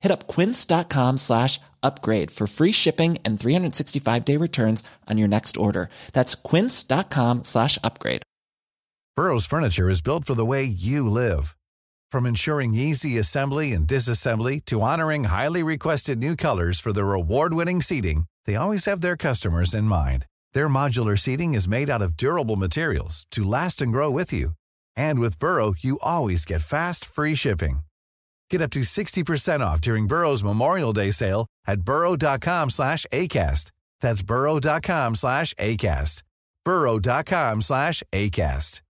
[0.00, 5.56] Hit up quince.com slash upgrade for free shipping and 365 day returns on your next
[5.56, 5.88] order.
[6.12, 8.22] That's quince.com slash upgrade.
[9.16, 11.56] Burrow's furniture is built for the way you live.
[12.12, 17.82] From ensuring easy assembly and disassembly to honoring highly requested new colors for their award-winning
[17.82, 20.26] seating, they always have their customers in mind.
[20.52, 24.52] Their modular seating is made out of durable materials to last and grow with you.
[24.96, 27.80] And with Burrow, you always get fast, free shipping.
[28.50, 33.72] Get up to 60% off during Burrow's Memorial Day sale at burrow.com slash ACAST.
[34.00, 36.22] That's burrow.com slash ACAST.
[36.64, 38.82] burrow.com slash ACAST.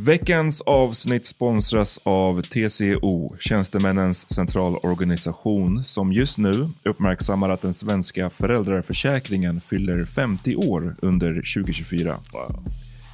[0.00, 9.60] Veckans avsnitt sponsras av TCO, Tjänstemännens centralorganisation, som just nu uppmärksammar att den svenska föräldraförsäkringen
[9.60, 12.14] fyller 50 år under 2024.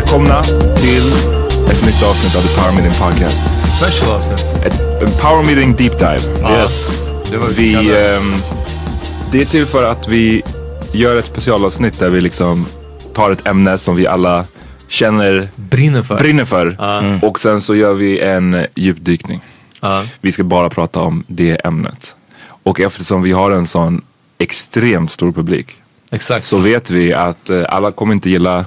[0.00, 0.42] Välkomna
[0.76, 1.12] till
[1.70, 3.38] ett nytt avsnitt av The Power Meeting Podcast.
[3.78, 4.66] Special avsnitt.
[4.66, 6.50] Ett, Power Meeting Deep Dive.
[6.52, 7.10] Yes.
[7.30, 8.32] Det var Vi, ehm,
[9.32, 10.42] det är till för att vi
[10.92, 12.66] gör ett specialavsnitt där vi liksom
[13.14, 14.44] tar ett ämne som vi alla
[14.88, 16.18] känner brinner för.
[16.18, 16.76] brinner för
[17.24, 19.40] och sen så gör vi en djupdykning.
[19.80, 20.04] Ja.
[20.20, 22.16] Vi ska bara prata om det ämnet.
[22.62, 24.02] Och eftersom vi har en sån
[24.38, 25.76] extremt stor publik
[26.10, 26.46] Exakt.
[26.46, 28.64] så vet vi att eh, alla kommer inte gilla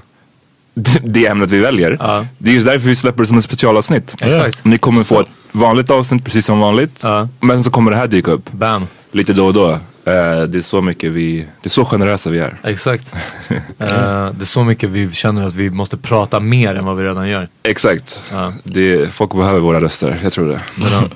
[1.04, 1.98] det ämnet vi väljer.
[2.00, 2.26] Ja.
[2.38, 4.16] Det är just därför vi släpper det som ett specialavsnitt.
[4.22, 4.66] Exakt.
[4.66, 7.02] Ni kommer få ett vanligt avsnitt precis som vanligt.
[7.04, 7.28] Ja.
[7.40, 8.88] Men så kommer det här dyka upp Bam.
[9.12, 9.72] lite då och då.
[10.06, 12.60] Eh, det är så mycket vi, det är så generösa vi är.
[12.64, 13.14] Exakt.
[13.80, 17.04] Eh, det är så mycket vi känner att vi måste prata mer än vad vi
[17.04, 17.48] redan gör.
[17.64, 18.24] Exakt.
[18.32, 18.54] Ja.
[18.64, 20.60] Det, folk behöver våra röster, jag tror det.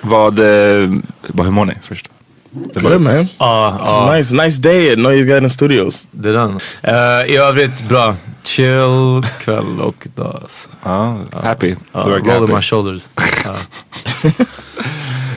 [0.00, 0.90] Vad, eh,
[1.26, 2.08] vad, hur mår ni först?
[2.54, 3.28] Good man.
[3.38, 6.08] Ja, a nice, nice day at Noise Garden Studios.
[6.10, 6.58] det är den.
[6.82, 8.16] Eh, I övrigt bra.
[8.42, 10.42] Chill kväll och dag.
[10.82, 11.74] Ja, happy.
[11.92, 12.52] Verkar roll happy.
[12.54, 13.02] my shoulders.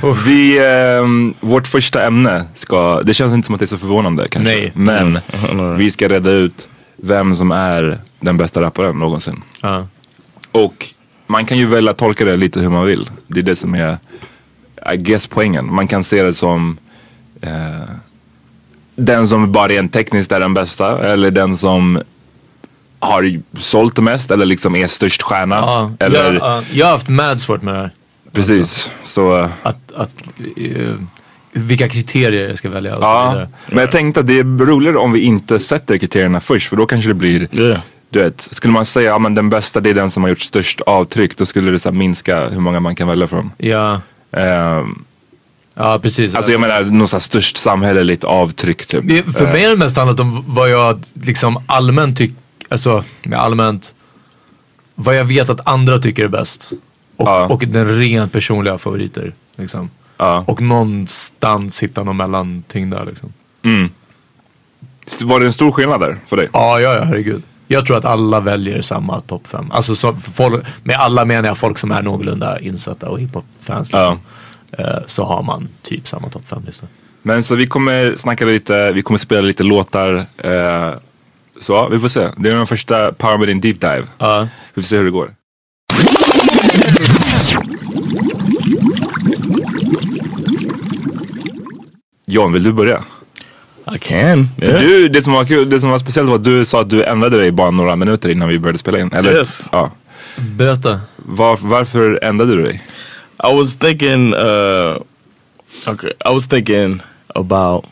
[0.25, 4.27] Vi, ehm, vårt första ämne ska, det känns inte som att det är så förvånande
[4.31, 4.51] kanske.
[4.51, 4.71] Nej.
[4.75, 5.19] Men
[5.77, 9.41] vi ska reda ut vem som är den bästa rapparen någonsin.
[9.61, 9.87] Ja.
[10.51, 10.85] Och
[11.27, 13.09] man kan ju välja att tolka det lite hur man vill.
[13.27, 13.97] Det är det som är,
[14.93, 15.73] I guess poängen.
[15.73, 16.77] Man kan se det som
[17.41, 17.89] eh,
[18.95, 21.07] den som bara rent tekniskt är den bästa.
[21.07, 22.01] Eller den som
[22.99, 25.55] har sålt det mest eller liksom är störst stjärna.
[25.55, 25.91] Ja.
[25.99, 27.91] Eller, Jag, ja, jag har haft mad svårt med det här.
[28.31, 28.89] precis.
[29.03, 30.23] Så, eh, Att, att,
[30.57, 30.93] eh,
[31.51, 33.29] vilka kriterier jag ska välja och så ja.
[33.29, 33.49] vidare.
[33.67, 36.69] Men jag tänkte att det är roligare om vi inte sätter kriterierna först.
[36.69, 37.79] För då kanske det blir Yeah.
[38.09, 40.29] Du vet, skulle man säga att ja, men den bästa det är den som har
[40.29, 43.51] gjort störst avtryck då skulle det så här, minska hur många man kan välja från.
[43.57, 44.01] Ja,
[44.31, 45.03] Ehm,
[45.79, 46.35] Ja, precis.
[46.35, 49.25] alltså jag menar något sånt störst samhälleligt avtryck typ.
[49.37, 52.35] För Eh, mig har det mest handlat om vad jag liksom allmänt tycker,
[52.69, 53.03] alltså
[53.35, 53.93] allmänt,
[54.95, 56.71] vad jag vet att andra tycker är bäst.
[57.17, 57.45] Och, Ja.
[57.47, 59.33] och den rent personliga favoriter.
[59.55, 59.89] Liksom.
[60.17, 60.43] Ja.
[60.47, 63.33] Och någonstans hitta någon mellanting där liksom.
[65.23, 66.47] Var det en stor skillnad där för dig?
[66.53, 67.43] Ja, ja, ja, herregud.
[67.67, 69.71] Jag tror att alla väljer samma topp fem.
[69.71, 73.87] Alltså så, folk, med alla menar jag folk som är någorlunda insatta och hiphop-fans.
[73.87, 74.13] Liksom.
[74.13, 74.17] Eh,
[75.05, 76.87] så har man typ samma topp fem-lista.
[77.21, 80.25] Men så vi kommer snacka lite, vi kommer spela lite låtar.
[80.37, 80.93] Eh,
[81.61, 82.29] så vi får se.
[82.37, 84.03] Det är den första Power Within Deep Dive.
[84.17, 84.47] Ja.
[84.73, 85.33] Vi får se hur det går.
[92.25, 93.03] John, vill du börja?
[93.95, 94.47] I can.
[94.59, 94.81] För Yeah.
[94.81, 97.03] Du, det, som var kul, det som var speciellt var att du sa att du
[97.03, 99.11] ändrade dig bara några minuter innan vi började spela in.
[99.13, 99.33] Eller?
[99.35, 99.69] Yes.
[99.71, 99.91] Ja.
[100.37, 100.99] Berätta.
[101.15, 102.83] Var, varför ändrade du dig?
[103.39, 104.33] I was thinking.
[104.33, 105.03] Uh,
[105.87, 107.01] okay, I was thinking
[107.35, 107.85] about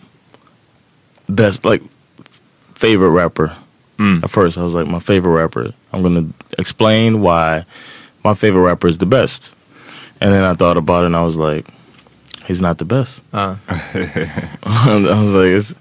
[1.30, 1.82] best like
[2.76, 3.56] favorite rapper.
[3.98, 4.20] Hmm.
[4.24, 5.74] At first, I was like my favorite rapper.
[5.94, 6.28] I'm gonna
[6.58, 7.66] explain why
[8.24, 9.54] my favorite rapper is the best,
[10.20, 11.68] and then I thought about it and I was like,
[12.46, 13.24] he's not the best.
[13.34, 13.56] Ja.
[13.68, 13.76] Uh.
[14.64, 15.76] I was like, it's,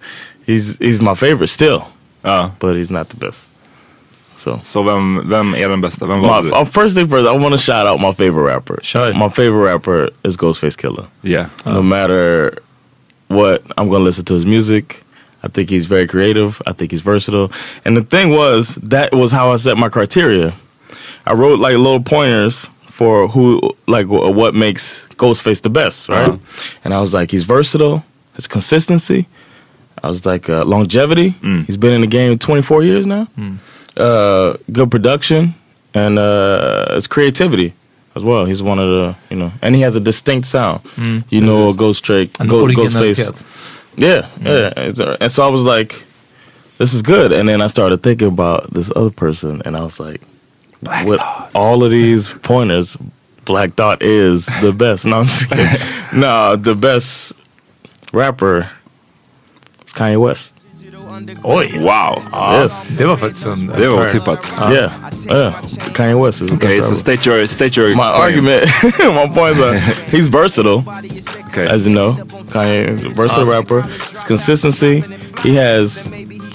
[0.47, 1.89] he's he's my favorite still,
[2.25, 2.51] Ja.
[2.61, 3.49] but he's not the best.
[4.45, 4.61] So.
[4.63, 6.07] Så vem, vem är den bästa?
[6.07, 6.51] Vem My, du?
[6.51, 8.79] uh, first thing first, I want to shout out my favorite rapper.
[8.83, 9.17] Shout.
[9.17, 11.07] My favorite rapper is Ghostface Killer.
[11.23, 11.47] Yeah.
[11.65, 12.59] No matter
[13.29, 15.01] what, I'm gonna listen to his music.
[15.43, 16.61] I think he's very creative.
[16.67, 17.51] I think he's versatile.
[17.85, 20.53] And the thing was, that was how I set my criteria.
[21.27, 26.39] I wrote like little pointers for who, like, what makes Ghostface the best, right?
[26.85, 28.03] And I was like, he's versatile.
[28.37, 29.27] His consistency.
[30.03, 31.35] I was like, uh, longevity.
[31.67, 33.27] He's been in the game 24 years now.
[33.97, 35.55] Uh, good production
[35.95, 37.73] and uh, his creativity
[38.17, 38.45] as well.
[38.45, 40.81] He's one of the, you know, and he has a distinct sound.
[41.31, 43.15] You know, Ghost Go, originalitet.
[43.15, 43.45] Ghostface.
[43.97, 44.73] Yeah, yeah.
[44.77, 46.05] It's, uh, And so I was like,
[46.79, 47.33] this is good.
[47.33, 50.21] And then I started thinking about this other person, and I was like,
[51.07, 51.21] with
[51.55, 52.97] all of these pointers,
[53.45, 55.07] Black Thought is the best.
[55.07, 55.81] No, I'm just kidding.
[56.21, 57.33] no, the best
[58.13, 58.69] rapper
[59.87, 60.54] is Kanye West.
[61.43, 61.73] Oj.
[61.79, 62.23] Wow.
[62.63, 62.87] Yes.
[62.99, 63.67] Det var faktiskt en...
[63.67, 64.73] Det var en turn.
[64.73, 64.93] Yeah,
[65.27, 65.53] yeah.
[65.95, 67.01] Kanye West is Okay, best so rapper.
[67.01, 68.23] state your, state your My claim.
[68.23, 68.65] argument,
[68.99, 69.79] my points are
[70.17, 70.85] he's versatile,
[71.49, 71.67] Okay.
[71.67, 72.15] as you know.
[72.51, 73.83] Kanye, is a versatile rapper.
[73.83, 75.03] His consistency.
[75.43, 76.07] He has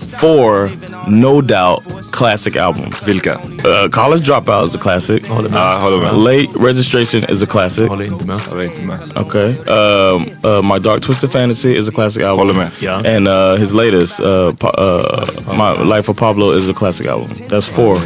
[0.07, 0.69] four,
[1.07, 3.07] no doubt, classic albums.
[3.07, 3.39] Vilka?
[3.65, 5.27] Uh, College Dropout is a classic.
[5.27, 5.59] Håller med.
[5.59, 6.15] Ja, håller med.
[6.15, 7.87] Late Registration is a classic.
[7.87, 8.35] Håller inte med.
[8.51, 8.99] Jag inte med.
[9.15, 9.49] Okay.
[9.49, 12.37] Um, uh, My Dark Twisted Fantasy is a classic album.
[12.37, 12.69] Håller med.
[12.79, 12.93] Ja.
[12.93, 15.25] And uh, his latest, uh, uh,
[15.57, 17.29] My Life of Pablo, is a classic album.
[17.49, 17.99] That's four.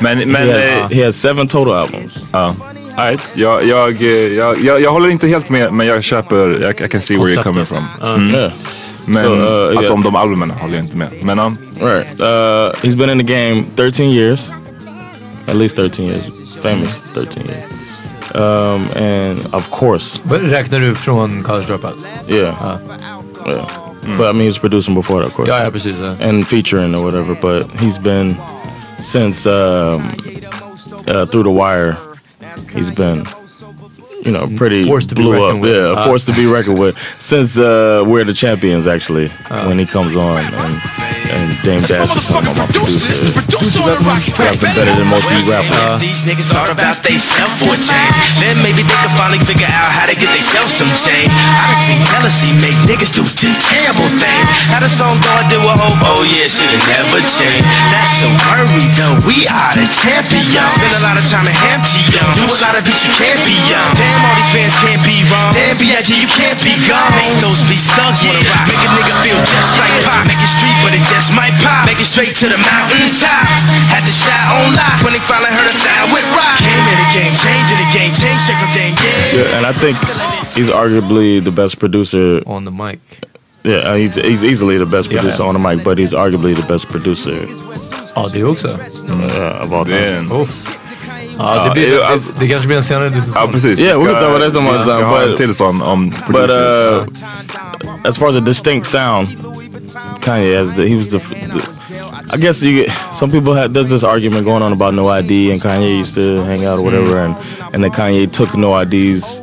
[0.00, 2.18] Men, men He eh, has, he has seven total albums.
[2.32, 2.54] ja.
[2.96, 3.20] Alright.
[3.34, 6.88] Jag, jag, eh, jag, jag, jag håller inte helt med, men jag köper, jag, I
[6.88, 7.84] can see where you're coming from.
[8.34, 8.52] Yeah.
[9.06, 9.94] Men So, uh, alltså yeah.
[9.94, 11.10] om de albumen håller jag inte med.
[11.22, 12.20] Men um, Right.
[12.20, 12.26] Uh,
[12.82, 14.50] he's been in the game 13 years.
[15.46, 16.56] At least 13 years.
[16.62, 17.72] Famous 13 years.
[18.34, 21.96] Um, and of course, Men Räknar du från College Dropout?
[22.28, 22.78] yeah.
[23.46, 23.66] Yeah.
[24.18, 25.48] But I mean, he was producing before that, of course.
[25.50, 25.98] Ja, ja precis.
[25.98, 26.16] Ja.
[26.28, 27.34] And featuring or whatever.
[27.34, 28.36] But he's been,
[29.00, 30.02] since um,
[31.06, 31.96] uh, Through the Wire,
[32.74, 33.26] he's been,
[34.24, 35.60] you know, pretty Forced to be blew up.
[35.60, 35.70] with.
[35.74, 36.04] Yeah, Uh.
[36.06, 36.96] forced to be reckoned with.
[37.18, 39.28] Since uh, We're the Champions, actually,
[39.66, 40.38] when he comes on.
[40.38, 40.80] And,
[41.32, 43.16] and Dame Dash is talking about my producer.
[44.36, 45.96] Rapping better than most of you rappers.
[45.96, 48.16] These uh, niggas thought about they self for a change.
[48.36, 51.32] Then maybe they could finally figure out how to get themselves some change.
[51.32, 54.46] I done seen jealousy make niggas do ten terrible things.
[54.68, 57.64] How the song go, I do a hope, oh yeah, should've never changed.
[57.88, 60.76] That's so worried though, we are the champions.
[60.76, 63.56] Spend a lot of time in Hampton, do a lot of beats you can't be
[63.72, 63.88] young.
[63.96, 65.56] Damn, all these fans can't be wrong.
[65.56, 66.12] Damn, B.I.G.
[66.12, 67.12] you can't be gone.
[67.16, 68.36] Make those beats stuck, yeah.
[68.68, 70.41] Make a nigga feel just like pop.
[72.24, 73.46] Straight to the mountain top.
[73.90, 76.56] Had to shot on lock when they finally heard us sound with rock.
[76.58, 79.38] Came in the game, changing the game, changed straight from game, yeah.
[79.38, 79.96] Yeah, and I think
[80.56, 82.42] he's arguably the best producer.
[82.46, 83.00] On the mic.
[83.64, 85.20] Yeah, uh, he's, he's easily the best Yeah.
[85.20, 87.46] producer on the mic, but he's arguably the best producer
[88.16, 88.68] Ja, det också.
[88.68, 89.96] uh, of all time.
[89.96, 90.68] det, Uff.
[91.38, 93.34] Ja, det, blir, Ja, det, alltså- det kanske blir en senare diskussion.
[93.34, 93.80] ja precis.
[93.80, 95.82] Yeah, we can talk about that some other time, Jag har en but- till sån
[95.82, 97.04] om But uh,
[98.04, 99.28] as far as a distinct sound,
[99.86, 103.90] Kanye has the he was the, the I guess you get some people have there's
[103.90, 107.18] this argument going on about no ID and Kanye used to hang out or whatever
[107.18, 107.36] and
[107.74, 109.40] and then Kanye took no ID's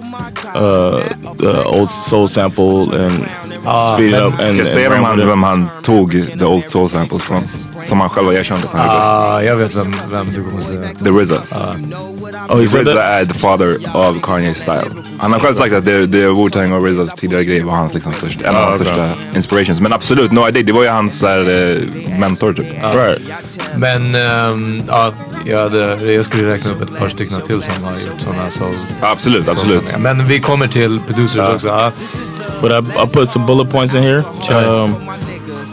[0.55, 1.01] uh
[1.35, 4.39] the old soul sample and speed it up.
[4.39, 7.43] And, vem ramp han, vem han tog The Old Soul Samples från?
[7.83, 9.03] Som han själv har erkänt att han gjorde.
[9.03, 10.81] Ah, jag vet vem, vem du kommer säga.
[10.81, 11.41] The RZA.
[12.49, 13.03] Oh, he said RZA that?
[13.03, 14.91] är the father of Kanye style.
[15.17, 18.13] Han har själv sagt att det, det Wu-Tang och RZAs tidigare grej var hans liksom
[18.13, 19.81] största, en av hans största inspirations.
[19.81, 21.77] Men absolut, No ID, det var ju hans så eh,
[22.19, 22.65] mentor typ.
[22.95, 23.21] Right.
[23.77, 25.11] Men ehm, ja,
[25.45, 28.73] jag, hade, jag skulle räkna upp ett par stycken till som har gjort sådana soul.
[29.01, 29.97] Absolut, absolut.
[29.99, 31.91] Men vi kommer till producers också.
[32.61, 34.21] But I, I put some bullet points in here.
[34.53, 34.93] Um,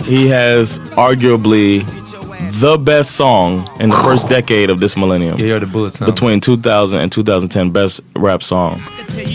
[0.05, 1.85] he has arguably
[2.61, 5.39] the best song in the first decade of this millennium.
[5.39, 6.07] Jag gör det bullet now.
[6.07, 8.83] Between 2000 and 2010, best rap song.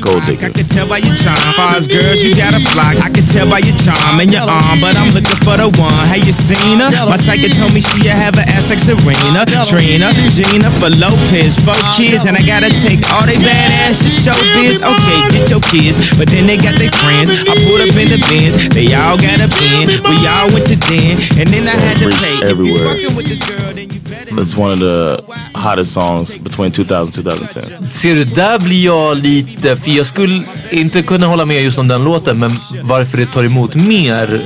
[0.02, 0.48] Gold Digger.
[0.48, 0.54] I Digger.
[0.54, 1.38] can tell by your charm.
[1.56, 2.96] Far as girls, you got a flock.
[2.98, 5.94] I can tell by your charm and your arm, but I'm looking for the one.
[6.10, 6.90] Have you seen her?
[7.06, 11.78] My psychic told me she have an ass like Serena, Trina, Gina for Lopez, four
[11.94, 14.82] kids, and I gotta take all they badass to show biz.
[14.82, 17.30] Okay, get your kids, but then they got their friends.
[17.46, 19.94] I pulled up in the bins, they all got a bin.
[20.10, 22.36] We all went to den, and then I had to Reach pay.
[22.50, 23.11] If you everywhere.
[23.20, 25.18] It's one of the
[25.60, 27.90] hottest songs between 2000 and 2010.
[27.90, 31.88] Ser du, där blir jag lite, för jag skulle inte kunna hålla med just om
[31.88, 32.52] den låten, men
[32.84, 34.42] varför det tar emot mer,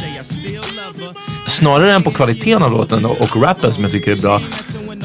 [1.47, 4.41] snarare än på kvaliteten av låten och, rappen som jag tycker är bra,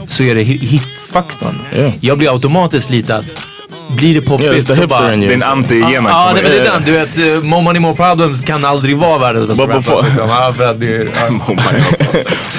[0.07, 1.59] så är det hi- hitfaktorn.
[1.75, 1.93] Yeah.
[2.00, 3.37] Jag blir automatiskt lite att,
[3.97, 5.16] blir det poppigt så bara...
[5.16, 6.11] Det är en anti-gena.
[6.11, 6.75] Ja, det är Yeah.
[6.75, 6.82] den.
[6.85, 10.06] Du vet, uh, More Money More Problems kan aldrig vara världens bästa But before- rapper.
[10.09, 10.28] Liksom.
[10.28, 11.56] Ja, för att det är, ja.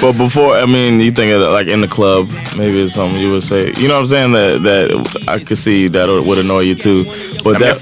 [0.00, 3.30] But before, I mean, you think of like in the club, maybe it's something you
[3.30, 3.60] would say.
[3.60, 4.32] You know what I'm saying?
[4.32, 7.04] That that I could see that would annoy you too.
[7.44, 7.78] But that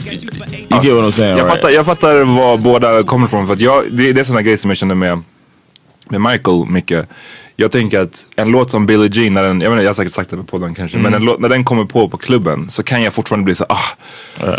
[0.71, 1.49] you get what I'm saying, Jag right?
[1.57, 3.47] fattar, jag fattar var båda kommer ifrån.
[3.47, 5.23] För att jag, det, det är sådana grejer som jag känner med,
[6.09, 7.09] med Michael mycket.
[7.61, 10.13] Jag tänker att en låt som Billie Jean, när den, jag, menar, jag har säkert
[10.13, 12.83] sagt det på podden kanske, men en låt, när den kommer på på klubben så
[12.83, 14.57] kan jag fortfarande bli så ah,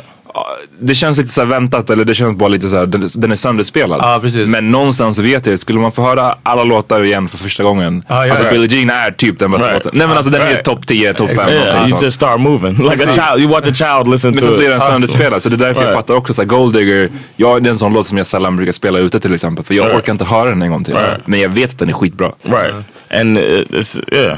[0.80, 3.32] det känns lite så här väntat eller det känns bara lite så här, den, den
[3.32, 4.22] är sönderspelad.
[4.22, 4.50] Precis.
[4.50, 8.04] Men någonstans vet jag, skulle man få höra alla låtar igen för första gången.
[8.08, 8.52] Ja, ja, alltså ja.
[8.52, 9.84] Billie Jean är typ den bästa Right.
[9.86, 9.98] låten.
[10.00, 10.64] Nej men alltså den är Right.
[10.66, 11.50] topp 10, topp 5.
[11.50, 13.40] Yeah, you just start moving like a child.
[13.44, 15.58] You watch a child listen Men to sen så är den sönderspelad så det är
[15.58, 15.96] därför jag Right.
[16.00, 18.72] fattar också såhär Gold Digger, ja det är en sån låt som jag sällan brukar
[18.72, 19.98] spela ute till exempel för jag Right.
[19.98, 20.94] orkar inte höra den en gång till.
[20.94, 21.28] Right.
[21.28, 22.32] Men jag vet att den är skitbra.
[22.44, 22.74] Right.
[23.14, 24.38] And uh, it's yeah.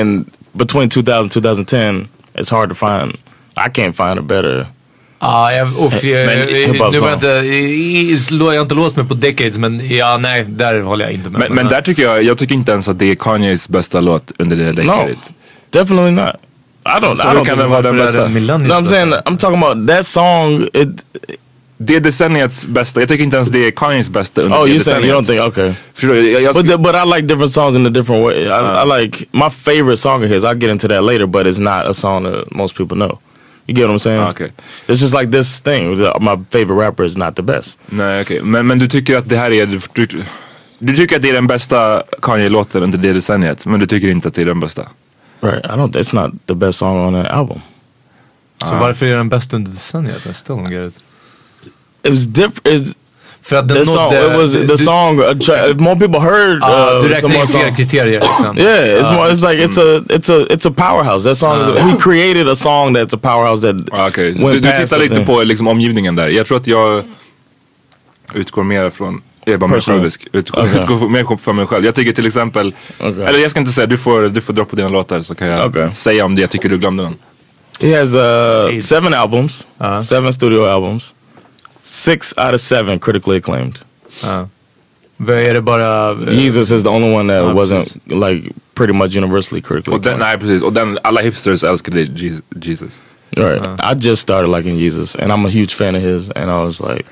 [0.00, 2.08] And between 2000 and 2010,
[2.38, 3.12] it's hard to find.
[3.56, 4.66] I can't find a better.
[5.24, 7.26] Ja, jag, uff, jag, Men jag, nu var inte,
[8.30, 11.40] jag har inte låst mig på decades men ja, nej, där håller jag inte med.
[11.40, 14.32] Men, men där tycker jag, jag tycker inte ens att det är Kanyes bästa låt
[14.38, 15.18] under det No, decadet.
[15.70, 16.34] definitely not.
[16.86, 17.14] I don't.
[17.14, 17.44] Så I don't.
[17.44, 18.28] kan den vara den bästa.
[18.28, 20.68] No, I'm saying I'm talking about that song.
[20.72, 20.88] It.
[21.76, 24.70] Det är decenniets bästa, jag tycker inte ens det är Kanyes bästa under Oh, det
[24.70, 25.72] you saying you don't think okay?
[25.94, 26.30] Förstår du?
[26.30, 28.44] Jag, jag, But the, but I like different songs in a different way.
[28.44, 30.44] I, I like my favorite song of his.
[30.44, 33.18] I'll get into that later, but it's not a song that most people know.
[33.66, 34.20] You get what I'm saying?
[34.22, 34.50] Ah, okay.
[34.86, 35.96] It's just like this thing.
[36.20, 37.78] My favorite rapper is not the best.
[37.86, 40.06] nej okej, men, men du tycker att det här är, du,
[40.78, 44.28] du tycker att det är den bästa Kanye-låten under det decenniet, men du tycker inte
[44.28, 44.88] att det är den bästa?
[45.40, 45.64] Right.
[45.64, 45.92] I don't.
[45.92, 47.60] It's not the best song on that album.
[48.64, 50.26] Så varför är den bäst under decenniet?
[50.26, 51.00] I still don't get it.
[52.02, 52.96] It was different.
[53.46, 53.96] För att den the song.
[53.96, 54.26] nådde...
[54.26, 55.20] it was the du- song.
[55.20, 56.58] Uh, if more people heard.
[56.62, 58.58] Ja, uh, du räknar in song- kriterier liksom.
[58.58, 59.30] Yeah, it's more.
[59.32, 61.28] It's like it's a it's a it's a powerhouse.
[61.28, 61.60] That song.
[61.76, 63.76] is, he created a song that's a powerhouse that.
[64.16, 65.26] Went du, du tittar the lite thing.
[65.26, 66.28] på liksom, omgivningen där.
[66.28, 67.04] Jag tror att jag
[68.34, 69.98] utgår mer från jag är bara mer Personal.
[70.00, 70.26] självisk.
[70.32, 70.80] Utgår, Okej.
[70.80, 71.84] utgår mer från mig själv.
[71.84, 73.24] Jag tycker till exempel, Okej.
[73.26, 75.48] eller jag ska inte säga, du får, du får dra på dina låtar så kan
[75.48, 75.88] jag Okej.
[75.94, 77.14] säga om det jag tycker du glömde någon.
[77.80, 80.02] He has uh, seven albums, Uh-huh.
[80.02, 81.14] seven studio albums,
[81.84, 83.78] six out of seven critically acclaimed.
[85.16, 86.10] Vad är det bara...
[86.10, 87.96] eh, Jesus is the only one that Ah, wasn't precis.
[88.06, 90.40] like pretty much universally critically Och den, acclaimed.
[90.40, 92.00] nej precis, och den, alla hipsters älskade
[92.62, 92.92] Jesus.
[93.30, 93.62] Right.
[93.80, 96.80] I just started liking Jesus, and I'm a huge fan of his, and I was
[96.80, 97.04] like,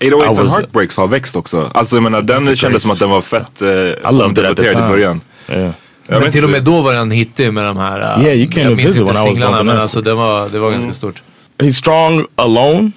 [0.00, 1.70] 808s I and was- Heartbreaks har växt också.
[1.74, 3.72] Alltså jag menar den kändes som att den var fett eh, I
[4.12, 5.20] loved it at the omdebatterad i början.
[5.48, 5.70] yeah.
[6.06, 8.18] Jag Men till och med då var den hittig med de här...
[8.18, 10.00] uh, Yeah, you came jag to minns visit inte when I was singlarna men alltså
[10.00, 11.22] det var, det var ganska stort.
[11.58, 12.90] He's strong alone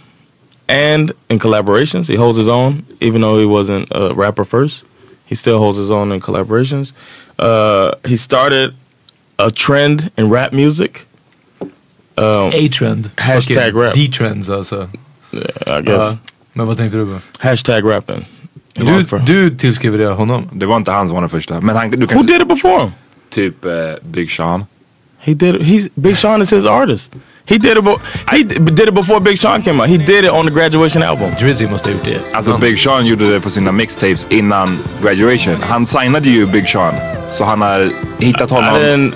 [0.68, 2.08] and in collaborations.
[2.08, 4.86] He holds his own, even though he wasn't a rapper first.
[5.26, 6.94] He still holds his own in collaborations.
[7.40, 8.74] Uh, he started
[9.38, 11.06] a trend in rap music.
[12.18, 13.12] Um, A-trend.
[13.18, 13.94] Hashtag Fucking rap.
[13.94, 14.90] D-trends alltså.
[15.34, 16.18] I guess Ja.
[16.54, 17.20] Men vad tänkte du på?
[17.40, 18.26] hashtag rapping.
[18.74, 20.50] Du, du tillskriver det honom?
[20.54, 21.62] Det var inte han som var den första.
[21.62, 22.92] Men han, du Who did it before him?
[23.30, 24.66] typ eh, Big Sean.
[25.26, 25.56] He did.
[25.62, 27.12] He's Big Sean is his artist.
[27.48, 27.84] He did it.
[28.32, 29.90] He did it before Big Sean came out.
[29.90, 31.30] He did it on the graduation album.
[31.40, 32.20] Drizzy måste ha gjort det.
[32.34, 35.56] Alltså Big Sean gjorde det på sina mixtapes innan graduation.
[35.62, 36.94] Han signade ju Big Sean.
[37.32, 38.74] Så han har hittat I honom.
[38.82, 39.14] didn't.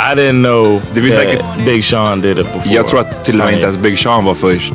[0.00, 2.74] I didn't know Det finns that säkert- Big Sean did it before.
[2.74, 4.72] Jag tror att till och med inte ens Big Sean var först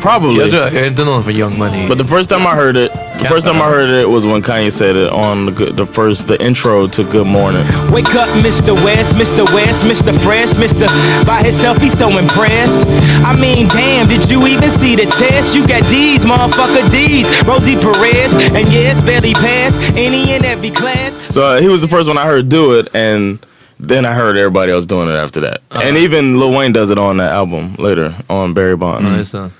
[0.00, 0.38] Probably.
[0.38, 1.88] Yeah, tror jag är inte någon från Young Money.
[1.88, 4.42] But the first time I heard it, the first time I heard it was when
[4.42, 7.64] Kanye said it on the good, the first the intro to Good Morning.
[7.92, 8.74] Wake up, Mr.
[8.84, 9.44] West, Mr.
[9.54, 10.12] West, Mr.
[10.22, 10.86] Fresh, Mr.
[11.26, 12.86] By himself, he's so impressed.
[13.24, 15.54] I mean, damn, did you even see the test?
[15.56, 17.26] You got D's, motherfucker D's.
[17.46, 21.18] Rosie Perez, and yes, barely passed any and every class.
[21.34, 23.38] So uh, he was the first one I heard do it, and
[23.80, 25.60] then I heard everybody else doing it after that.
[25.70, 29.10] And even Lil Wayne does it on that album later on Barry Bonds.
[29.12, 29.50] Ja, just det.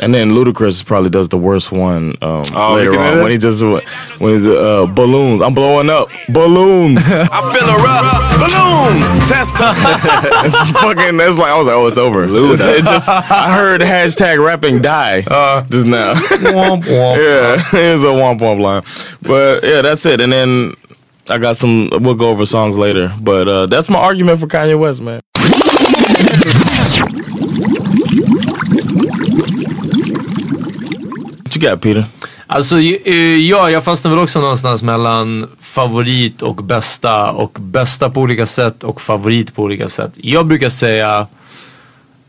[0.00, 3.62] And then Ludacris probably does the worst one um, Oh, later on when he just
[3.62, 3.82] when
[4.20, 5.42] he's uh, balloons.
[5.42, 7.00] I'm blowing up balloons.
[7.02, 9.74] I fill her up, balloons, test her.
[10.44, 11.16] it's fucking.
[11.16, 12.24] That's like I was like, oh, it's over.
[12.24, 16.14] It's, it just I heard hashtag rapping die uh, just now.
[16.14, 17.16] Womp, womp.
[17.72, 18.82] yeah, it is a womp womp line.
[19.22, 20.20] But yeah, that's it.
[20.20, 20.74] And then
[21.28, 21.90] I got some.
[21.90, 23.12] We'll go over songs later.
[23.20, 25.20] But uh, that's my argument for Kanye West, man.
[31.58, 32.04] You got, Peter?
[32.46, 37.30] Alltså, eh, ja, jag fastnar väl också någonstans mellan favorit och bästa.
[37.30, 40.12] Och bästa på olika sätt och favorit på olika sätt.
[40.16, 41.26] Jag brukar säga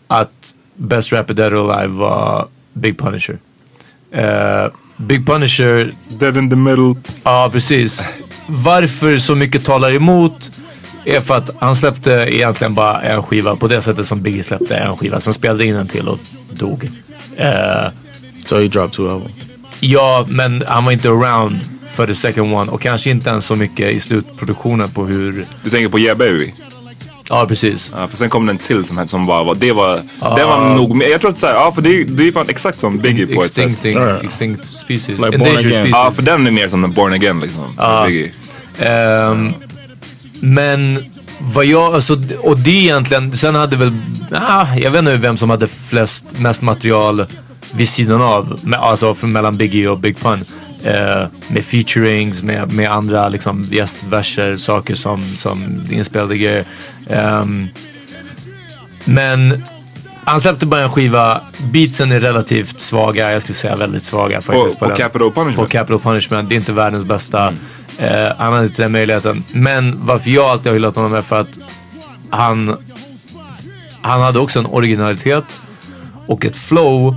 [0.07, 3.37] att Best Rapper Dead or Alive var Big Punisher.
[4.11, 4.67] Eh,
[4.97, 6.95] Big Punisher Dead in the middle.
[7.23, 8.03] Ja, precis.
[8.47, 10.51] Varför så mycket talar emot
[11.05, 14.75] är för att han släppte egentligen bara en skiva på det sättet som Biggie släppte
[14.75, 15.19] en skiva.
[15.19, 16.19] Sen spelade in en till och
[16.51, 16.91] dog.
[17.35, 17.87] Eh,
[18.49, 19.31] So he dropped two albums.
[19.79, 23.55] ja, men han var inte around för the second one och kanske inte ens så
[23.55, 25.45] mycket i slutproduktionen på hur...
[25.63, 26.53] Du tänker på Yeah Baby?
[27.29, 27.91] Ja, precis.
[27.95, 29.95] Ja, för sen kom det en till som, som bara var, det var,
[30.35, 32.79] den var nog mer, jag tror att såhär, ja för det, det är fan exakt
[32.79, 33.85] som Biggie på ett sätt.
[34.23, 35.07] Extinct, species.
[35.07, 35.73] Like Born Endangered Again.
[35.73, 35.91] species.
[35.91, 37.63] Ja för den är mer som en Born Again liksom.
[38.05, 38.31] Biggie.
[38.79, 39.53] Ehm,
[40.39, 41.05] men
[41.39, 43.97] vad jag, alltså, och det egentligen, sen hade väl,
[44.31, 47.25] ah, jag vet inte vem som hade flest, mest material
[47.73, 50.43] vid sidan av, alltså mellan Biggie och Big Pun.
[50.83, 56.65] Eh, med featurings, med, med andra liksom gästverser, saker som, som inspelade grejer.
[57.09, 57.67] Ehm,
[59.05, 59.63] men
[60.23, 64.79] han släppte bara en skiva, beatsen är relativt svaga, jag skulle säga väldigt svaga faktiskt.
[64.79, 64.97] På- på den.
[64.97, 65.55] Capital Punishment?
[65.57, 67.53] På Capital Punishment, det är inte världens bästa.
[67.97, 69.43] Eh, han hade inte den möjligheten.
[69.51, 71.59] Men varför jag alltid har hyllat honom är för att
[72.29, 72.77] han,
[74.01, 75.59] han hade också en originalitet
[76.27, 77.15] och ett flow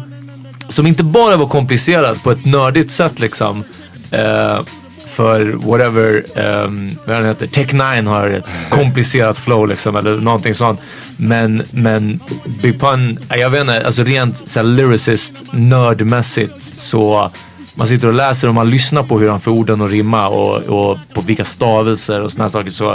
[0.72, 3.64] som inte bara var komplicerat på ett nördigt sätt liksom.
[4.10, 4.60] Eh,
[5.06, 6.24] för whatever,
[6.64, 10.80] um, vad den heter, Tech 9 har ett komplicerat flow liksom eller någonting sånt.
[11.16, 12.20] Men, men
[12.62, 17.30] Big Pun, eh, jag vet inte, alltså rent så här, lyricist, nördmässigt så
[17.74, 20.56] man sitter och läser och man lyssnar på hur han får orden att rimma och,
[20.56, 22.70] och på vilka stavelser och såna här saker.
[22.70, 22.92] Så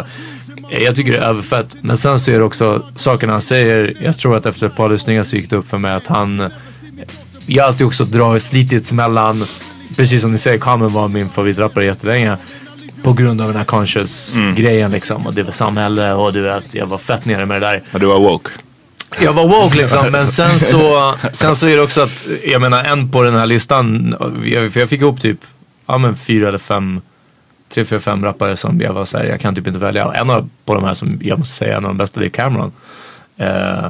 [0.70, 1.78] eh, jag tycker det är överfett.
[1.82, 3.98] Men sen så är det också sakerna han säger.
[4.02, 6.52] Jag tror att efter ett par lyssningar så gick det upp för mig att han
[7.48, 9.44] jag har alltid också dragit slitits mellan,
[9.96, 12.38] precis som ni säger, Common var min favoritrappare jättelänge.
[13.04, 15.28] På grund av den här conscious grejen liksom.
[15.28, 17.84] Och det var samhälle och du vet, jag var fett nere med det där.
[17.92, 18.50] Ja, du var woke.
[19.22, 22.84] Jag var woke liksom, men sen så, sen så är det också att, jag menar
[22.84, 25.40] en på den här listan, jag- för jag fick ihop typ,
[25.86, 27.02] ja men fyra eller fem,
[27.74, 30.06] tre, fyra, fem rappare som jag var såhär, jag kan typ inte välja.
[30.06, 32.26] Och en av på de här som jag måste säga, en av de bästa, det
[32.26, 32.72] är Cameron.
[33.38, 33.86] Eh,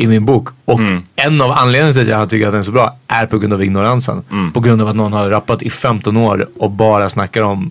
[0.00, 0.48] I min bok.
[0.64, 0.80] Och
[1.16, 3.52] en av anledningarna till att jag tycker att den är så bra är på grund
[3.52, 4.22] av ignoransen.
[4.54, 7.70] På grund av att någon har rappat i 15 år och bara snackar om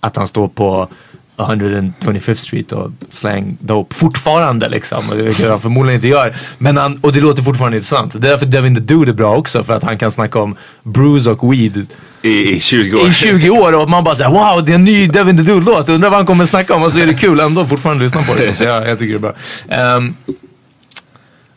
[0.00, 0.88] att han står på
[1.36, 5.10] 125th Street och slang dope fortfarande liksom.
[5.10, 6.36] Och Vilket han förmodligen inte gör.
[6.58, 8.12] Men han, och det låter fortfarande intressant.
[8.12, 9.64] Det är därför Devin the Dude är bra också.
[9.64, 11.86] För att han kan snacka om bruise och weed
[12.22, 13.08] I, I 20 år.
[13.08, 15.88] i 20 år och man bara säger wow det är en ny Devin the Dude-låt.
[15.88, 18.34] Undrar vad han kommer snacka om och så är det kul ändå fortfarande lyssna på
[18.34, 18.54] det.
[18.54, 19.32] Så jag, jag tycker det är
[19.76, 19.96] bra.
[19.96, 20.14] Um,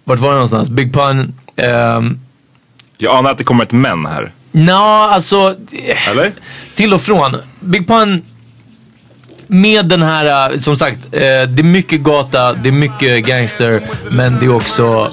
[0.08, 0.70] vart var det någonstans?
[0.70, 1.34] Big Pun.
[1.98, 2.20] Um,
[2.98, 4.32] Jag anar att det kommer ett men här.
[4.52, 5.56] Nå, alltså...
[6.10, 6.34] Eller?
[6.76, 7.36] Till och från.
[7.60, 8.22] Big Pun
[9.47, 13.81] med den här, eh, som sagt, eh, det är mycket gata, det är mycket gangster,
[14.10, 15.12] men det är också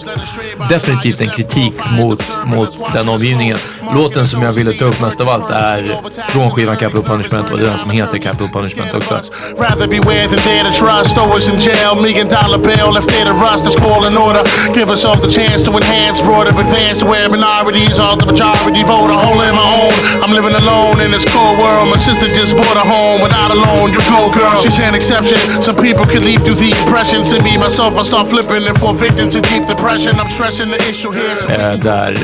[0.68, 3.58] definitivt en kritik mot, mot den omgivningen.
[3.94, 5.96] Låten som jag ville ta upp mest av allt är
[6.28, 9.20] från skivan Capital Punishment och det är den som heter Capital Punishment också.
[9.58, 11.18] Rather beware than dare to trust.
[11.18, 12.96] Always in jail, million dollar bill.
[12.98, 14.42] If they're to rust, the call in order.
[14.74, 19.10] Give ourselves the chance to enhance, broader advance to where minorities are the majority vote.
[19.10, 19.94] a hole in my own.
[20.22, 21.88] I'm living alone in this cold world.
[21.90, 23.92] My sister just bought a home without a loan.
[23.92, 24.56] You go, girl.
[24.62, 25.62] She's an exception.
[25.62, 27.24] Some people can leave through the impression.
[27.24, 30.12] To me, myself, I start flipping and fall victim to deep depression.
[30.20, 31.36] I'm stressing the issue here.
[31.36, 32.18] So eh, där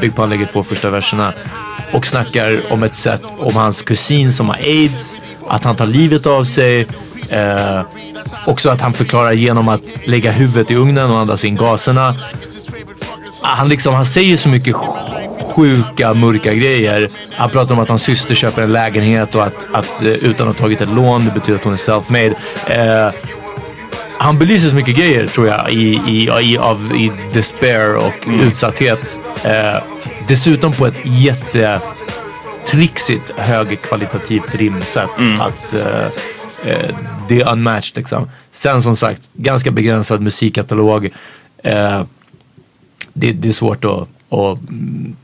[0.00, 1.32] Big Pun lägger två första verserna
[1.92, 5.16] och snackar om ett sätt om hans kusin som har aids,
[5.48, 6.86] att han tar livet av sig.
[7.30, 7.82] Eh,
[8.46, 12.16] också att han förklarar genom att lägga huvudet i ugnen och andas in gaserna.
[13.42, 14.74] Ah, han, liksom, han säger så mycket
[15.48, 17.08] sjuka, mörka grejer.
[17.32, 20.58] Han pratar om att hans syster köper en lägenhet och att, att eh, utan att
[20.58, 22.34] ha tagit ett lån, det betyder att hon är self-made.
[22.66, 23.10] Eh,
[24.18, 29.20] han belyser så mycket grejer tror jag i, i, i, av, i despair och utsatthet.
[29.44, 29.76] Eh,
[30.28, 35.10] dessutom på ett jättetrixigt högkvalitativt rimsätt.
[35.40, 36.06] Att, eh,
[36.64, 36.94] eh,
[37.28, 38.30] det är unmatched liksom.
[38.50, 41.10] Sen som sagt, ganska begränsad musikkatalog.
[41.62, 42.02] Eh,
[43.12, 45.16] det, det är svårt att, att mm,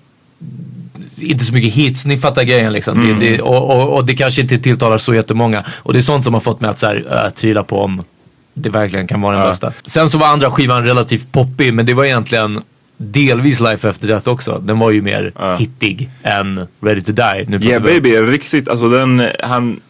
[1.18, 3.06] inte så mycket hits, ni fattar grejen liksom.
[3.06, 5.64] Det, det, och, och, och det kanske inte tilltalar så jättemånga.
[5.68, 8.02] Och det är sånt som har fått mig att så här, äh, tvivla på om
[8.54, 9.72] det verkligen kan vara den bästa.
[9.86, 12.62] Sen så var andra skivan relativt poppig, men det var egentligen
[12.96, 14.62] delvis Life After Death också.
[14.64, 17.44] Den var ju mer hittig än Ready To Die.
[17.48, 19.80] Nu Yeah baby riktigt, alltså den, han,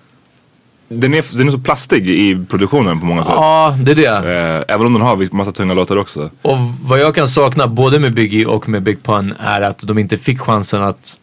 [0.89, 3.33] den är, den är så plastig i produktionen på många sätt.
[3.37, 4.65] Ja, det är det.
[4.69, 6.31] Eh, även om den har massa tunga låtar också.
[6.43, 9.99] Och vad jag kan sakna både med Biggie och med Big Pun är att de
[9.99, 11.19] inte fick chansen att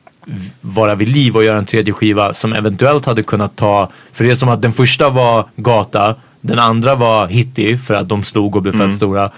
[0.62, 4.32] vara vid liv och göra en tredje skiva som eventuellt hade kunnat ta, för det
[4.32, 8.56] är som att den första var gata, den andra var hittig för att de slog
[8.56, 9.30] och blev fett stora.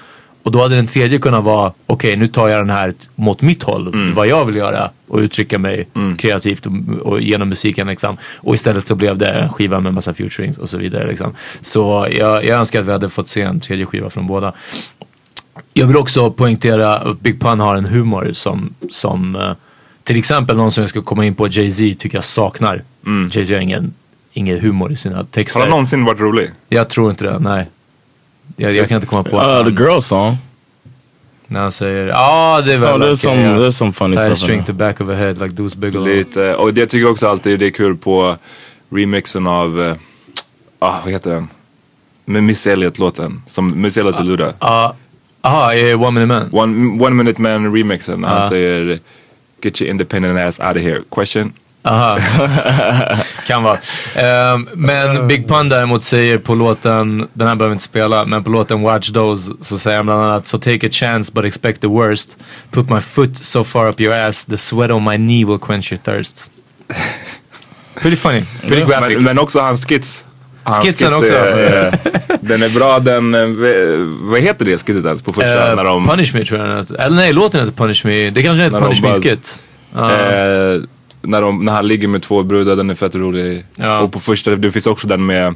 [0.44, 3.64] Och då hade den tredje kunnat vara, okej nu tar jag den här mot mitt
[3.64, 6.72] håll, vad jag vill göra och uttrycka mig kreativt och,
[7.12, 8.18] och genom musiken liksom.
[8.36, 11.36] Och istället så blev det en skiva med massa futurings och så vidare liksom.
[11.62, 14.54] Så jag, jag önskar att vi hade fått se en tredje skiva från båda.
[15.74, 19.52] Jag vill också poängtera att Big Pun har en humor som, som eh,
[20.04, 22.84] till exempel någon som jag ska komma in på, Jay-Z tycker jag saknar.
[23.32, 23.94] Jay-Z har ingen,
[24.34, 25.60] ingen humor i sina texter.
[25.60, 26.52] Har han någonsin varit rolig?
[26.70, 27.66] Jag tror inte det, nej.
[28.56, 30.38] Jag, jag kan inte komma på Uh, the girl song.
[31.48, 33.58] när han säger ja ah, det är So väl there's okej, some ja.
[33.58, 34.30] there's some funny Tie stuff.
[34.30, 36.08] in string to back of a head like Deuce Bigelow.
[36.08, 38.38] Lite, och det tycker jag också alltid det är kul på
[38.90, 39.96] remixen av, eh,
[40.80, 41.48] ah, vad heter den?
[42.26, 44.54] Med Miss Elliot-låten, som Miss Elliot och Luda.
[44.60, 44.96] Ja,
[45.42, 46.50] aha, eh, One Minute Man.
[46.52, 49.00] One, one Minute Man remixen, han säger
[49.62, 51.02] Get your independent ass out of here.
[51.10, 51.54] Question?
[51.86, 52.18] Aha.
[53.48, 53.78] kan vara.
[54.16, 58.44] Ehm, men Big Pun däremot säger på låten, den här behöver vi inte spela, men
[58.44, 61.82] på låten Watch Those så säger han bland annat So take a chance but expect
[61.82, 62.38] the worst.
[62.72, 65.92] Put my foot so far up your ass, the sweat on my knee will quench
[65.92, 66.52] your thirst.
[68.02, 69.16] Pretty funny, pretty graphic.
[69.16, 70.26] Men, men också hans skits.
[70.64, 71.34] Hans Skitsen skits också.
[71.34, 71.94] är, eh,
[72.42, 73.48] den är bra, den, eh,
[74.32, 75.70] vad heter det skittet ens på första?
[75.70, 76.96] Eh, när de, Punish Me tror jag den heter.
[76.96, 78.30] Eller nej, låten heter Punish Me.
[78.30, 79.60] Det kanske heter När de Punish Me bara- skit.
[81.26, 83.66] När, de, när han ligger med två brudar, den är fett rolig.
[83.76, 84.00] Ja.
[84.00, 85.56] Och på första, det finns också den med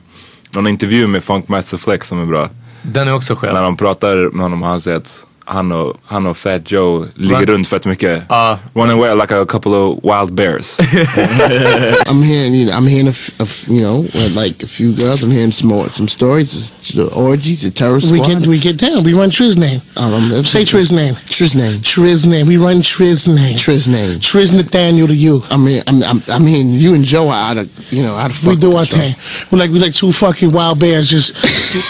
[0.55, 2.49] någon intervju med Funkmaster Flex som är bra.
[2.81, 3.53] Den är också skön.
[3.53, 7.07] När de pratar med honom och han säger att han och, han och Fat Joe
[7.15, 8.23] ligger Run- runt fett mycket.
[8.29, 8.59] Ja.
[8.73, 10.77] Running away like a couple of wild bears.
[10.79, 14.67] I'm hearing, you know, I'm hearing a, f- a f- you know, uh, like a
[14.67, 15.23] few girls.
[15.23, 18.27] I'm hearing some more, some stories, the orgies, the terror We squad.
[18.27, 19.03] get we get down.
[19.03, 19.79] We run Triz name.
[19.95, 21.13] Um, um, Say Triz name.
[21.29, 21.79] Triz name.
[21.81, 22.47] Triz name.
[22.47, 23.55] We run Triz name.
[23.57, 24.19] Triz name.
[24.19, 25.41] Triz Nathaniel to you.
[25.49, 28.31] I mean, I'm, I'm, I'm hearing you and Joe are out of, you know, out
[28.31, 29.01] of We fucking do our control.
[29.11, 29.15] thing.
[29.51, 31.29] We're like we like two fucking wild bears just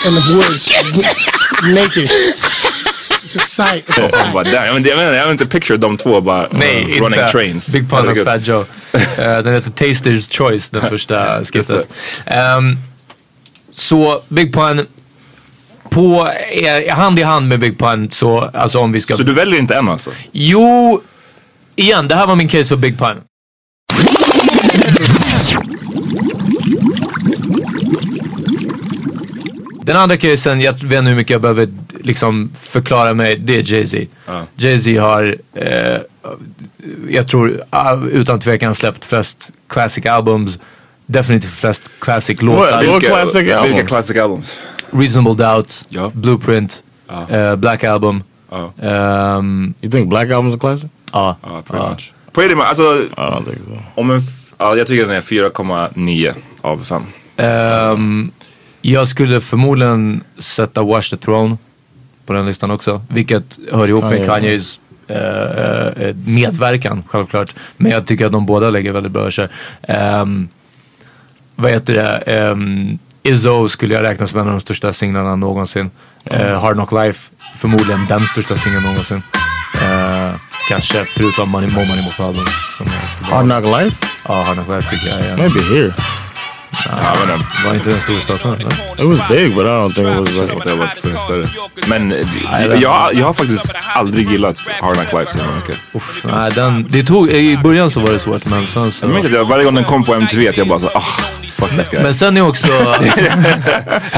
[0.06, 0.70] in the woods,
[1.74, 2.10] naked.
[3.28, 3.88] Sight.
[4.34, 6.90] Bara, damn, jag, menar, jag, menar, jag vill inte picture de två bara Nej, uh,
[6.90, 7.00] inte.
[7.00, 7.70] running trains.
[7.70, 8.26] Big Pun och.
[8.26, 8.66] Fat Joe.
[9.18, 11.90] Eh, den heter Taster's Choice, den första skittet.
[12.26, 12.78] Ehm,
[13.72, 14.86] så Big Pun,
[15.90, 19.16] på, eh, hand i hand med Big Pun så, alltså om vi ska...
[19.16, 20.12] Så du väljer inte en alltså?
[20.32, 21.02] Jo,
[21.76, 23.18] igen, det här var min case för Big Pun.
[29.88, 31.68] Den andra casen, jag vet inte hur mycket jag behöver
[32.02, 34.06] liksom förklara mig, det är Jay-Z.
[34.56, 35.98] Jay-Z har, eh,
[37.10, 40.60] jag tror ah, utan tvekan släppt flest classic albums.
[41.06, 42.88] Definitivt flest classic låtar.
[42.88, 43.88] What classic Vilka albums?
[43.88, 44.58] classic albums?
[44.92, 46.12] Reasonable Doubt, Ja.
[46.14, 46.84] Blueprint,
[47.30, 48.24] eh, Black Album.
[48.52, 48.74] Ja.
[48.82, 50.90] ehm, You think Black Album's a classic?
[51.14, 51.38] ja.
[51.68, 52.12] Pretty much.
[52.34, 52.66] Pretty much.
[52.66, 53.04] Alltså,
[53.96, 54.22] om en,
[54.60, 57.02] jag tycker den är 4,9 av 5.
[57.38, 58.32] Ehm,
[58.82, 61.58] jag skulle förmodligen sätta Wash the Throne
[62.26, 63.02] på den listan också.
[63.08, 64.28] Vilket hör ihop med Kanye.
[64.28, 67.54] Kanyes eh, eh, medverkan självklart.
[67.78, 69.48] Men jag tycker att de båda lägger väldigt bra sig.
[69.88, 70.50] Um,
[71.56, 72.50] vad heter det?
[72.52, 75.92] Um, Izzo skulle jag räkna som en av de största singlarna någonsin.
[76.26, 79.22] Eh, Hard Knock Life, förmodligen den största singeln någonsin.
[80.70, 82.46] Kanske förutom Money More Money More Problem.
[82.78, 83.98] Som jag skulle Hard Knock Life?
[84.28, 85.38] Ja, Hard Knock Life tycker jag är.
[85.38, 85.94] Maybe here.
[86.86, 87.44] Ja, men den.
[87.66, 88.54] Var inte den stor i Stockholm?
[88.60, 88.72] eller?
[89.14, 90.70] It was big, but I don't think it was like.
[90.70, 91.48] Har varit funnits större.
[91.88, 92.16] Men
[92.82, 95.76] jag, har- jag har faktiskt aldrig gillat Hard Knock Life så mycket.
[95.94, 99.06] Uff, nej, den, det tog, I början så var det svårt men sen så...
[99.06, 101.04] Jag minns att jag, varje gång den kom på MTV att jag bara så ah,
[101.50, 102.04] fuck this guy.
[102.04, 102.68] Men sen är också...
[102.72, 103.36] jag vet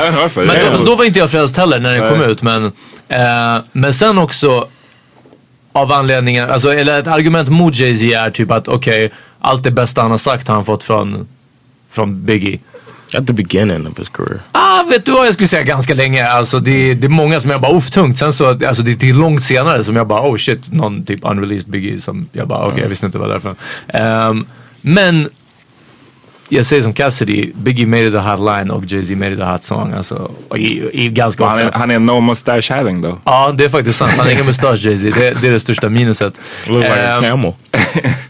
[0.07, 0.45] inte varför.
[0.45, 2.65] men då, då var inte jag frälst heller när den kom ut men...
[3.09, 4.67] Eh, men sen också...
[5.73, 10.01] av anledningen, alltså, eller ett argument mot Jay-Z är typ att okej, allt det bästa
[10.01, 11.27] han har sagt har han fått från,
[11.89, 12.59] från Biggie.
[13.13, 14.41] At the beginning of his career.
[14.51, 16.27] Ah, vet du vad jag skulle säga ganska länge.
[16.27, 18.17] Alltså det, det är många som jag bara, uff tungt.
[18.17, 21.19] Sen så, alltså det, det är långt senare som jag bara, oh shit, någon typ
[21.23, 23.55] unreleased Biggie som jag bara, okej okay, jag visste inte vad det var
[23.91, 24.29] därifrån.
[24.29, 24.47] Um,
[24.81, 25.29] men
[26.49, 29.51] jag säger som Cassidy, Biggie made it a hot line och Jay-Z made it a
[29.51, 29.93] hot song.
[29.93, 33.17] Alltså, i, i ganska han, är, han är no mustache having då.
[33.23, 34.11] Ja, det är faktiskt sant.
[34.11, 35.19] Han har ingen mustasch Jay-Z.
[35.19, 36.33] Det, det, är det största minuset.
[36.67, 37.53] Look like um, camel.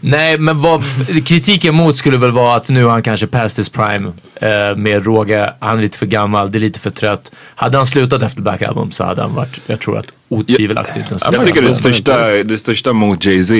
[0.00, 0.84] nej, men vad,
[1.26, 5.04] kritiken mot skulle väl vara att nu har han kanske past his prime uh, med
[5.04, 5.54] råga.
[5.60, 7.32] Han är lite för gammal, det är lite för trött.
[7.54, 11.18] Hade han slutat efter Black Album så hade han varit, jag tror att otvivelaktigt den
[11.32, 13.54] Jag tycker det största, det största mot Jay-Z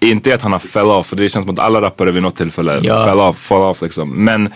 [0.00, 2.36] inte att han har fell off, för det känns som att alla rappare vid något
[2.36, 3.04] tillfälle ja.
[3.04, 4.24] fell off, fall off liksom.
[4.24, 4.52] Men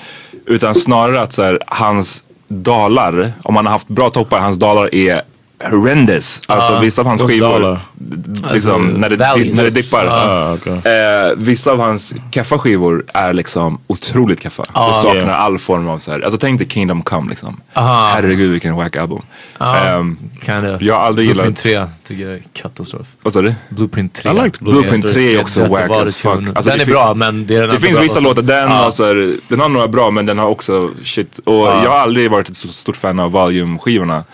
[0.47, 4.95] utan snarare att så här, hans dalar, om han har haft bra toppar, hans dalar
[4.95, 5.23] är
[5.71, 6.41] horrendous.
[6.49, 10.07] Alltså uh, vissa av hans skivor, liksom, alltså, när, det, när det dippar.
[10.07, 10.93] Uh, okay.
[10.93, 14.47] eh, vissa av hans keffa skivor är liksom otroligt.
[14.47, 15.41] Uh, och saknar yeah.
[15.41, 16.21] all form av så här.
[16.21, 17.61] Alltså tänk dig Kingdom Come liksom.
[17.77, 19.23] Uh, Herregud vilken wack album.
[19.61, 20.79] Uh, um, kinda.
[20.81, 21.91] Jag har aldrig Blueprint gillat...
[22.05, 23.07] 3 tycker jag är katastrof.
[23.23, 23.55] Vad sa du?
[23.69, 24.31] Blueprint 3.
[24.31, 26.33] I liked Blueprint 3 är också wack as fuck.
[26.55, 28.75] Alltså, den är bra men det är Det finns vissa låtar, den, uh.
[28.75, 31.39] har, så här, den har några bra men den har också shit.
[31.39, 34.25] Och jag har aldrig varit ett så stort fan av Volume skivorna.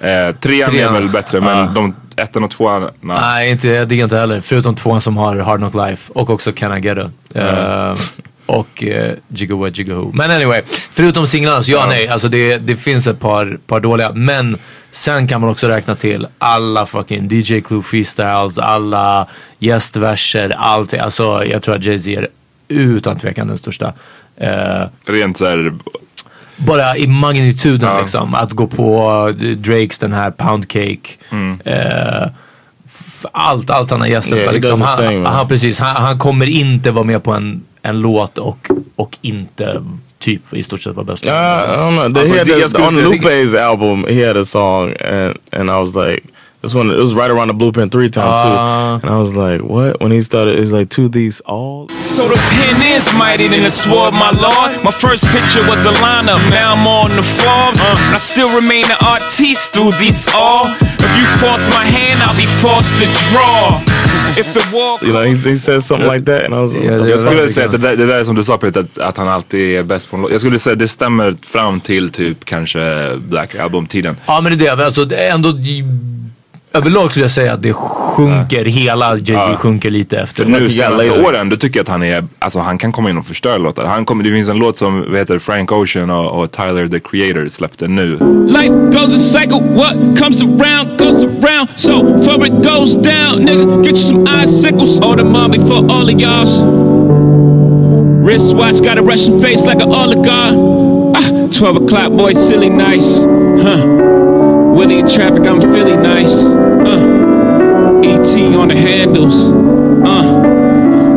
[0.00, 1.74] Eh, trean, trean är väl bättre men uh.
[1.74, 3.18] de ettan och tvåan, nej.
[3.20, 4.40] Nej, inte, jag diggar inte heller.
[4.40, 7.36] Förutom tvåan som har Hard Knock Life och också Can I Get It.
[7.36, 8.00] Uh,
[8.46, 10.10] och uh, Jigga What Jigga Who.
[10.14, 12.08] Men anyway, förutom singlarna så ja, nej.
[12.08, 14.12] Alltså det, det finns ett par, par dåliga.
[14.12, 14.58] Men
[14.90, 19.26] sen kan man också räkna till alla fucking DJ Clue freestyles, alla
[19.58, 20.94] gästverser, allt.
[20.94, 22.28] Alltså jag tror att Jay-Z är
[22.68, 23.92] utan tvekan den största.
[24.42, 25.72] Uh, Rent såhär
[26.58, 28.00] bara i magnituden ja.
[28.00, 28.34] liksom.
[28.34, 31.10] Att gå på Drakes den här Pound Cake.
[31.30, 31.60] Mm.
[31.64, 32.28] Eh,
[33.32, 34.80] allt, allt han har gästat yeah, liksom.
[34.80, 38.68] han, thing, han, precis, han, han, kommer inte vara med på en, en låt och,
[38.96, 39.84] och inte
[40.18, 41.26] typ i stort sett vara bäst.
[41.26, 42.24] Yeah, I don't know.
[42.24, 46.22] They alltså, had on Lupe's album he had a song and, and I was like
[46.68, 49.32] This one it was right around the blueprint three time uh, too, and I was
[49.32, 53.08] like, "What?" When he started, it was like, "To these all." So the pen is
[53.16, 54.84] mighty than the sword, my lord.
[54.84, 57.80] My first picture was a lineup, now I'm on the Forbes.
[57.80, 60.66] Uh, I still remain an artiste through these all.
[60.66, 63.80] If you force my hand, I'll be forced to draw.
[64.36, 66.76] If the wall you know, he, he says something like that, and I was.
[66.76, 68.98] Yeah, like, jag skulle säga att det där, det där som du sa Peter, att,
[68.98, 70.30] att han alltid är bäst på en låt.
[70.32, 74.16] Jag skulle säga att det stämmer fram till typ kanske Black Album-tiden.
[74.26, 74.86] Ja, men det är det.
[74.86, 75.52] Alltså, det är ändå
[76.72, 78.70] överlag skulle jag säga att det sjunker, ja.
[78.70, 79.56] hela Jay-Z ja.
[79.56, 80.44] sjunker lite efter.
[80.44, 83.18] För nu senaste åren, då tycker jag att han är, alltså han kan komma in
[83.18, 83.84] och förstöra låtar.
[83.84, 87.00] Han kom, det finns en låt som vad heter Frank Ocean och, och Tyler the
[87.00, 88.18] Creator släppte nu.
[88.48, 91.68] Life goes a cycle, what comes around goes around.
[91.76, 95.00] So before it goes down, nigga, get you some icicles.
[95.00, 96.62] Order mom before all of y'all's.
[98.24, 100.54] Wristwatch got a Russian face like an oligarch.
[101.16, 103.24] Ah, 12 o'clock, boy, silly nice.
[103.62, 104.08] Huh.
[104.76, 106.57] Willie in traffic, I'm Philly nice.
[106.88, 109.50] Uh, ET on the handles.
[110.08, 110.22] Uh,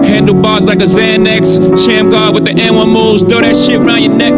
[0.04, 1.78] handlebars like a Xanax.
[1.86, 3.24] Sham guard with the N1 moves.
[3.24, 4.34] Throw that shit around your neck.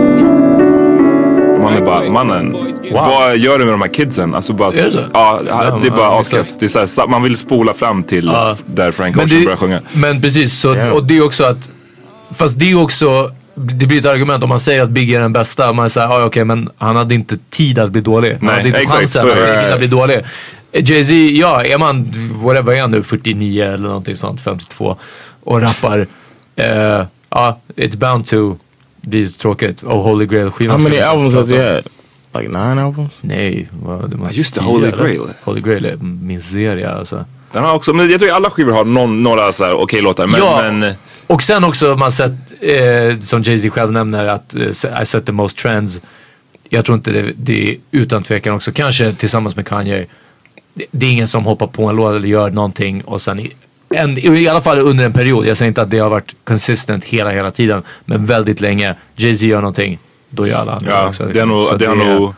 [1.64, 2.92] Man är bara, mannen, wow.
[2.92, 4.36] vad gör du med de här kidsen?
[4.36, 5.10] Alltså bara, är det?
[5.14, 5.42] Ja,
[5.82, 7.10] det är bara asgött.
[7.10, 9.80] Man vill spola fram till uh, där Frank Ocean börjar sjunga.
[9.94, 10.94] Men precis, så, yeah.
[10.94, 11.70] och det är också att,
[12.36, 15.34] fast det är också det blir ett argument om man säger att Biggie är den
[15.34, 15.74] bästa.
[15.74, 18.32] Man säger, ah, okej okay, men han hade inte tid att bli dålig.
[18.32, 20.22] Han Nej, hade inte exakt, chansen att, att bli dålig.
[20.74, 24.98] Jay-Z, ja är man, whatever är han nu, 49 eller någonting sånt, 52
[25.44, 26.00] och rappar.
[26.00, 28.56] Uh, ja, uh, it's bound to
[29.02, 29.82] bli tråkigt.
[29.84, 30.82] Och Holy Grail skivan.
[30.82, 31.84] How many albums has he had?
[32.36, 33.20] Like nine albums?
[33.22, 35.22] Nej, well, det just det, Holy Grail.
[35.44, 37.26] Holy Grail är miseria alltså.
[37.52, 40.28] Den har också, men jag tror alla skivor har någon, några så okej okay, låtar.
[40.28, 40.62] Men, ja.
[40.62, 40.94] men
[41.28, 42.32] och sen också man sett,
[42.62, 46.02] eh, som Jay-Z själv nämner, att eh, I set the most trends.
[46.70, 50.06] Jag tror inte det, det är utan tvekan också, kanske tillsammans med Kanye.
[50.74, 53.54] Det, det är ingen som hoppar på en låt eller gör någonting och sen i,
[53.90, 55.46] en, i alla fall under en period.
[55.46, 57.84] Jag säger inte att det har varit consistent hela, hela tiden.
[58.06, 58.96] Men väldigt länge.
[59.16, 61.26] Jay-Z gör någonting, då gör alla andra ja, också.
[61.26, 62.34] Det är nog, det, det är nog,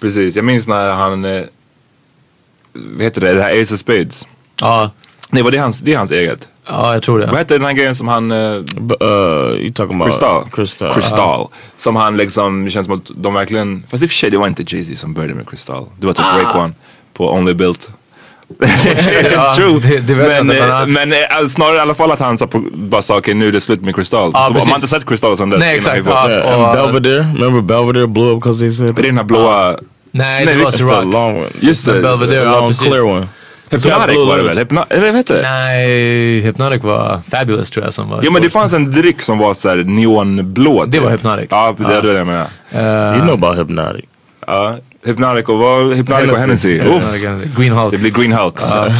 [0.00, 0.36] precis.
[0.36, 1.42] Jag minns när han, eh,
[2.72, 4.26] vad heter det, det här Ace of Spades.
[4.60, 4.90] Ja.
[5.30, 6.48] Nej, var det hans, det är hans eget?
[6.66, 7.26] Ja, jag tror det.
[7.26, 8.32] Vad hette den här grejen som han...
[8.32, 8.38] Uh,
[9.56, 10.44] you talking about Crystal.
[10.50, 10.94] Crystal.
[10.94, 11.40] Crystal.
[11.40, 11.46] Uh.
[11.76, 13.82] Som han liksom, det känns som att de verkligen...
[13.90, 15.86] Fast i och för sig, det var inte Jay-Z som började med Crystal.
[15.98, 16.38] Det var typ ah.
[16.38, 16.74] Raekwon
[17.20, 17.90] på Only Built.
[18.60, 19.80] It's true.
[19.80, 23.02] Det, det men, inte, men, men äh, snarare i alla fall att han sa, bara
[23.02, 24.30] sa okej okay, nu är det slut med Crystal.
[24.34, 25.60] Ah, så om man inte sett Crystal sen dess.
[25.60, 26.06] Nej exakt.
[26.06, 28.94] Ah, yeah, Belvedere, remember Belvedere blew up because they said.
[28.94, 29.76] Det är den här blåa...
[30.10, 31.12] Nej, det var Ciroc.
[31.12, 31.46] long one.
[31.60, 32.02] Just det.
[32.02, 33.26] Belvedere, long clear one.
[33.70, 34.58] Hypnotic var det väl?
[34.58, 35.42] Hypno eller vad heter det?
[35.42, 38.20] Nej, Hypnotic var Fabulous tror jag som var.
[38.22, 40.84] Jo men det fanns en dryck som var såhär neonblå.
[40.84, 41.46] Det var Hypnotic.
[41.50, 42.46] Ja, det är det jag menar.
[43.16, 44.04] you know about Hypnotic.
[44.46, 45.94] Ja, Hypnotic och vad?
[45.94, 46.78] Hypnotic och Hennessy.
[46.78, 47.48] Hennessy.
[47.56, 47.90] Green Hulk.
[47.92, 48.32] Det blir Green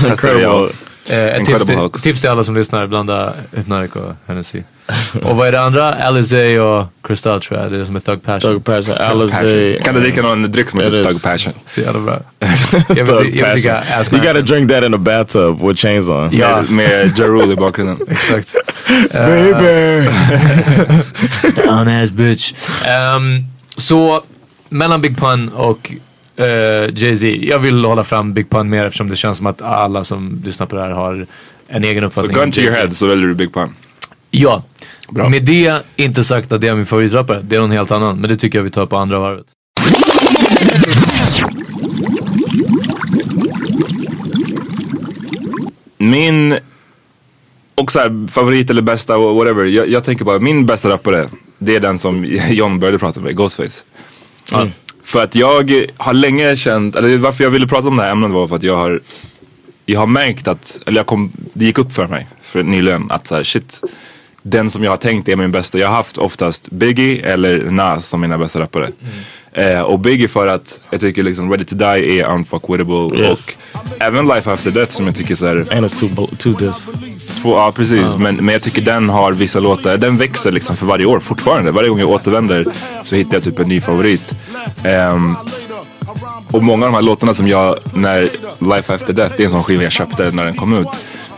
[0.08, 0.70] Testade jag.
[1.08, 4.62] Eh, tips Incredible till, tips till alla som lyssnar, blanda Hypnotic och Hennessy.
[5.24, 5.92] och vad är det andra?
[5.92, 8.40] Alizé och Crystal tror jag, det är det som är Thug Passion.
[8.40, 8.94] Thug Passion.
[8.94, 9.82] Alizé.
[9.84, 11.04] Kan du dricka någon dryck som heter.
[11.04, 11.52] Thug Passion?
[11.66, 12.18] Så jävla bra.
[12.88, 13.72] Thug Passion.
[14.00, 16.30] Ass You gotta drink that in a bathtub with chains on.
[16.32, 16.56] Ja.
[16.56, 17.96] Med, med Ja Rule i bakgrunden.
[18.10, 18.54] Exakt.
[19.12, 20.08] Baby!
[21.66, 22.52] Down ass bitch.
[22.84, 23.44] Ehm,
[23.76, 24.22] så
[24.70, 25.92] mellan Big Pun och
[26.36, 26.46] eh,
[26.94, 27.26] Jay-Z.
[27.26, 30.66] Jag vill hålla fram Big Pun mer eftersom det känns som att alla som lyssnar
[30.66, 31.26] på det här har
[31.68, 32.32] en egen Så uppfattning.
[32.36, 33.74] gun to your head så väljer du Big Pun.
[34.30, 34.64] Ja.
[35.10, 35.28] Bra.
[35.28, 37.40] Med det inte sagt att det är min favoritrappare.
[37.42, 38.18] Det är någon helt annan.
[38.20, 39.46] Men det tycker jag vi tar på andra varvet.
[45.98, 46.58] Min
[47.74, 49.64] och så här, favorit eller bästa whatever.
[49.64, 51.28] Jag, jag tänker bara min bästa rappare.
[51.58, 53.84] Det är den som John började prata med, Ghostface.
[54.58, 54.70] Mm.
[55.02, 58.30] För att jag har länge känt, eller varför jag ville prata om det här ämnet
[58.30, 59.00] var för att jag har
[59.86, 63.26] Jag har märkt att, eller jag kom, det gick upp för mig för nyligen att
[63.26, 63.80] så här, shit
[64.42, 68.08] Den som jag har tänkt är min bästa, jag har haft oftast Biggie eller Nas
[68.08, 68.90] som mina bästa rappare.
[69.52, 73.58] Eh, och Biggie för att jag tycker liksom Ready to Die är unfuckwittable Yes.
[73.72, 77.00] och även Life After Death som jag tycker så här, And it's too, too this.
[77.42, 80.86] Två, ja precis, men, men jag tycker den har vissa låtar, den växer liksom för
[80.86, 81.70] varje år fortfarande.
[81.70, 82.66] Varje gång jag återvänder
[83.02, 84.32] så hittar jag typ en ny favorit.
[84.84, 85.36] Ehm,
[86.52, 88.20] och många av de här låtarna som jag, när
[88.76, 90.88] Life After Death, det är en sån skiva jag köpte när den kom ut.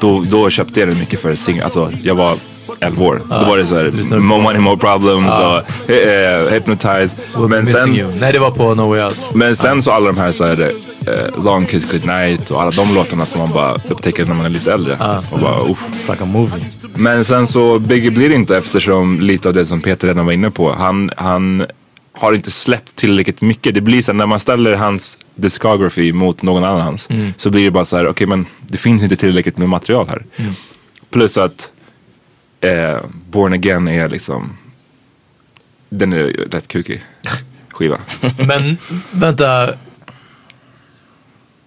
[0.00, 2.34] Då, då köpte jag den mycket för singel, alltså jag var
[2.80, 3.22] 11 år.
[3.28, 7.18] då var det såhär, More Money More Problems och eh, Hypnotized.
[7.48, 8.10] Men Missing sen, you.
[8.20, 9.34] Nej, det var på No Way Out.
[9.34, 10.68] men sen så alla de här så är det
[11.06, 14.50] eh, Long Kiss Goodnight och alla de låtarna som man bara upptäcker när man är
[14.50, 14.98] lite äldre.
[15.30, 16.08] Och bara, uff.
[16.10, 16.64] Like movie.
[16.94, 20.32] Men sen så Biggie blir det inte eftersom lite av det som Peter redan var
[20.32, 20.72] inne på.
[20.72, 21.66] Han, han
[22.14, 23.74] har inte släppt tillräckligt mycket.
[23.74, 27.70] Det blir så här, när man ställer hans discography mot någon annans så blir det
[27.70, 30.24] bara så här, okej men det finns inte tillräckligt med material här.
[31.10, 31.72] Plus att
[32.62, 32.96] eh,
[33.30, 34.56] Born Again är liksom,
[35.88, 37.04] den är rätt kukig
[37.68, 37.98] skiva.
[38.46, 38.76] Men
[39.10, 39.70] vänta.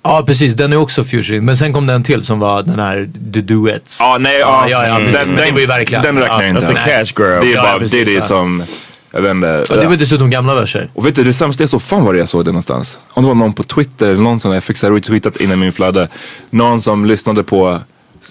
[0.03, 1.45] Ja precis, den är också fusion.
[1.45, 3.97] Men sen kom den till som var den här The Duets.
[3.99, 5.12] Ja, nej, Ja, ja, ja, ja.
[5.27, 6.62] Men det var ju verkligen- Den räknar jag ja, inte.
[6.65, 7.41] That's a cash grab.
[7.41, 8.21] Det är Ja, bara precis, Diddy ja.
[8.21, 8.63] som,
[9.12, 9.63] jag vet inte.
[9.69, 10.89] Och det var dessutom gamla verser.
[10.93, 12.99] Och vet du det sämsta är så, fan var det jag såg det någonstans?
[13.10, 15.71] Om det var någon på Twitter eller någon som jag fick retweetat in i min
[15.71, 16.08] flöde.
[16.49, 17.79] Någon som lyssnade på,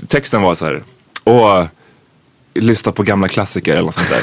[0.09, 0.83] texten var så här,
[1.25, 1.65] åh,
[2.55, 4.21] lyssna på gamla klassiker eller något sånt där.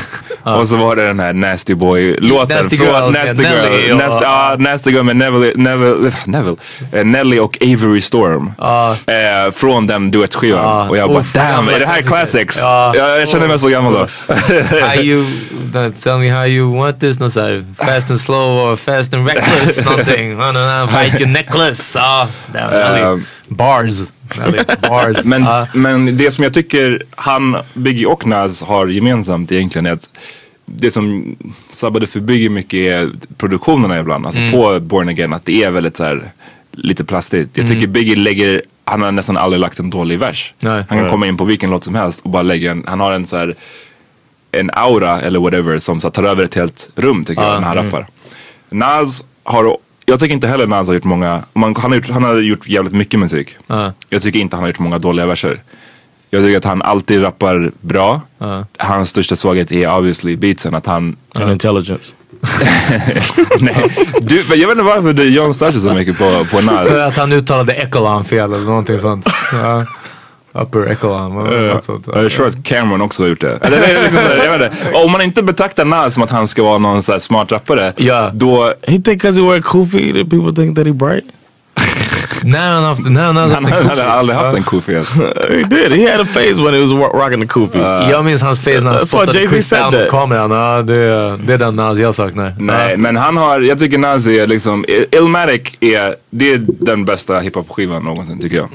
[0.59, 2.57] Och så var det den här Nasty Boy-låten.
[2.57, 3.91] Nasty från- Girl med Nasty Nelly Girl.
[3.91, 6.55] och- Nasty, ja, Nasty Girl med Neville, Neville, Neville,
[6.91, 8.51] eh, Nelly och Avery Storm.
[9.07, 10.59] Eh, från den duettskivan.
[10.65, 10.89] Ja.
[10.89, 12.59] Och jag bara, Uff, damn, är det här classics?
[12.61, 12.93] Ja.
[12.95, 13.99] Jag, jag känner mig så gammal då.
[14.87, 15.25] how you,
[16.03, 17.19] tell me how you want this.
[17.19, 20.37] Något såhär fast and slow or fast and reckless någonting.
[20.37, 21.99] No, no, no, bite your necklace.
[21.99, 23.01] Ah, damn, Nelly.
[23.01, 23.93] Um, Bars.
[24.81, 25.17] Bars.
[25.25, 25.67] Men, Ah.
[25.73, 30.09] men det som jag tycker han, Biggie och Nas har gemensamt egentligen är att
[30.65, 31.35] det som
[31.69, 34.25] sabbade för Biggie mycket är produktionerna ibland.
[34.25, 34.51] Alltså Mm.
[34.51, 36.31] på Born Again att det är väldigt så här
[36.71, 37.57] lite plastigt.
[37.57, 40.53] Jag tycker Biggie lägger, han har nästan aldrig lagt en dålig vers.
[40.63, 40.83] Nej.
[40.89, 43.11] han kan komma in på vilken låt som helst och bara lägga en, han har
[43.11, 43.55] en så här
[44.51, 47.77] en aura eller whatever som så tar över ett helt rum tycker jag när han
[47.85, 48.05] rappar.
[48.69, 49.77] Nas har,
[50.11, 52.67] jag tycker inte heller Nas har gjort många, man, han, har gjort, han har gjort
[52.67, 53.57] jävligt mycket musik.
[53.67, 53.93] Ja.
[54.09, 55.61] Jag tycker inte han har gjort många dåliga verser.
[56.29, 58.21] Jag tycker att han alltid rappar bra.
[58.77, 60.75] Hans största svaghet är obviously beatsen.
[60.75, 61.15] Att han...
[61.35, 62.15] And intelligence.
[63.59, 66.61] nej, du, men jag vet inte varför du, John stör sig så mycket på, på
[66.61, 66.87] Nas.
[66.87, 69.25] För att han uttalade Ecolan fel eller någonting sånt.
[70.53, 71.37] Upper Ecolan.
[71.47, 72.07] eller något sånt.
[72.07, 73.57] Jag sure att Cameron också har gjort det.
[73.61, 74.97] Eller, det liksom, jag vet inte.
[75.05, 77.93] Om man inte betraktar Nas som att han ska vara någon så här smart rappare.
[77.97, 78.31] Ja.
[78.33, 81.23] Då, He think because he wear kufi that people think that he bright?
[82.43, 84.01] När han haft, när han han kufi.
[84.01, 85.13] aldrig haft en kufi ens.
[85.49, 85.91] he did.
[85.91, 87.77] He had a phase when he was wa- rocking the kufi.
[88.11, 90.09] Jag minns hans face när han That's why spottade Chris mot that.
[90.09, 90.51] kameran.
[90.51, 92.55] Ja, det, är- det är den Nas jag saknar.
[92.59, 97.39] Nej, men han har, jag tycker Nas är liksom, Illmatic är, det är den bästa
[97.39, 98.69] hiphop-skivan någonsin tycker jag.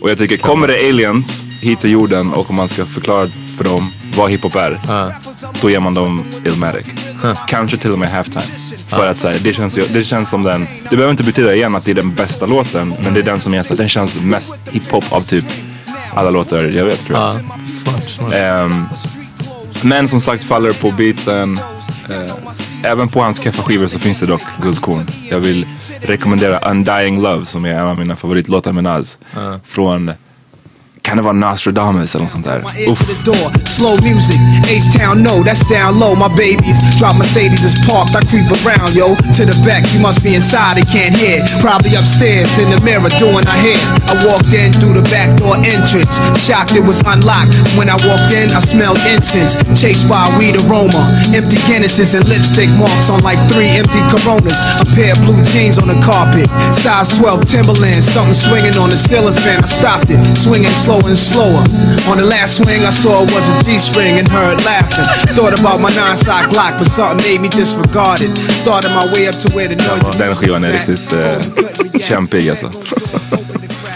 [0.00, 3.64] Och jag tycker, kommer det aliens hit till jorden och om man ska förklara för
[3.64, 4.80] dem vad hiphop är,
[5.60, 6.86] då ger man dem Illmatic.
[7.46, 8.44] Kanske till och med halftime.
[8.86, 11.74] För att så här, det, känns, det känns som den, det behöver inte betyda igen
[11.74, 14.20] att det är den bästa låten, men det är den som är så den känns
[14.20, 15.44] mest hiphop av typ
[16.14, 17.28] alla låtar jag vet tror jag.
[17.28, 17.40] Ja,
[17.74, 18.08] smart.
[18.08, 18.34] smart.
[18.34, 18.84] Ehm,
[19.82, 21.60] men som sagt faller på beatsen.
[22.10, 22.34] Eh,
[22.90, 25.06] även på hans keffa skivor så finns det dock guldkorn.
[25.30, 25.66] Jag vill
[26.00, 29.18] rekommendera Undying Love som är en av mina favoritlåtar med Nas.
[29.64, 30.12] Från,
[31.02, 32.62] kan det vara Nostradamus eller något sånt där?
[33.64, 34.36] Slow music.
[34.76, 36.14] H-Town, no, that's down low.
[36.14, 38.14] My babies drop Mercedes is parked.
[38.16, 39.16] I creep around, yo.
[39.38, 41.38] To the back, she must be inside and can't hear.
[41.60, 43.80] Probably upstairs in the mirror doing her hair.
[44.12, 46.14] I walked in through the back door entrance.
[46.46, 47.54] Shocked it was unlocked.
[47.78, 49.56] When I walked in, I smelled incense.
[49.80, 51.02] Chased by a weed aroma.
[51.34, 54.58] Empty Guinnesses and lipstick marks on like three empty Coronas.
[54.82, 56.46] A pair of blue jeans on the carpet.
[56.76, 58.06] Size 12 Timberlands.
[58.06, 59.64] Something swinging on the ceiling fan.
[59.64, 60.20] I stopped it.
[60.36, 61.62] Swinging slower and slower.
[62.10, 65.04] On the last swing, I saw it was a G-string and heard laughter.
[65.34, 68.30] Thought about my non-stock lock, but something made me disregard it.
[68.50, 70.18] Started my way up to where the noise.
[70.18, 71.38] Ja, den skivan är riktigt eh,
[72.08, 72.70] kämpig alltså.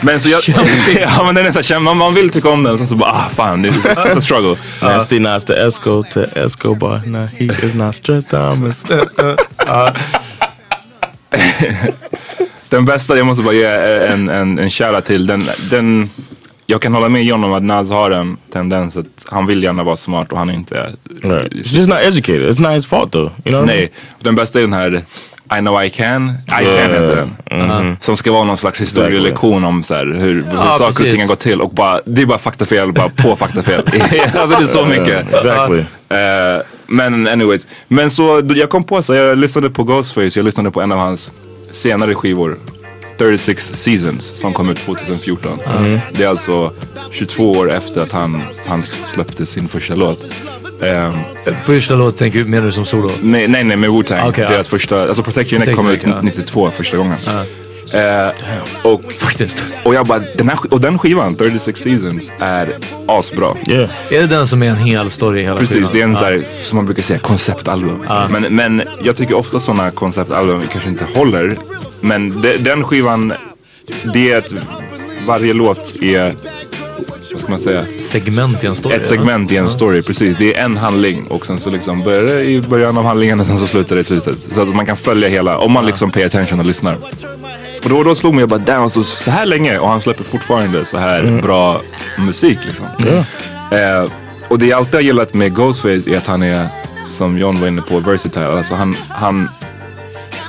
[0.02, 0.40] Men så jag,
[1.00, 2.96] ja men den är så här, käm- man, man vill tycka om den, sen så
[2.96, 4.56] bara ah fan, it's, it's a struggle.
[4.82, 7.00] Nasty Nas to Esco to Escobar.
[7.06, 8.84] No, he is Nostradamus.
[12.68, 13.66] Den bästa, jag måste bara ge
[14.06, 15.26] en, en, en shoutout till.
[15.26, 16.10] Den, den,
[16.66, 19.82] jag kan hålla med John om att Nas har en tendens att han vill gärna
[19.82, 20.74] vara smart och han är inte.
[21.22, 21.52] Right.
[21.52, 22.50] It's just not educated.
[22.50, 23.30] It's not his fault though.
[23.44, 25.04] You know what I Nej, den bästa är den här
[25.58, 26.30] I know I can.
[26.30, 26.90] I can Yeah.
[26.90, 27.60] heter den.
[27.60, 27.96] Mhm.
[28.00, 31.20] Som ska vara någon slags historielektion om så här, hur, hur Ja, saker och ting
[31.20, 31.60] har gått till.
[31.60, 33.82] Och bara, det är bara faktafel, bara på faktafel.
[34.34, 35.34] alltså det är så mycket.
[35.34, 35.78] Exactly.
[35.78, 37.66] Eh, men anyways.
[37.88, 40.98] Men så jag kom på så jag lyssnade på Ghostface, jag lyssnade på en av
[40.98, 41.30] hans
[41.70, 42.58] senare skivor.
[43.18, 45.58] 36 Seasons som kom ut 2014.
[45.78, 45.98] Mm.
[46.12, 46.72] Det är alltså
[47.10, 50.24] 22 år efter att han, han släppte sin första låt.
[50.82, 51.14] Ehm,
[51.64, 53.10] Första låt tänker du, menar du som solo?
[53.22, 54.28] nej, nej, nej med Wu-Tang.
[54.28, 54.78] Okej, Deras ja.
[54.78, 56.20] första, alltså Protection Neck kom ut ja.
[56.22, 57.16] 92 första gången.
[57.94, 58.28] Eh,
[58.82, 59.64] och, Faktiskt.
[59.84, 62.76] och jag bara, den här, och den skivan, 36 Seasons, är
[63.08, 63.56] asbra.
[63.66, 63.90] Yeah.
[64.10, 65.90] Är det den som är en hel story hela Precis, skivan?
[65.92, 68.06] det är en så här, som man brukar säga, konceptalbum.
[68.30, 71.56] Men, men jag tycker ofta sådana konceptalbum kanske inte håller.
[72.04, 73.32] Men de, den skivan,
[74.14, 74.54] det är ett,
[75.26, 76.36] varje låt är,
[77.32, 77.84] vad ska man säga?
[77.86, 78.96] Segment i en story.
[78.96, 79.70] Ett segment i en ja.
[79.70, 80.36] story, precis.
[80.36, 83.46] Det är en handling och sen så liksom börjar det i början av handlingen och
[83.46, 84.38] sen så slutar det i slutet.
[84.54, 86.96] Så att man kan följa hela, om man liksom pay attention och lyssnar.
[87.84, 90.24] Och då, då slog mig jag bara, damn, alltså, så här länge och han släpper
[90.24, 91.80] fortfarande så här bra
[92.18, 92.86] musik liksom.
[93.70, 94.10] Eh,
[94.48, 96.68] och det jag alltid har gillat med Ghostface är att han är,
[97.10, 98.46] som John var inne på, versatile.
[98.46, 99.48] Alltså han, han,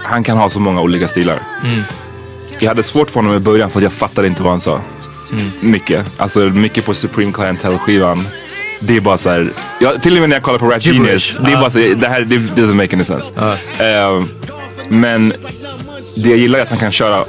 [0.06, 1.40] han kan ha så många olika stilar.
[2.60, 4.82] Jag hade svårt för honom i början för att jag fattade inte vad han sa.
[5.62, 6.06] Mycket.
[6.22, 8.28] Alltså mycket på Supreme Clientele skivan.
[8.80, 9.50] Det är bara så här,
[9.80, 10.88] ja, till och med när jag kollar på Gibberish.
[11.06, 11.38] Genius.
[11.42, 11.60] Det är Ja.
[11.60, 13.34] bara så, det här det doesn't make any sense.
[13.80, 14.24] Eh,
[14.90, 15.34] men
[16.16, 17.24] det jag gillar är att han kan köra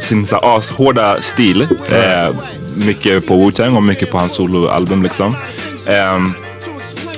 [0.00, 1.62] sin så här ashårda stil.
[1.90, 2.34] Eh,
[2.74, 5.36] mycket på Wu-Tang och mycket på hans soloalbum liksom.
[5.86, 6.32] Ehm,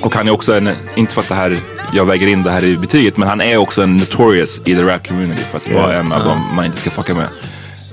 [0.01, 1.59] och han är också en, inte för att det här,
[1.93, 4.83] jag väger in det här i betyget, men han är också en notorious i the
[4.83, 7.27] rap community för att vara en av dem man inte ska fucka med.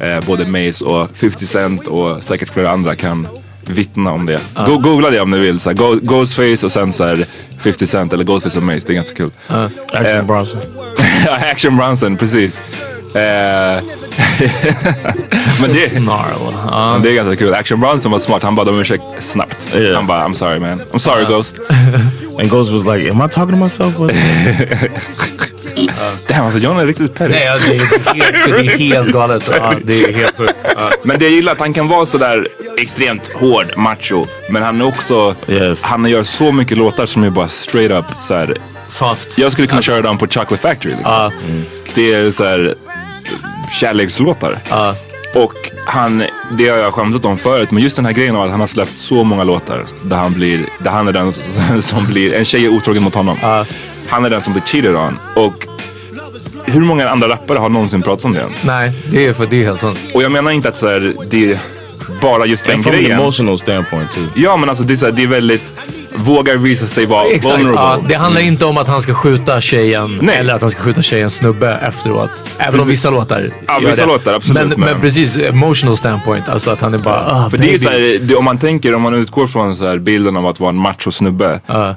[0.00, 3.28] Eh, både Mace och 50 Cent och säkert flera andra kan
[3.64, 4.40] vittna om det.
[4.66, 5.60] Go googla det om ni vill.
[5.60, 7.26] Så Go Ghostface och sen så här
[7.58, 8.86] 50 Cent eller Ghostface och Mace.
[8.86, 9.30] Det är ganska kul.
[9.92, 10.60] Action Eh, Bronson.
[11.52, 12.60] Action Bronson, precis.
[13.18, 13.82] Eh,
[15.60, 17.54] men det, men det är ganska kul.
[17.54, 18.42] Action Bronson var smart.
[18.42, 19.68] Han bad om ursäkt snabbt.
[19.74, 19.94] Yeah.
[19.94, 20.80] Han bara, I'm sorry man.
[20.92, 21.58] I'm sorry Ghost.
[22.40, 23.96] And Ghost was like, am I talking to myself?
[23.96, 24.12] What-
[26.28, 27.32] Damn, alltså John är riktigt petty.
[27.32, 28.06] Nej, ja, det, är helt,
[28.66, 29.50] det är helt galet.
[29.60, 30.54] Ja, det är helt sjukt.
[30.76, 30.90] Ja.
[31.02, 32.48] Men det jag gillar att han kan vara sådär
[32.78, 34.26] extremt hård, macho.
[34.50, 35.84] Men han är också, Yes.
[35.84, 38.56] han gör så mycket låtar som är bara straight up såhär.
[38.86, 39.38] Soft.
[39.38, 41.12] Jag skulle kunna köra dem på Chocolate Factory liksom.
[41.14, 41.32] Ja.
[41.94, 42.74] Det är såhär
[43.80, 44.58] kärlekslåtar.
[44.68, 44.94] Ja.
[45.34, 46.24] Och han,
[46.58, 48.66] det har jag skämtat om förut, men just den här grejen av att han har
[48.66, 52.44] släppt så många låtar där han blir, där han är den som, som blir, en
[52.44, 53.64] tjej är otrogen mot honom.
[54.08, 55.18] Han är den som blir cheated on.
[55.36, 55.66] Och
[56.64, 58.64] hur många andra rappare har någonsin pratat om det ens?
[58.64, 59.98] Nej, det är, för, det är helt sant.
[60.14, 61.58] Och jag menar inte att så här, det är
[62.22, 63.18] bara just den And from an grejen.
[63.18, 64.26] emotional standpoint too.
[64.36, 65.72] Ja men alltså det är, så här, det är väldigt,
[66.18, 67.58] vågar visa sig vara Exakt.
[67.58, 68.02] vulnerable.
[68.02, 70.36] Ja, det handlar inte om att han ska skjuta tjejen Nej.
[70.36, 72.44] eller att han ska skjuta tjejens snubbe efteråt.
[72.58, 72.92] Även om Precis.
[72.92, 74.12] vissa låtar Ja, gör vissa det.
[74.12, 74.90] låtar, absolut, Men, men...
[74.92, 76.48] men- precis, emotional standpoint.
[76.48, 77.78] Alltså att han är bara, ah, För det är baby.
[77.78, 80.60] så här, det, om man tänker, om man utgår från så här bilden av att
[80.60, 81.60] vara en macho snubbe.
[81.66, 81.96] Ja.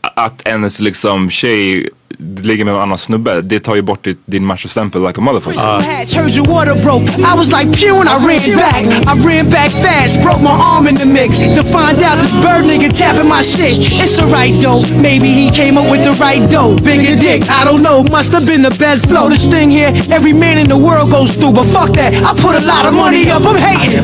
[0.00, 4.46] Att ens liksom tjej ligger med en annan snubbe, det tar ju bort ditt, din
[4.46, 5.60] machostämpel like a motherfucker.
[5.60, 7.04] Hatch, heard your water broke.
[7.18, 8.82] I was like pew and I ran back.
[9.06, 11.38] I ran back fast, broke my arm in the mix.
[11.38, 13.78] To find out this bird nigga tapping my shit.
[14.02, 16.76] It's alright though, maybe he came up with the right dough.
[16.84, 19.28] Bigger dick, I don't know, must have been the best flow.
[19.28, 22.12] This thing here, every man in the world goes through, but fuck that.
[22.14, 23.98] I put a lot of money up, I'm hating.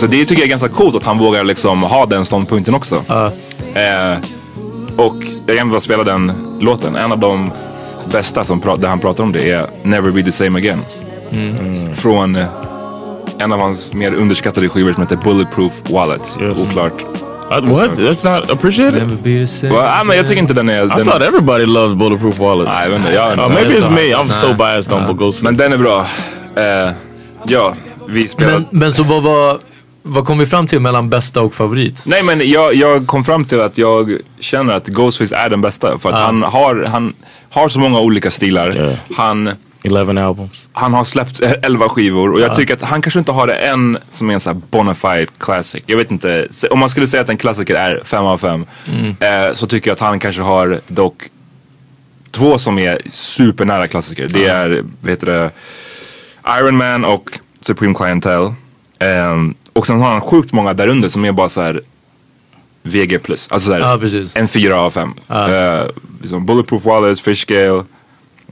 [0.00, 3.04] Så det tycker jag är ganska coolt att han vågar liksom ha den ståndpunkten också.
[3.74, 4.18] Eh,
[4.98, 5.14] Och
[5.46, 6.96] jag kan bara spela den låten.
[6.96, 7.50] En av de
[8.12, 10.80] bästa som pra- där han pratar om det är Never Be The Same Again.
[11.30, 11.94] Mm.
[11.94, 12.46] Från eh,
[13.38, 16.38] en av hans mer underskattade skivor som heter Bulletproof Wallet.
[16.68, 17.02] Oklart.
[17.50, 17.90] Uh, what?
[17.98, 18.98] That's not appreciated?
[19.02, 19.72] Never be the same.
[19.72, 20.84] Well, ah, men jag tycker inte den är...
[20.84, 22.70] I Den, thought everybody loved bulletproof wallets.
[22.74, 23.38] Nej, inte, jag.
[23.38, 24.14] Uh, maybe it's me.
[24.14, 24.56] I'm so Nah.
[24.56, 25.44] biased on Ghostface.
[25.44, 26.06] Men den är bra.
[26.56, 26.90] Eh,
[27.44, 27.74] ja,
[28.08, 28.52] vi spelar...
[28.52, 29.58] Men, men så vad var...
[30.10, 32.04] Vad kom vi fram till mellan bästa och favorit?
[32.06, 35.98] Nej men jag, jag kom fram till att jag känner att Ghostface är den bästa.
[35.98, 37.14] För att han, har, han
[37.50, 38.76] har så många olika stilar.
[38.76, 38.94] Yeah.
[39.16, 39.50] Han,
[39.82, 40.68] 11 albums.
[40.72, 43.98] han har släppt 11 skivor och jag tycker att han kanske inte har det en
[44.10, 45.82] som är en sån här bona fide classic.
[45.86, 48.66] Jag vet inte, om man skulle säga att en klassiker är 5 av 5
[49.20, 51.22] eh, så tycker jag att han kanske har dock
[52.30, 54.28] två som är supernära klassiker.
[54.28, 55.50] Det är, heter det,
[56.60, 57.30] Iron Man och
[57.60, 58.54] Supreme Clientele.
[58.98, 61.80] Ehm, och sen har han sjukt många där under som är bara så här
[62.82, 63.18] VG+.
[63.28, 64.30] Alltså så här, Ja, precis.
[64.34, 65.08] en 4 av 5.
[65.30, 65.90] Uh,
[66.22, 67.84] liksom Bulletproof Wallace, Fish Scale.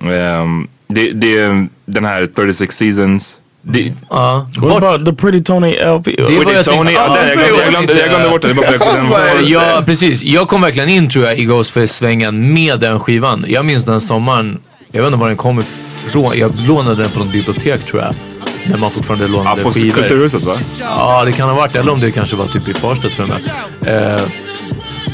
[0.01, 3.41] ehm, det, det är den här 36 Seasons.
[3.63, 3.93] Det.
[4.11, 6.05] What Vart- about the Pretty Tony LP?
[6.17, 8.43] Det var Pretty jag Tony, tänkte- ja, den, jag, glömde, jag, glömde, jag glömde bort
[8.43, 8.53] det.
[8.53, 9.41] det.
[9.41, 10.23] den Ja, precis.
[10.25, 13.45] Jag kom verkligen in tror jag i Ghostface-svängen med den skivan.
[13.49, 14.59] Jag minns den sommaren,
[14.93, 16.33] jag vet inte var den kom ifrån.
[16.39, 18.15] Jag lånade den på något bibliotek tror jag.
[18.71, 19.95] När man fortfarande Ja, lånade på skivor.
[19.95, 20.55] Kulturhuset va?
[20.81, 21.75] Ja, det kan ha varit.
[21.75, 23.41] Eller om det kanske var typ i Farsta tror jag
[23.89, 24.13] med.
[24.15, 24.21] Eh,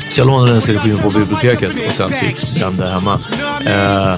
[0.08, 3.20] så jag lånade den CD-skivan på biblioteket och sen typ den där hemma.
[3.66, 4.14] Eh,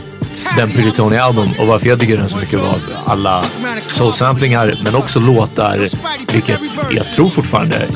[0.56, 2.74] den Pretty Tony album och varför jag tycker den så mycket var
[3.06, 3.44] alla
[3.86, 5.78] soul-samplingar men också låtar,
[6.32, 6.60] vilket
[6.90, 7.86] jag tror fortfarande,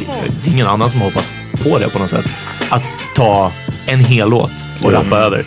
[0.44, 1.26] det är ingen annan som har hoppat
[1.64, 2.26] på det på något sätt.
[2.68, 2.82] Att
[3.14, 3.52] ta
[3.86, 4.50] en hel låt
[4.82, 5.44] och rappa över.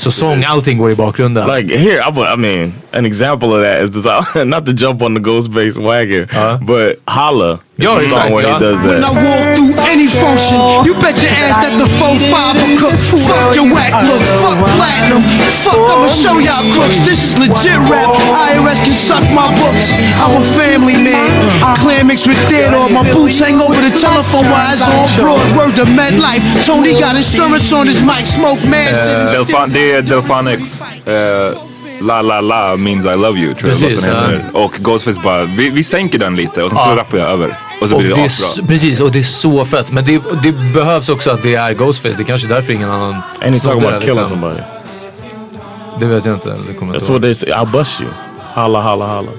[0.00, 1.46] Så sång, allting går i bakgrunden.
[1.46, 4.34] Like here, I, I mean, an example of that is this.
[4.44, 6.26] Not to jump on the Ghostface wagon,
[6.66, 10.58] but "Holla" Yo, the exact, song where he does When I walk through any function,
[10.84, 12.96] you bet your ass that the 4-5 will cook.
[12.96, 15.22] Fuck your whack look, fuck platinum.
[15.64, 16.98] Fuck, I'ma show y'all crooks.
[17.08, 18.10] This is legit rap.
[18.52, 19.92] IRS can suck my books.
[20.20, 21.28] I'm a family man.
[21.80, 22.88] Clan mixed with Theodore.
[22.92, 25.40] My boots hang over the telephone wires on broad.
[25.56, 26.44] Word to MetLife.
[26.66, 28.26] Tony got insurance on his mic.
[28.26, 28.92] Smoke man.
[29.32, 30.80] Delfan, det är Delphonics.
[31.06, 31.56] eh,
[32.02, 34.44] La La La means I love you tror jag Precis, låten heter.
[34.52, 36.96] Och Ghostface bara, vi, vi sänker den lite och sen så Ja.
[36.96, 37.56] rappar jag över.
[37.80, 38.66] Och så Och blir det det asbra.
[38.66, 39.92] precis, och det är så fett.
[39.92, 42.14] Men det, det behövs också att det är Ghostface.
[42.16, 44.28] Det är kanske är därför ingen annan And he's talking about det, killing liksom.
[44.40, 44.60] somebody.
[46.00, 46.54] Det vet jag inte.
[46.68, 47.50] Det kommer That's what they say.
[47.52, 48.10] I'll bust you.
[48.54, 49.30] Holla, holla, holla.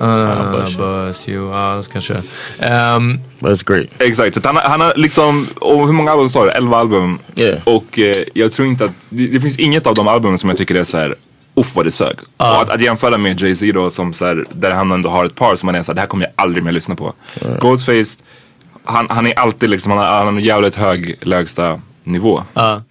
[0.00, 0.78] Uh, bus you.
[1.06, 1.50] bus you.
[1.52, 2.14] Ja, kanske.
[2.14, 3.86] Um, But it's great.
[3.98, 6.50] Exakt, så han, har- han har liksom, och hur många album sa du?
[6.50, 7.18] 11 album.
[7.36, 7.58] Yeah.
[7.64, 10.56] Och eh, jag tror inte att, det, det finns inget av de albumen som jag
[10.58, 11.14] tycker är så här.
[11.58, 12.16] Uff vad det sög.
[12.36, 15.34] Och att, att jämföra med Jay-Z då som så här, där han ändå har ett
[15.34, 17.14] par som man är såhär, det här kommer jag aldrig mer lyssna på.
[17.60, 18.18] Ghostface,
[18.84, 22.42] han, han är alltid liksom, han har, han har en jävligt hög lägsta nivå.
[22.54, 22.82] ja.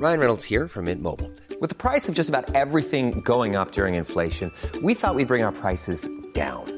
[0.00, 1.32] Ryan Reynolds here from Mint Mobile.
[1.60, 5.42] With the price of just about everything going up during inflation, we thought we'd bring
[5.42, 6.77] our prices down.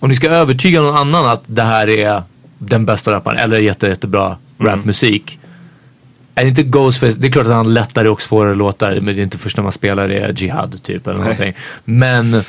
[0.00, 2.22] Om ni ska övertyga någon annan att det här är
[2.58, 5.38] den bästa rapparen eller jätte, jättebra rapmusik.
[6.34, 9.20] Är det inte Ghostface, det är klart att han lättare och svårare låtar men det
[9.20, 11.54] är inte först när man spelar det är Jihad typ eller någonting.
[11.84, 12.42] Men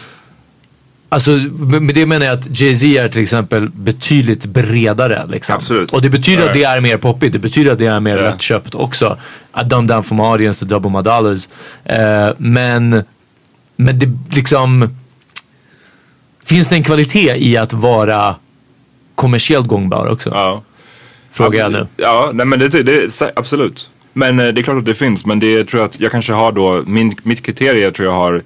[1.14, 5.26] Alltså med det menar jag att Jay-Z är till exempel betydligt bredare.
[5.30, 5.56] Liksom.
[5.56, 5.94] Absolut.
[5.94, 7.34] Och det betyder att det är mer poppigt.
[7.34, 8.22] Det betyder att det är mer Ja.
[8.24, 9.18] lättköpt också.
[9.62, 11.50] I dumb down from audience to double my dollars.
[11.84, 13.04] Eh, men,
[13.76, 14.90] men det liksom...
[16.46, 18.36] Finns det en kvalitet i att vara
[19.16, 20.30] kommersiellt gångbar också?
[20.30, 20.62] Ja.
[21.32, 21.88] Frågar jag nu.
[21.98, 23.90] Ja, nej men det, det, absolut.
[24.14, 25.26] Men eh, det är klart att det finns.
[25.26, 28.44] Men det tror jag att jag kanske har då, min, mitt kriterie tror jag har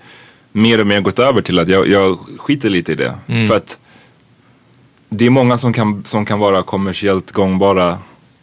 [0.51, 3.13] mer och mer gått över till att jag, jag skiter lite i det.
[3.27, 3.47] Mm.
[3.47, 3.77] För att
[5.09, 7.97] det är många som kan, som kan vara kommersiellt gångbara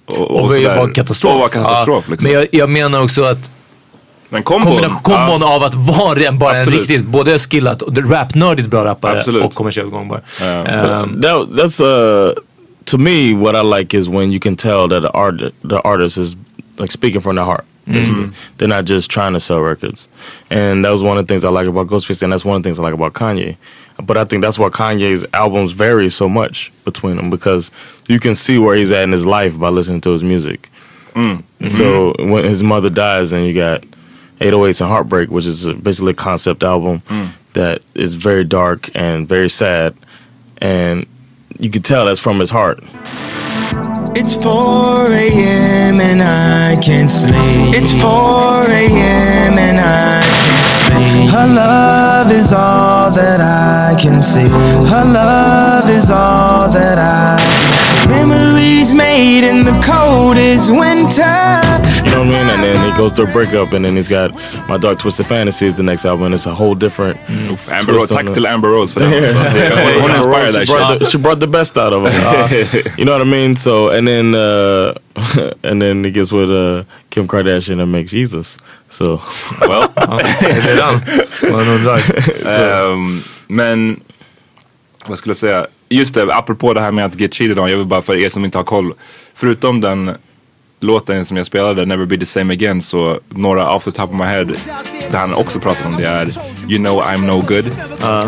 [0.07, 0.77] och, och, Och sådär.
[0.77, 1.33] vara katastrof.
[1.33, 2.31] Och vara katastrof Ja, liksom.
[2.31, 3.51] Men jag, jag menar också att
[4.33, 8.69] Men kombon, kombon ja, av att vara en, bara en riktigt, både skillat och rapnördigt
[8.69, 9.45] bra rappare Absolut.
[9.45, 10.21] och kommersiellt gångbar.
[10.41, 10.47] Ja.
[10.47, 12.35] Ehm, that, that's uh
[12.85, 16.19] to me what I like is when you can tell that the art the artist
[16.19, 16.37] is
[16.79, 17.65] like speaking from their heart.
[17.87, 18.31] basically.
[18.57, 20.09] They're not just trying to sell records,
[20.51, 22.63] and that was one of the things I like about Ghostface, and that's one of
[22.63, 23.57] the things I like about Kanye.
[24.07, 27.71] But I think that's why Kanye's albums vary so much between them because
[28.07, 30.71] you can see where he's at in his life by listening to his music.
[31.69, 33.85] So when his mother dies, and you got
[34.43, 37.27] 808s and Heartbreak, which is basically a concept album hmm.
[37.55, 39.95] that is very dark and very sad,
[40.59, 41.07] and
[41.59, 42.81] you can tell that's from his heart.
[44.15, 46.01] It's 4 a.m.
[46.01, 47.75] and I can't sleep.
[47.75, 49.59] It's 4 a.m.
[49.59, 51.31] and I can't sleep.
[51.31, 54.43] Her love is all that I can see.
[54.43, 57.62] Her love is all that I can see.
[58.09, 61.39] Memories made in the coldest winter.
[62.05, 62.49] You know what I mean?
[62.51, 64.33] And then he goes through a breakup, and then he's got
[64.69, 67.19] My Dark Twisted Fantasy is the next album, and it's a whole different.
[67.29, 69.23] Amber Rose, twist on tack Amber Rose för den.
[69.23, 69.33] Yeah.
[70.01, 72.05] Hon, hon Amber inspired Rose, that she, brought the, she brought the best out of
[72.05, 72.13] him.
[72.23, 72.49] Uh,
[72.97, 73.57] you know what I mean?
[73.57, 74.95] So and then uh,
[75.63, 78.59] and then he gets with uh, Kim Kardashian and makes Jesus.
[78.89, 79.21] So
[79.61, 81.53] well, det är den.
[81.53, 82.01] Man undrar.
[82.47, 84.01] Ehm, men
[85.07, 85.67] vad skulle jag säga?
[85.93, 87.71] Just det, apropå det här med att get cheated on.
[87.71, 88.95] Jag vill bara för er som inte har koll.
[89.35, 90.11] Förutom den
[90.81, 94.17] låten som jag spelade, Never be the same again, så några off the top of
[94.17, 94.45] my head
[95.11, 96.29] där han också pratar om det är
[96.69, 97.73] You know I'm no good.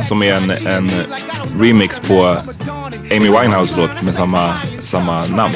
[0.04, 0.90] Som är en, en
[1.60, 2.36] remix på
[3.10, 5.54] Amy Winehouse låt med samma, samma namn.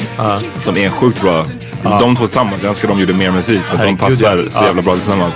[0.57, 1.45] Som är sjukt bra.
[1.83, 1.99] Ja.
[1.99, 4.95] De två tillsammans, jag önskar de gjorde mer musik för de passar så jävla bra
[4.95, 5.35] tillsammans.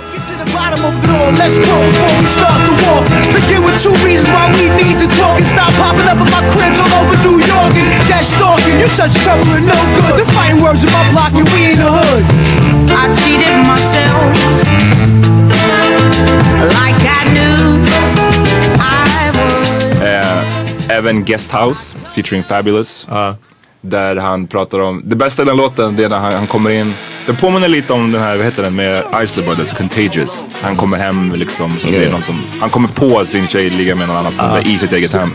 [20.88, 23.06] Även eh, Guesthouse featuring Fabulous.
[23.08, 23.53] Uh.
[23.86, 26.70] Där han pratar om, det bästa i den låten det är när han, han kommer
[26.70, 26.94] in.
[27.26, 30.42] Den påminner lite om den här, vad heter den, med Isley Brothers, Contagious.
[30.62, 34.08] Han kommer hem liksom, så säger någon som, han kommer på sin tjej ligga med
[34.08, 35.30] någon annan som i sitt eget hem.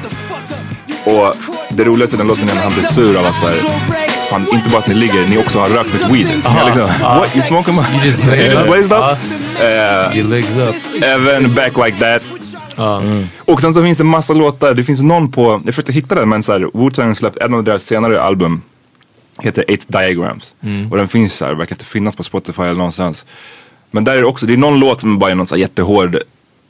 [1.03, 1.33] Och
[1.69, 3.55] det roligaste i den låten är när han blir sur av att så här,
[4.29, 6.45] fan inte bara att ni ligger, ni också har rökt mitt weed.
[6.45, 7.19] Aha, liksom, ja.
[7.19, 7.35] What?
[7.35, 7.81] You smoking my...
[7.81, 8.67] You just you blazed just up.
[8.67, 9.17] blazed up?
[9.59, 9.65] Ja.
[9.65, 10.75] Eh, Your legs up.
[11.03, 12.38] Även Back Like That.
[13.37, 14.73] Och sen så finns det massa låtar.
[14.73, 17.63] Det finns någon på, jag försökte hitta den men så här, Wu-Tang släppt en av
[17.63, 18.61] deras senare album.
[19.39, 20.55] Heter Eight Diagrams.
[20.63, 20.91] Mm.
[20.91, 23.25] Och den finns så här, verkar inte finnas på Spotify eller någonstans.
[23.91, 25.59] Men där är det också, det är någon låt som bara är någon så här
[25.59, 26.17] jättehård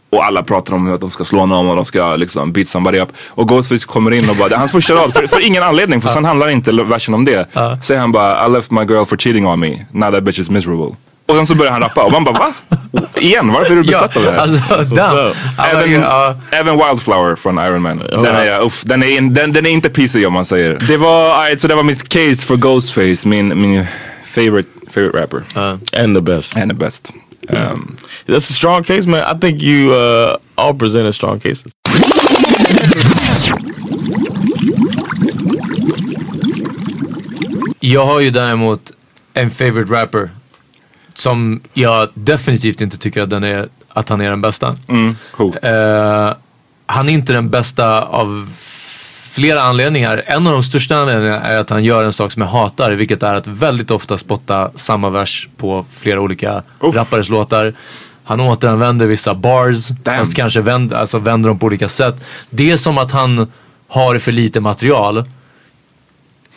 [0.09, 2.99] och alla pratar om att de ska slå någon och de ska liksom beat somebody
[2.99, 3.09] up.
[3.27, 6.01] Och Ghostface kommer in och bara, det är hans första rad för, för ingen anledning
[6.01, 7.47] för sen handlar inte versen om det.
[7.83, 10.49] Säger han bara, I left my girl for cheating on me, now that bitch is
[10.49, 10.95] miserable.
[11.29, 12.53] Och sen så börjar han rappa och man bara va?
[13.15, 14.37] Igen, varför är du besatt av det här?
[14.77, 15.33] Alltså, den.
[15.57, 16.35] Även, Ja.
[16.51, 17.97] även Wildflower från Iron Man.
[17.99, 20.79] Den är, uff, den, är in, den, den är inte PC om man säger.
[20.87, 23.85] Det var, alright, så det var mitt case för Ghostface, min, min
[24.25, 25.43] favorite, favorite rapper.
[26.03, 26.57] and the best.
[26.57, 27.11] And the best.
[27.49, 29.19] Um, That's a strong case, man.
[29.37, 31.65] I think you uh, all presented strong cases.
[37.79, 38.91] Jag har ju däremot
[39.33, 40.29] en favorite rapper
[41.13, 44.77] som jag definitivt inte tycker att, den är, att han är den bästa.
[44.87, 45.55] mm, who?
[45.57, 46.33] Eh,
[46.85, 48.49] han är inte den bästa av
[49.31, 50.23] flera anledningar.
[50.25, 53.23] En av de största anledningarna är att han gör en sak som jag hatar, vilket
[53.23, 57.73] är att väldigt ofta spotta samma vers på flera olika rappares låtar.
[58.23, 62.15] Han återanvänder vissa bars, fast kanske vänder, alltså vänder dem på olika sätt.
[62.49, 63.51] Det är som att han
[63.87, 65.25] har för lite material.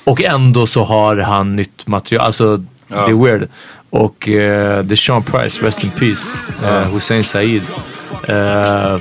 [0.05, 2.27] Och ändå så har han nytt material.
[2.27, 2.57] Alltså,
[2.89, 3.49] det är weird.
[3.93, 6.39] Och eh, Sean Price, Rest in Peace.
[6.65, 7.63] Eh, Hussein Said.
[8.29, 8.99] Eh,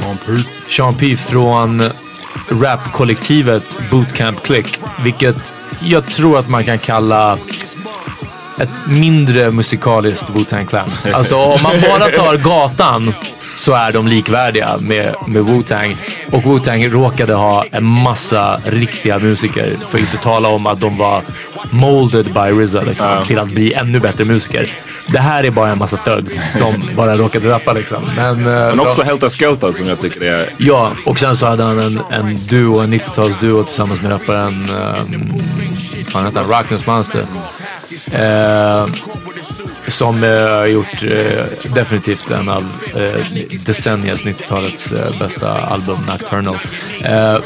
[0.00, 0.32] Sean P.
[0.68, 1.90] Sean P från
[2.48, 4.78] rapkollektivet Bootcamp Click.
[5.04, 7.38] Vilket jag tror att man kan kalla
[8.60, 10.90] ett mindre musikaliskt Wu-Tang Clan.
[11.14, 13.14] Alltså om man bara tar gatan
[13.54, 15.96] så är de likvärdiga med, med Wu-Tang.
[16.32, 19.76] Och Wu-Tang råkade ha en massa riktiga musiker.
[19.88, 21.22] För att inte tala om att de var
[21.70, 23.24] molded by RZA liksom, Ja.
[23.24, 24.70] till att bli ännu bättre musiker.
[25.06, 28.02] Det här är bara en massa thugs som bara råkade rappa liksom.
[28.16, 30.48] Men, eh, Men så- också Helta Skelta som jag tycker är...
[30.58, 34.70] Ja, och sen så hade han en, en duo, en 90-talsduo tillsammans med rapparen,
[35.12, 35.32] um,
[36.14, 37.26] vad heter han, Rockness Monster.
[38.12, 38.86] Eh,
[39.92, 42.62] som uh, gjort eh, definitivt en av
[42.96, 43.26] uh,
[43.66, 46.58] decenniets 90-talets eh, bästa album, Nocturnal.
[47.04, 47.38] Eh,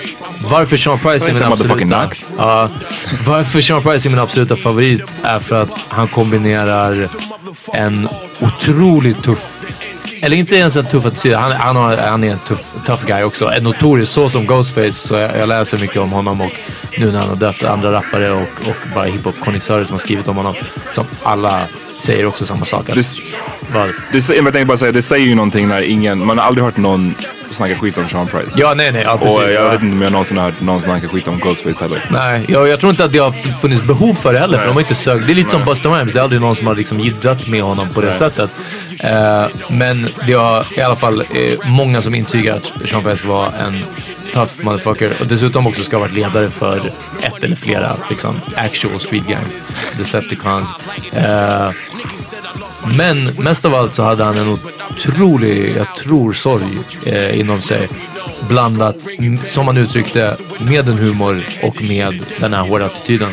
[0.50, 2.10] varför Sean Price är min absoluta...
[2.38, 2.70] Ja,
[3.26, 7.08] varför Sean Price är min absoluta favorit är för att han kombinerar
[7.72, 8.08] en
[8.40, 9.52] otroligt tuff
[10.22, 11.34] eller inte ens en tuff attityd.
[11.34, 13.52] Han, han, har, han är en tuff, tough guy också.
[13.52, 14.92] En notorisk, så som Ghostface.
[14.92, 16.52] Så jag, jag läser mycket om honom och
[16.98, 20.36] nu när han har dött andra rappare och, och bara hiphop-konnässörer som har skrivit om
[20.36, 20.54] honom.
[20.90, 21.68] Som alla
[22.00, 22.88] säger också samma sak.
[22.88, 23.06] Att, Det,
[23.74, 23.88] Vad?
[24.12, 26.76] det, jag tänkte bara säga, det säger ju någonting när ingen, man har aldrig hört
[26.76, 27.14] någon
[27.50, 28.50] snacka skit om Sean Price.
[28.56, 29.02] Ja, nej, nej.
[29.04, 29.36] Ja, precis.
[29.38, 29.68] och jag Ja.
[29.70, 32.04] vet inte om jag någonsin har hört någon snacka skit om Ghostface heller.
[32.10, 34.58] Nej, jag, jag tror inte att det har funnits behov för det heller.
[34.58, 35.26] För de har inte sökt.
[35.26, 36.12] Det är lite som Busta Rhymes.
[36.12, 38.16] Det är aldrig någon som har liksom jiddrat med honom på det Nej.
[38.16, 38.50] sättet.
[39.04, 43.46] Eh, men det har i alla fall eh, många som intygar att Sean Price var
[43.66, 43.82] en
[44.36, 45.16] tough motherfucker.
[45.20, 49.54] Och dessutom också ska ha varit ledare för ett eller flera liksom, actual street gangs.
[49.98, 50.68] Decepticons.
[51.12, 51.70] Eh,
[52.96, 54.48] men mest av allt så hade han en
[54.90, 57.88] otrolig, jag tror, sorg eh, inom sig.
[58.48, 63.28] Blandat, m- som han uttryckte, med en humor och med den här hårda attityden.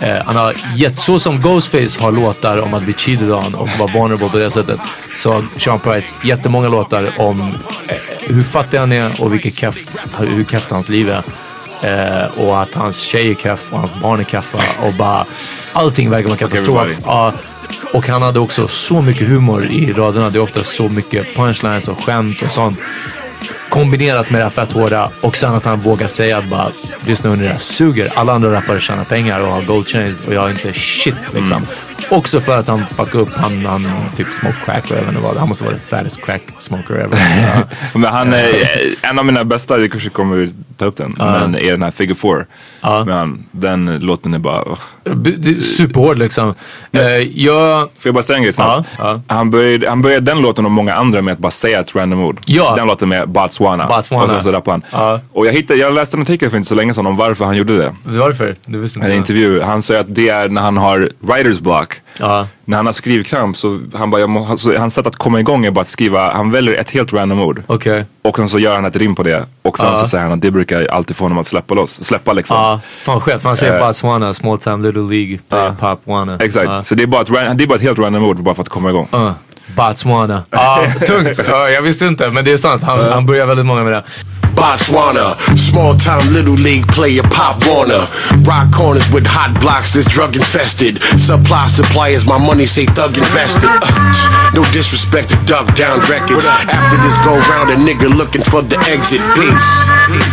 [0.00, 3.68] Eh, han har gett, så som Ghostface har låtar om att bli cheated on och
[3.78, 4.80] vara vulnerable på det sättet.
[5.16, 7.40] Så har Sean Price jättemånga låtar om
[7.88, 9.88] eh, hur fattig han är och vilket keft,
[10.18, 11.22] hur keft hans liv är.
[11.82, 15.26] Eh, och att hans tjej är keff och hans barn är keffa och bara
[15.72, 16.88] allting verkar vara katastrof.
[17.04, 17.32] Ja,
[17.92, 20.30] och han hade också så mycket humor i raderna.
[20.30, 22.78] Det är ofta så mycket punchlines och skämt och sånt.
[23.78, 26.68] Kombinerat med det här fett hårda och sen att han vågar säga att bara
[27.06, 28.12] lyssna hörni det här suger.
[28.14, 31.56] Alla andra rappare tjänar pengar och har gold chains och jag har inte shit liksom.
[31.56, 31.68] Mm.
[32.10, 35.20] Också för att han fuckade upp, han, han typ smoke crack och jag vet inte
[35.20, 35.36] vad.
[35.36, 37.18] Han måste vara the fattest crack smoker ever.
[37.98, 38.68] Men han är
[39.02, 40.48] en av mina bästa, jag kanske kommer
[40.78, 41.24] ta upp den, Ja.
[41.24, 42.44] men är den här Figure 4.
[43.04, 44.58] Men han, den låten är bara...
[45.04, 46.54] är Superhård liksom.
[46.92, 47.80] Eh, jag...
[47.80, 48.88] Får jag bara säga en grej snabbt?
[49.26, 52.20] Han, började, han började den låten och många andra med att bara säga ett random
[52.24, 52.40] ord.
[52.46, 52.74] Ja.
[52.76, 53.86] Den låten med Botswana.
[53.86, 54.24] Botswana.
[54.24, 55.20] Och sen så rappade han.
[55.32, 57.56] Och jag, hittade, jag läste en artikel för inte så länge sedan om varför han
[57.56, 57.94] gjorde det.
[58.04, 58.56] Varför?
[58.66, 59.60] Du visste inte En intervju.
[59.60, 61.94] Han säger att det är när han har writers block.
[62.20, 62.46] Ja.
[62.64, 65.66] När han har skrivkramp så han bara, jag må, så hans sätt att komma igång
[65.66, 67.62] är bara att skriva, han väljer ett helt random ord.
[67.66, 68.04] Okej.
[68.22, 69.46] Och sen så gör han ett rim på det.
[69.62, 69.96] Och sen Ja.
[69.96, 72.04] så säger han att det brukar alltid få honom att släppa loss.
[72.04, 72.56] Släppa liksom.
[72.56, 73.40] Ja, fan själv.
[73.44, 73.86] Han säger Eh.
[73.86, 76.36] Botswana, small time little League, play pop wanna.
[76.40, 76.64] Exakt.
[76.66, 76.82] Ja.
[76.84, 78.68] Så det är, bara ett, det är bara ett helt random ord bara för att
[78.68, 79.08] komma igång.
[79.14, 79.32] Uh,
[79.76, 80.42] Botswana.
[80.50, 81.40] Ja, tungt.
[81.48, 82.82] Ja, jag visste inte, men det är sant.
[82.82, 84.04] Han, han börjar väldigt många med det.
[84.58, 88.02] Botswana, small time little league player Pop Warner.
[88.42, 90.98] Rock corners with hot blocks that's drug infested.
[91.14, 93.70] Supply suppliers, my money say thug invested.
[93.70, 96.50] Uh, no disrespect to Duck Down Records.
[96.50, 99.22] After this go round, a nigga looking for the exit.
[99.38, 99.70] Peace.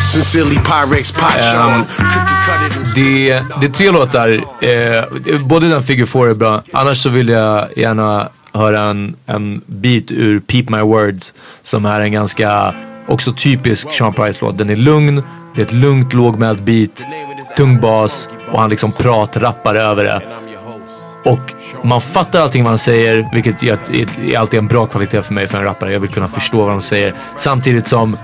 [0.01, 1.85] Sincerely Pyrex Pot Sean.
[2.95, 4.29] Det, det är tre låtar.
[4.61, 6.63] Eh, både den Figure 4 är bra.
[6.73, 11.33] Annars så vill jag gärna höra en, en bit ur Peep My Words.
[11.61, 12.73] Som är en ganska
[13.07, 14.57] också typisk Sean Price-låt.
[14.57, 15.23] Den är lugn.
[15.55, 17.05] Det är ett lugnt lågmält beat.
[17.57, 20.21] Tung bas och han liksom pratrappar över det.
[21.25, 23.77] Och man fattar allting man säger, vilket är,
[24.33, 25.93] är alltid en bra kvalitet för mig för en rappare.
[25.93, 27.13] Jag vill kunna förstå vad de säger.
[27.37, 28.17] Samtidigt som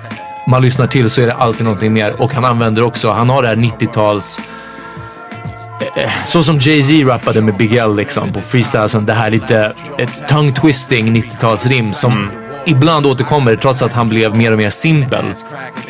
[0.47, 2.21] man lyssnar till så är det alltid någonting mer.
[2.21, 4.41] Och han använder också, han har det här 90-tals...
[6.25, 9.05] Så som Jay-Z rappade med Big L liksom på freestylesen.
[9.05, 12.29] Det här lite ett tongue twisting 90-talsrim som
[12.65, 15.25] ibland återkommer trots att han blev mer och mer simpel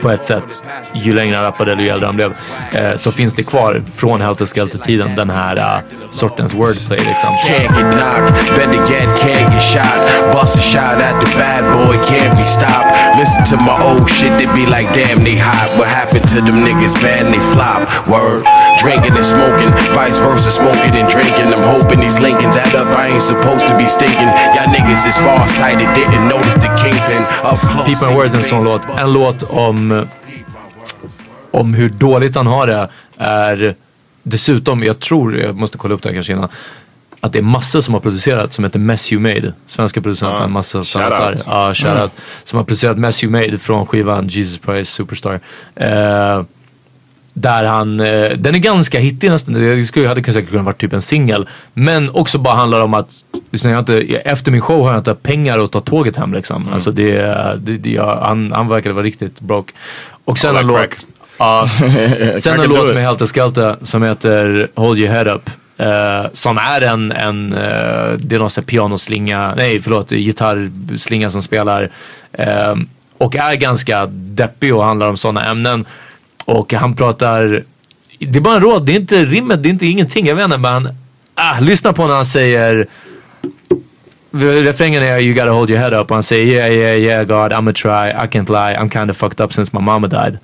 [0.01, 0.63] på ett sätt.
[0.93, 2.33] Ju längre han rappade eller ju äldre han blev.
[2.71, 7.29] Eh, så finns det kvar från Helter Skelter-tiden den här uh, sortens wordplay liksom.
[7.47, 9.97] Can't get knocked, better yet, can't get shot.
[10.33, 12.91] Bust a shot at the bad boy, can't be stopped.
[13.19, 15.69] Listen to my old shit, they be like, damn, they hot.
[15.77, 17.81] What happened to them niggas bad and they flop?
[18.07, 18.45] Word,
[18.79, 21.47] drinking and smoking, vice versa, smoking and drinking.
[21.55, 24.31] I'm hoping these Lincolns add up, I ain't supposed to be stinking.
[24.55, 26.60] Y'all niggas is far sighted, didn't notice
[27.85, 28.81] Peep My Words är en sån låt.
[28.97, 30.05] En låt om,
[31.51, 33.75] om hur dåligt han har det är
[34.23, 36.49] dessutom, jag tror, jag måste kolla upp det här kanske innan,
[37.19, 39.53] att det är massor som har producerat som heter Mess You Made.
[39.67, 41.13] Svenska producenten Ja, Massa shoutout.
[41.13, 41.67] Salazar.
[41.67, 41.97] Ja, shoutout.
[41.97, 42.09] Mm.
[42.43, 45.39] Som har producerat Mess You Made från skivan Jesus Price Superstar.
[45.75, 46.43] Eh,
[47.33, 49.53] där han, eh, den är ganska hittig nästan.
[49.53, 51.47] Det skulle, hade säkert kunnat vara typ en singel.
[51.73, 53.09] Men också bara handlar om att
[53.51, 56.61] Lyssna, jag inte, efter min show har jag inte pengar att ta tåget hem liksom.
[56.61, 56.73] Mm.
[56.73, 57.21] Alltså det,
[57.59, 59.73] det, det han, han verkade vara riktigt broke.
[60.25, 61.69] Och sen en låt, ja,
[62.37, 65.49] sen en låt med Helter Skelter som heter Hold Your Head Up.
[65.77, 71.41] eh, som är en, en eh, det är någon sån pianoslinga, nej förlåt, gitarrslinga som
[71.41, 71.91] spelar.
[72.33, 72.75] eh,
[73.17, 75.85] och är ganska deppig och handlar om sådana ämnen.
[76.45, 77.63] Och han pratar,
[78.19, 80.25] det är bara en råd, det är inte rimmet, det är inte ingenting.
[80.25, 80.95] Jag vet inte men,
[81.35, 82.87] ah, lyssna på när han säger
[84.33, 87.51] Refrängen är You gotta hold your head up och han säger Yeah yeah yeah God
[87.53, 90.37] I'm a try I can't lie I'm kinda fucked up since my mama died.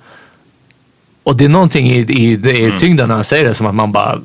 [1.22, 2.78] Och det är någonting i, i, i Mm.
[2.78, 4.20] tyngden när han säger det som att man bara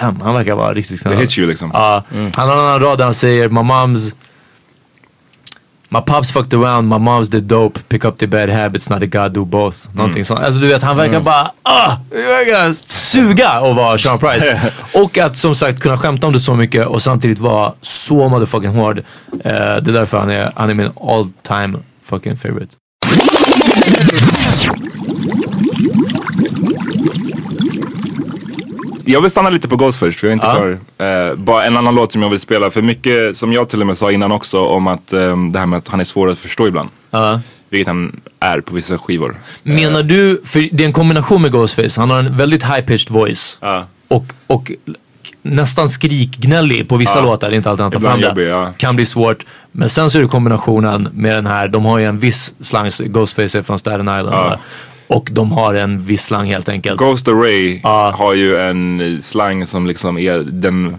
[0.00, 1.14] Damn, han verkar vara riktigt snäll.
[1.14, 1.70] Det hits you liksom.
[1.74, 2.04] Ja.
[2.36, 4.14] Han har en annan rad där han säger My mom's
[5.92, 9.06] My pops fucked around, my mom's the dope, pick up the bad habits, not a
[9.06, 9.76] god do both.
[9.94, 10.24] Någonting Mm.
[10.24, 10.40] sånt.
[10.40, 11.24] Alltså du vet, han verkar Mm.
[11.24, 14.72] bara ah, verkar suga att vara Sean Price.
[14.94, 18.70] och att som sagt kunna skämta om det så mycket och samtidigt vara så motherfucking
[18.70, 18.98] hård.
[18.98, 19.02] Eh,
[19.44, 22.76] det är därför han är, han är min all time fucking favorite.
[29.04, 30.54] Jag vill stanna lite på Ghost först, för jag är inte Ja.
[30.96, 31.28] klar.
[31.30, 33.86] Eh, bara en annan låt som jag vill spela, för mycket som jag till och
[33.86, 36.38] med sa innan också om att eh, det här med att han är svår att
[36.38, 36.88] förstå ibland.
[37.10, 37.40] Ja.
[37.70, 39.36] Vilket han är på vissa skivor.
[39.62, 43.58] Menar du, för det är en kombination med Ghostface, han har en väldigt high-pitched voice.
[44.08, 44.72] Och, och
[45.42, 47.24] nästan skrikgnällig på vissa Ja.
[47.24, 48.42] låtar, det är inte alltid han tar fram det.
[48.42, 48.72] ja.
[48.76, 49.44] Kan bli svårt.
[49.72, 52.90] Men sen så är det kombinationen med den här, de har ju en viss slang,
[53.00, 54.28] Ghostface är från Staten Island.
[54.32, 54.58] Ja.
[55.10, 56.98] Och de har en viss slang helt enkelt.
[56.98, 60.96] Ghost Array har ju en slang som liksom är den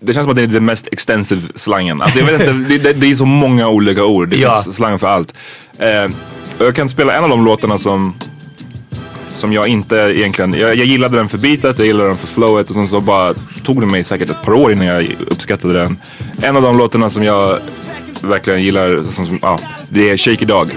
[0.00, 2.02] det känns som att det är den mest extensive slangen.
[2.02, 4.28] Alltså jag vet inte, det, det, det är så många olika ord.
[4.28, 4.62] Det Ja.
[4.64, 5.34] finns slang för allt.
[5.78, 6.06] Eh,
[6.58, 8.14] jag kan spela en av de låtarna som
[9.36, 12.68] som jag inte egentligen, jag, jag gillade den för beatet, jag gillade den för flowet
[12.68, 13.34] och sen så bara
[13.64, 15.96] tog det mig säkert ett par år innan jag uppskattade den.
[16.42, 17.58] En av de låtarna som jag
[18.22, 19.38] verkligen gillar, som, som,
[19.88, 20.70] det är Shaky Dog.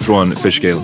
[0.00, 0.82] Från Fishgale.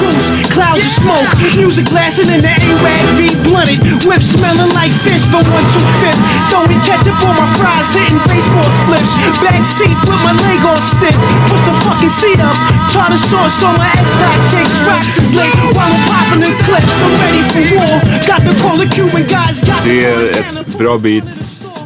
[0.00, 5.24] Goose, clouds of smoke, music blasting in the A-Wag V blunted, whip smelling like fish
[5.30, 6.20] for one two fifth.
[6.50, 9.14] Throwing ketchup on my fries, hitting baseball spliffs.
[9.42, 11.16] Back seat with my leg on stiff.
[11.50, 12.56] Put the fucking seat up,
[12.92, 14.34] tartar sauce on my X-Pac.
[14.50, 16.94] Jake's rocks is lit while I'm popping the clips.
[17.04, 17.94] I'm ready for war.
[18.26, 19.56] Got to call the Cuban guys.
[19.68, 21.24] Got Det är ett bra beat,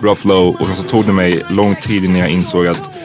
[0.01, 2.98] bra flow och sen så tog det mig lång tid innan jag insåg att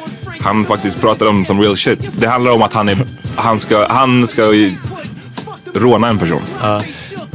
[0.44, 2.12] han faktiskt pratar om som real shit.
[2.18, 2.98] Det handlar om att han, är,
[3.36, 4.72] han ska, han ska ju
[5.74, 6.42] råna en person.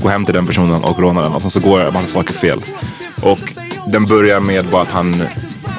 [0.03, 2.35] Gå hem till den personen och råna den och sen så går en massa saker
[2.35, 2.61] fel.
[3.23, 3.39] Och
[3.87, 5.23] den börjar med bara att han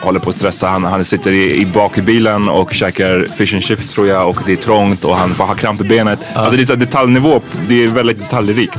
[0.01, 0.67] håller på att stressa.
[0.69, 4.29] Han, han sitter i, i bak i bilen och käkar fish and chips tror jag
[4.29, 6.19] och det är trångt och han får ha kramp i benet.
[6.33, 8.77] Alltså det är så detaljnivå, det är väldigt detaljrikt.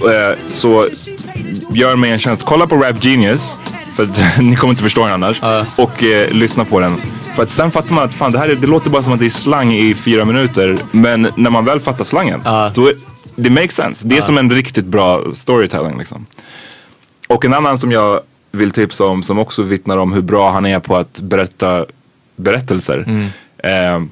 [0.00, 0.88] Eh, Så
[1.72, 3.58] gör mig en tjänst, kolla på Rap Genius.
[3.96, 5.40] För att ni kommer inte förstå den annars.
[5.78, 7.00] Och eh, lyssna på den.
[7.40, 9.18] För att sen fattar man att fan, det här är, det låter bara som att
[9.18, 10.78] det är slang i fyra minuter.
[10.90, 12.40] Men när man väl fattar slangen,
[12.74, 12.94] då är,
[13.36, 14.06] det makes sense.
[14.08, 16.26] Det är som en riktigt bra storytelling liksom.
[17.28, 18.20] Och en annan som jag
[18.52, 21.86] vill tipsa om som också vittnar om hur bra han är på att berätta
[22.36, 23.30] berättelser.
[23.58, 24.02] Eh,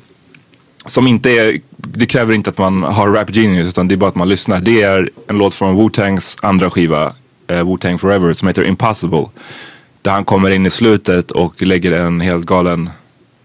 [0.86, 4.08] som inte är, det kräver inte att man har rap genius utan det är bara
[4.10, 4.60] att man lyssnar.
[4.60, 7.12] Det är en låt från Wu-Tangs andra skiva,
[7.46, 9.26] eh, Wu-Tang Forever, som heter Impossible.
[10.02, 12.90] Där han kommer in i slutet och lägger en helt galen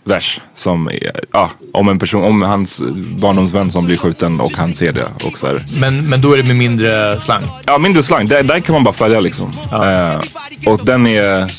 [0.04, 0.90] vers som
[1.32, 2.82] ja, om en person, om hans
[3.22, 5.08] barndomsvän som blir skjuten och han ser det.
[5.26, 5.80] Och så här.
[5.80, 7.44] Men, men då är det med mindre slang?
[7.66, 8.28] Ja, mindre slang.
[8.28, 9.52] Där, där kan man bara följa liksom.
[9.72, 10.22] Eh,
[10.72, 11.52] och den är,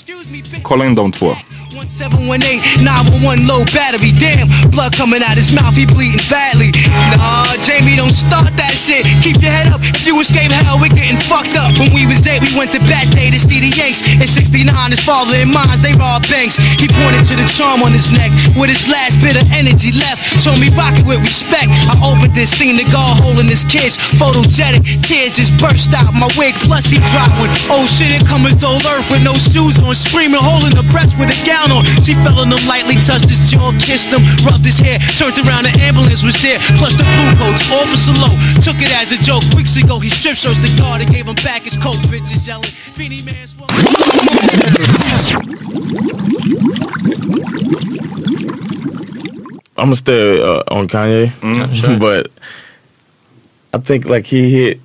[0.63, 1.37] kolla in de två.
[1.83, 4.15] 718 911 low battery.
[4.15, 6.71] Damn, blood coming out his mouth, he bleeding badly.
[7.19, 9.03] Nah, Jamie, don't start that shit.
[9.27, 9.83] Keep your head up.
[9.83, 11.75] If you escape hell, we're getting fucked up.
[11.83, 14.07] When we was eight, we went to Bat Day to see the Yanks.
[14.07, 16.55] In 69, his father and mines, they robbed banks.
[16.79, 20.23] He pointed to the charm on his neck with his last bit of energy left.
[20.47, 21.75] Told me rock it with respect.
[21.91, 23.99] I opened this scene, the guard holding his kids.
[24.15, 26.55] Photogenic, tears just burst out my wig.
[26.63, 27.51] Plus, he dropped one.
[27.67, 29.91] Oh shit, it coming to earth with no shoes on.
[29.91, 31.85] Screaming, holding the breath with a gown on.
[32.05, 35.65] She fell on him lightly, touched his jaw, kissed him, rubbed his hair, turned around,
[35.65, 36.59] the ambulance was there.
[36.77, 38.33] Plus the blue coats, officer low.
[38.61, 39.45] Took it as a joke.
[39.57, 41.97] Weeks ago, he strip searched the guard and gave him back his coat.
[42.13, 43.35] Bitches yelling, Beanie Man.
[49.77, 51.33] I'm gonna stay uh, on Kanye,
[51.75, 51.99] sure.
[51.99, 52.31] but
[53.73, 54.81] I think like he hit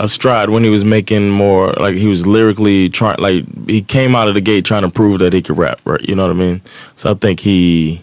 [0.00, 4.16] a stride when he was making more like he was lyrically trying like he came
[4.16, 6.00] out of the gate trying to prove that he could rap, right?
[6.08, 6.60] You know what I mean?
[6.96, 8.00] So I think he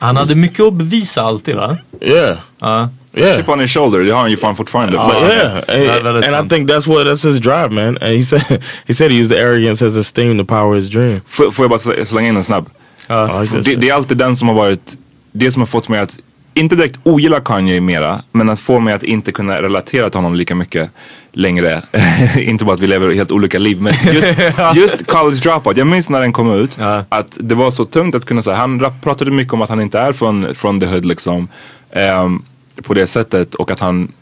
[0.00, 1.78] Han hade mycket att bevisa alltid va?
[2.00, 2.88] yeah Ja.
[3.14, 3.36] Yeah.
[3.36, 4.92] chip on his shoulder, det har han ju fan fortfarande.
[4.92, 7.98] But yeah, and, and I think that's what that's his drive, man.
[8.00, 8.42] And he said
[8.86, 11.20] he said he used the arrogance as esteem to power his dream.
[11.26, 12.70] Får, får jag bara slänga in en snabb?
[13.08, 14.96] Ja, just det, det är alltid den som har varit,
[15.32, 16.18] det som har fått mig att,
[16.56, 20.34] inte direkt ogilla Kanye mera, men att få mig att inte kunna relatera till honom
[20.34, 20.90] lika mycket
[21.32, 21.82] längre.
[22.36, 24.28] inte bara att vi lever helt olika liv, men just,
[24.74, 25.76] just College Dropout.
[25.76, 26.78] Jag minns när den kom ut,
[27.08, 29.98] att det var så tungt att kunna säga, han pratade mycket om att han inte
[29.98, 31.48] är från, från the hood liksom.
[31.92, 32.42] ehm,
[32.82, 34.12] på det sättet och att han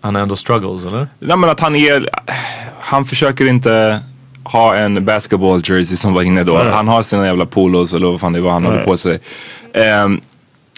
[0.00, 1.08] Han är ändå struggles eller?
[1.18, 2.08] Nej men att han är,
[2.80, 4.00] han försöker inte
[4.44, 6.52] ha en basketball jersey som var inne då.
[6.52, 6.72] Nej.
[6.72, 8.72] Han har sina jävla polos eller vad fan det var han Nej.
[8.72, 9.20] hade på sig.
[9.74, 10.20] Ehm,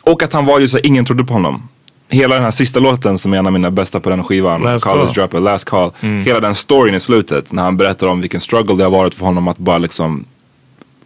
[0.03, 1.69] och att han var ju så, ingen trodde på honom.
[2.09, 4.85] Hela den här sista låten som är en av mina bästa på den skivan, Last
[4.85, 5.15] College Call.
[5.15, 5.91] Dropper, Last Call.
[6.01, 6.25] Mm.
[6.25, 9.27] Hela den storyn i slutet när han berättar om vilken struggle det har varit för
[9.27, 10.25] honom att bara liksom,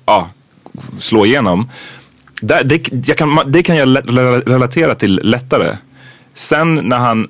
[0.07, 0.29] ja,
[0.99, 1.69] slå igenom.
[2.43, 3.97] Där, det, jag kan, det kan jag
[4.47, 5.77] relatera till lättare.
[6.35, 7.29] Sen när han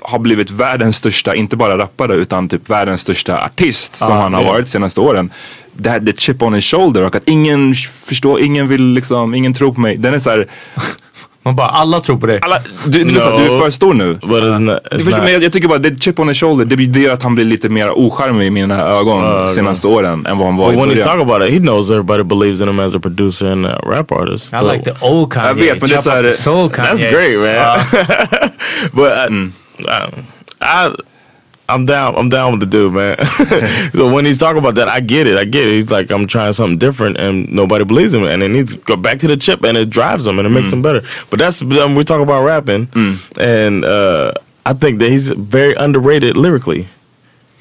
[0.00, 4.34] har blivit världens största, inte bara rappare utan typ världens största artist som Ah, han
[4.34, 4.48] har ja.
[4.48, 5.30] varit de senaste åren.
[5.72, 9.54] Det här, det chip on his shoulder och att ingen förstår, ingen vill liksom, ingen
[9.54, 9.96] tror på mig.
[9.96, 10.46] Den är så här,
[11.42, 12.38] Man bara, alla tror på dig.
[12.42, 14.12] alla, du, lyssna, du är för stor nu.
[14.14, 15.20] But it's not, Du it's förstår, not.
[15.24, 17.34] men jag, jag tycker bara det chip on his shoulder, det blir det att han
[17.34, 20.74] blir lite mer ocharmig i mina ögon Uh, senaste åren än vad han var But
[20.74, 21.06] i when he's början.
[21.08, 24.12] talking about it, he knows everybody believes in him as a producer and a rap
[24.12, 24.52] artist.
[24.52, 25.48] I But- like the old Kanye.
[25.48, 26.92] Jag vet, men det är Chop så up här- the soul Kanye.
[26.94, 27.78] That's great, man.
[28.92, 29.52] but I,
[29.84, 30.90] I, I,
[31.70, 32.16] I'm down.
[32.16, 33.16] I'm down with the dude, man.
[33.94, 35.36] so when he's talking about that, I get it.
[35.36, 35.72] I get it.
[35.74, 38.96] He's like, I'm trying something different, and nobody believes him, and it needs to go
[38.96, 40.74] back to the chip, and it drives him, and it makes mm.
[40.74, 41.02] him better.
[41.30, 43.18] But that's um, we talk about rapping, mm.
[43.38, 44.32] and uh,
[44.66, 46.88] I think that he's very underrated lyrically.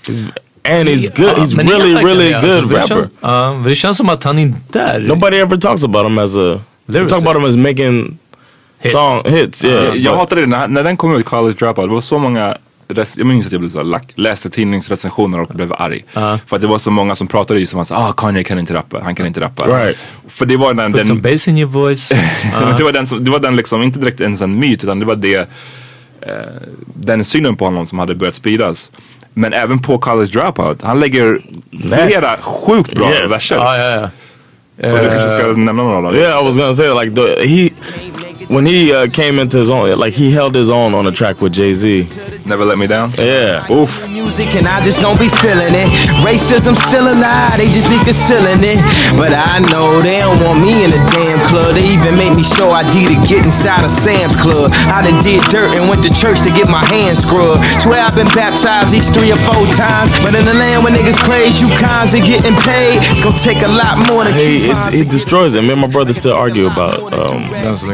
[0.05, 0.30] He's,
[0.66, 1.38] and he's good.
[1.38, 2.93] He's men really, jag really verkar det, good alltså.
[2.95, 3.01] Rapper.
[3.01, 4.99] känns- Ja, men det känns som att han inte är...
[4.99, 6.60] Nobody ever talks about him as a.
[6.91, 8.18] They talk about him as making
[8.80, 8.91] Hits.
[8.93, 9.64] song hits.
[9.64, 11.89] Ah, yeah, jag, jag but- hatade det när, när den kom ut, College Dropout.
[11.89, 12.57] Det var så många, res-
[12.96, 16.06] jag minns att jag blev så lack, läste tidningsrecensioner och blev arg.
[16.14, 18.74] För att det var så många som pratade ju som att ah, Kanye kan inte
[18.74, 19.68] rappa, han kan inte rappa.
[19.68, 19.98] Right.
[20.28, 22.12] För det var den, Put some den, bass in your voice.
[22.62, 25.00] Men det var den, som, det var den liksom, inte direkt ens en myt utan
[25.00, 25.36] det var det,
[26.22, 26.30] eh,
[26.94, 28.92] den synen på honom som hade börjat spridas.
[29.34, 31.42] Men även på College Dropout, han lägger
[31.90, 33.32] flera sjukt bra Yes.
[33.32, 34.10] verser.
[35.30, 36.16] Ska nämna några av dem?
[36.16, 37.70] Yeah, I was gonna say like the, he
[38.50, 41.42] when he uh, came into his own, like he held his own on a track
[41.42, 42.08] with Jay Z.
[42.50, 43.14] Never Let Me Down.
[43.18, 43.70] Yeah.
[43.72, 44.10] Oof.
[44.10, 45.89] music and I just don't be feeling it.
[46.26, 48.82] Racism still alive, they just be concealing it.
[49.16, 51.76] But I know they don't want me in the damn club.
[51.78, 54.72] They even make me show ID to get inside of Sam's Club.
[54.89, 57.62] I done did dirt and went to church to get my hands scrubbed.
[57.86, 60.10] Swear I've been baptized these three or four times.
[60.26, 63.62] But in the land where niggas praise you cons and getting paid, it's gonna take
[63.62, 64.93] a lot more than He coupons.
[64.93, 65.62] it, it destroys it.
[65.62, 67.45] Me and my brother still argue about um,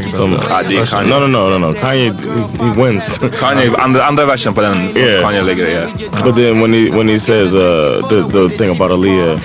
[0.10, 0.32] some.
[0.70, 1.10] Det är Kanye.
[1.10, 1.74] No, no, no, no, no.
[1.74, 3.20] Kanye he, he wins.
[3.40, 5.22] Kanye, andra, andra versen på den som Yeah.
[5.22, 5.90] Kanye lägger är
[6.24, 9.40] But then when he when he says uh, the the thing about Aaliyah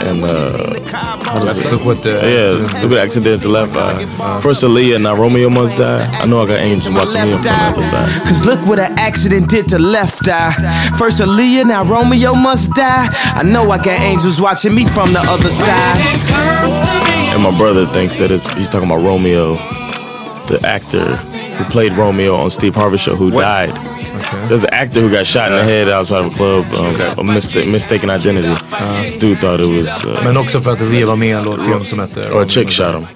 [0.00, 0.28] and uh,
[1.22, 1.72] how does it?
[1.72, 2.10] Look what the...
[2.10, 4.06] Yeah, look at accident to left eye.
[4.40, 6.06] First Aaliyah, now Romeo must die.
[6.22, 8.26] I know I got angels watching me from the other side.
[8.26, 10.52] Cause look what an accident did to left eye.
[10.98, 13.08] First Aaliyah, now Romeo must die.
[13.34, 16.00] I know I got angels watching me from the other side.
[17.34, 19.54] And my brother thinks that it's he's talking about Romeo,
[20.46, 23.72] the actor who played Romeo on Steve Harvey show who died.
[24.48, 27.24] There's an actor who got shot in the head outside of a club, um, a
[27.32, 28.48] mista- mistaken identity.
[29.18, 30.04] Dude thought it was.
[30.04, 32.30] Uh, Men också för att vi var med i en låtfilm som hette...
[32.30, 33.06] or a chick shot him.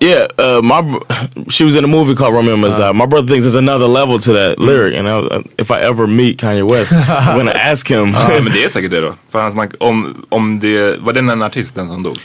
[0.00, 0.98] Yeah, uh, my
[1.50, 2.92] she was in a movie called Romeo Must Die.
[2.92, 6.38] My brother thinks there's another level to that lyric, and I, if I ever meet
[6.38, 8.12] Kanye West, I'm gonna ask him.
[8.14, 9.14] Ja, men det är säkert det då.
[9.30, 12.16] För han snack, om, om det, var den en artist den som dog?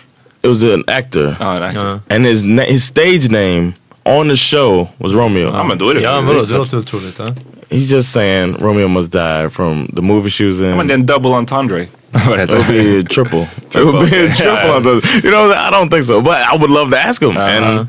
[0.44, 2.00] it was an actor, Ja, en actor.
[2.10, 3.74] and his his stage name
[4.08, 5.48] on the show was Romeo.
[5.54, 6.42] Ja, men då är det Ja, vadå?
[6.46, 7.20] Det låter otroligt.
[7.20, 7.26] Ja.
[7.70, 10.66] He's just saying Romeo must die from the movie she was in.
[10.70, 11.88] Ja, men det är en double entendre.
[12.12, 13.48] Vad It heter would be a triple.
[13.72, 14.72] It would be a triple.
[14.72, 17.38] on the- You know, I don't think so, but I would love to ask him.
[17.38, 17.88] And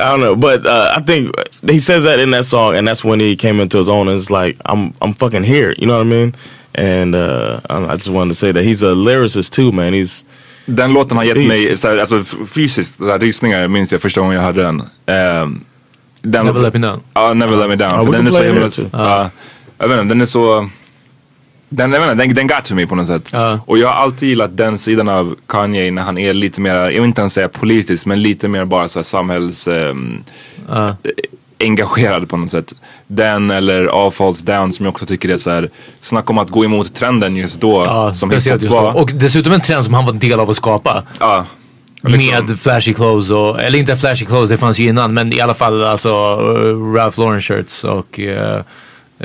[0.00, 1.34] I don't know, but uh, I think
[1.70, 4.08] he says that in that song, and that's when he came into his own.
[4.08, 5.74] And it's like I'm, I'm fucking here.
[5.78, 6.34] You know what I mean?
[6.74, 9.92] And uh, I I just wanted to say that he's a lyricist too, man.
[9.92, 10.24] He's
[10.66, 11.48] Den låten har gett Peace.
[11.48, 14.82] mig så här, alltså, fysiskt här, rysningar minns jag första gången jag hörde den.
[15.06, 15.60] Ehm,
[16.22, 17.00] den Never Let Me Down.
[17.14, 18.04] Ja, Never Let Me Down.
[18.06, 18.70] För den är så himla...
[18.92, 19.30] Ja,
[19.78, 20.68] jag vet inte, den är så...
[21.68, 23.34] Den, jag inte, den, den got to me på något sätt.
[23.66, 26.90] Och jag har alltid gillat den sidan av Kanye när han är lite mer, jag
[26.90, 29.68] vill inte ens säga politisk, men lite mer bara så här samhälls...
[30.68, 30.96] Ja.
[31.62, 32.74] Engagerad på något sätt.
[33.06, 36.50] Den eller All Falls Down som jag också tycker är så här, snacka om att
[36.50, 37.82] gå emot trenden just då.
[37.86, 38.78] Ja, som speciellt just då.
[38.78, 41.02] Och dessutom en trend som han var del av att skapa.
[41.20, 41.44] Ja.
[42.04, 42.46] Liksom.
[42.46, 45.14] Med flashy clothes och, eller inte flashy clothes, det fanns ju innan.
[45.14, 48.60] Men i alla fall alltså uh, Ralph Lauren shirts och uh,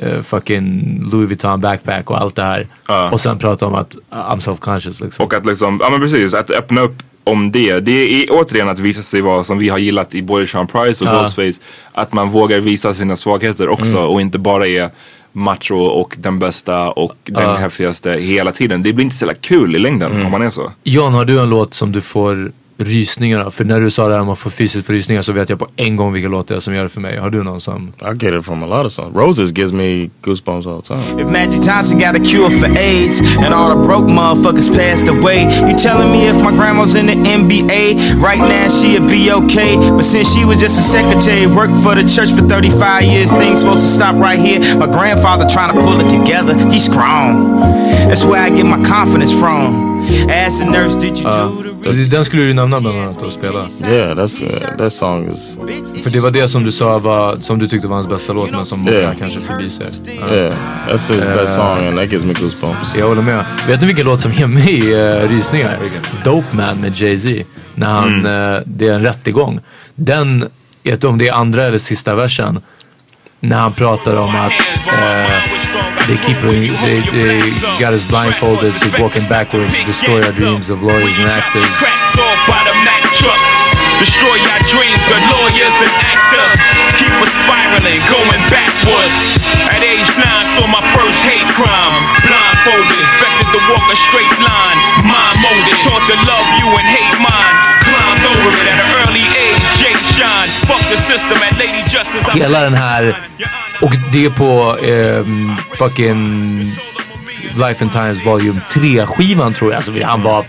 [0.03, 2.67] uh, fucking Louis Vuitton backpack och allt det här.
[3.11, 5.25] Och sen prata om att uh, I'm self-conscious liksom.
[5.25, 7.79] Och att liksom, ja men precis, att öppna upp om det.
[7.79, 11.03] Det är återigen att visa sig vara som vi har gillat i både Sean Price
[11.03, 11.19] och Ja.
[11.21, 11.61] Ghostface.
[11.91, 14.09] Att man vågar visa sina svagheter också Mm.
[14.09, 14.89] och inte bara är
[15.31, 17.55] macho och den bästa och den Ja.
[17.55, 18.83] häftigaste hela tiden.
[18.83, 20.71] Det blir inte så jävla kul i längden om man är så.
[20.83, 23.51] John, har du en låt som du får rysningar av?
[23.51, 25.67] För när du sa det här om att få fysiskt rysningar så vet jag på
[25.75, 27.17] en gång vilken låt det är som gör det för mig.
[27.17, 27.93] Har du någon som...
[28.01, 29.15] I get it from a lot of songs.
[29.15, 31.19] Roses gives me goosebumps all the time.
[31.19, 35.43] If Magic Johnson got a cure for AIDS and all the broke motherfuckers passed away,
[35.67, 39.77] you telling me if my grandma's in the NBA right now she'd be okay?
[39.77, 43.59] But since she was just a secretary, worked for the church for 35 years, things
[43.59, 44.59] supposed to stop right here.
[44.77, 47.59] My grandfather trying to pull it together, he's strong.
[48.07, 49.86] That's where I get my confidence from.
[50.47, 53.59] As a nurse, did you do the Den skulle du nämna bland annat och spela.
[53.59, 55.57] Yeah, that's uh, that song is.
[56.03, 58.51] För det var det som du sa var, som du tyckte var hans bästa låt
[58.51, 59.15] men som många Yeah.
[59.19, 59.87] kanske förbiser.
[60.33, 60.53] Yeah,
[60.89, 62.95] that's his best Eh, song and that gives me goosebumps.
[62.97, 63.45] Jag håller med.
[63.67, 65.77] Vet du vilken låt som ger mig uh, rysningar?
[66.23, 67.43] Dope Man med Jay-Z.
[67.75, 69.59] När han, eh, det är en rättegång.
[69.95, 70.39] Den,
[70.83, 72.59] jag vet inte om det är andra eller sista versen.
[73.39, 74.59] När han pratar om att
[74.97, 75.37] eh,
[76.07, 77.39] they keep they, they
[77.77, 81.69] got us blindfolded to walking backwards, destroy our dreams of lawyers and actors.
[84.01, 86.59] Destroy our dreams of lawyers and actors.
[86.97, 89.17] Keep us spiraling, going backwards.
[89.69, 91.93] At age nine, saw my first hate crime.
[92.25, 94.77] Blindfolded, expected to walk a straight line.
[95.05, 97.55] Mind molded, taught to love you and hate mine.
[97.85, 98.96] Climbed over it at an
[102.33, 103.17] Hela den här,
[103.81, 106.57] och det är på ehm, fucking
[107.55, 109.77] Life and Times Volume 3 skivan tror jag.
[109.77, 110.45] Alltså han var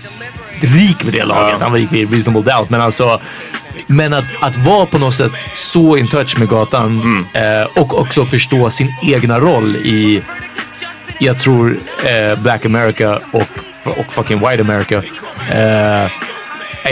[0.61, 1.61] rik vid det laget.
[1.61, 2.71] Han var rik vid Reasonable Doubt.
[2.71, 3.21] Men alltså,
[3.87, 8.27] men att, att vara på något sätt så in touch med gatan eh, och också
[8.27, 10.23] förstå sin egna roll i,
[11.19, 13.43] jag tror, eh, Black America och,
[13.99, 15.03] och fucking White America.
[15.53, 16.11] Eh,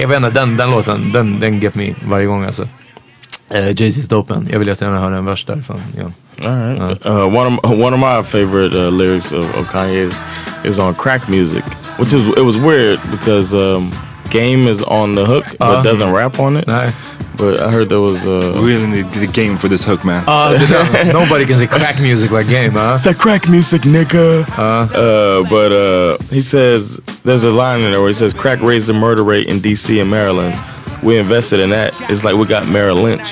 [0.01, 2.69] jag vet inte, den, den låten, den, den get me varje gång alltså.
[3.51, 4.49] Uh, Jay-Z's Dopen.
[4.53, 5.81] Jag vill jättegärna höra en vers därifrån.
[5.99, 6.05] Ja.
[6.49, 7.07] All right.
[7.07, 10.21] Uh, one of one of my favorite uh, lyrics of, of Kanye's
[10.65, 11.65] is on crack music,
[11.99, 13.91] which is it was weird because um,
[14.31, 15.83] Game is on the hook but Uh-huh.
[15.83, 16.67] doesn't rap on it.
[17.37, 20.23] But I heard there was uh, We really need the game for this hook man.
[20.29, 20.59] Uh,
[21.13, 22.95] nobody can say crack music like game, huh?
[22.95, 24.45] It's that crack music, nigga.
[24.59, 28.87] Uh, but uh, he says there's a line in there where he says crack raised
[28.89, 30.01] the murder rate in D.C.
[30.01, 30.55] and Maryland.
[31.07, 31.95] We invested in that.
[32.11, 33.31] It's like we got Merrill Lynch.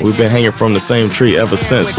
[0.00, 1.92] We've been hanging from the same tree ever since.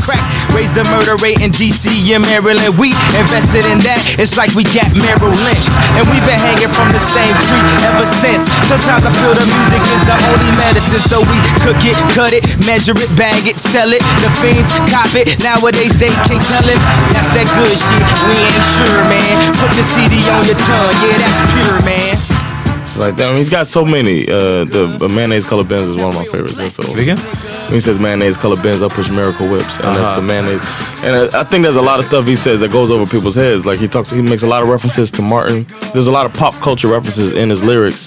[0.49, 1.85] Raise the murder rate in DC
[2.17, 2.73] and Maryland.
[2.81, 4.01] We invested in that.
[4.17, 5.69] It's like we got Merrill Lynch.
[5.93, 7.61] And we've been hanging from the same tree
[7.93, 8.49] ever since.
[8.65, 11.05] Sometimes I feel the music is the only medicine.
[11.05, 14.01] So we cook it, cut it, measure it, bag it, sell it.
[14.25, 15.29] The fiends cop it.
[15.45, 16.81] Nowadays they can't tell it.
[17.13, 18.01] That's that good shit.
[18.25, 19.53] We ain't sure, man.
[19.61, 20.97] Put the CD on your tongue.
[21.05, 22.32] Yeah, that's pure, man.
[22.95, 23.25] It's like that.
[23.25, 24.23] I mean, he's got so many.
[24.29, 26.53] Uh, the, the mayonnaise color Benz is one of my favorites.
[26.55, 26.83] That's so.
[26.93, 27.17] Again?
[27.17, 30.15] When he says mayonnaise color Benz, I push miracle whips, and that's Uh-huh.
[30.17, 30.61] the mayonnaise.
[31.03, 33.35] And uh, I think there's a lot of stuff he says that goes over people's
[33.35, 33.65] heads.
[33.65, 35.65] Like he talks, he makes a lot of references to Martin.
[35.93, 38.05] There's a lot of pop culture references in his lyrics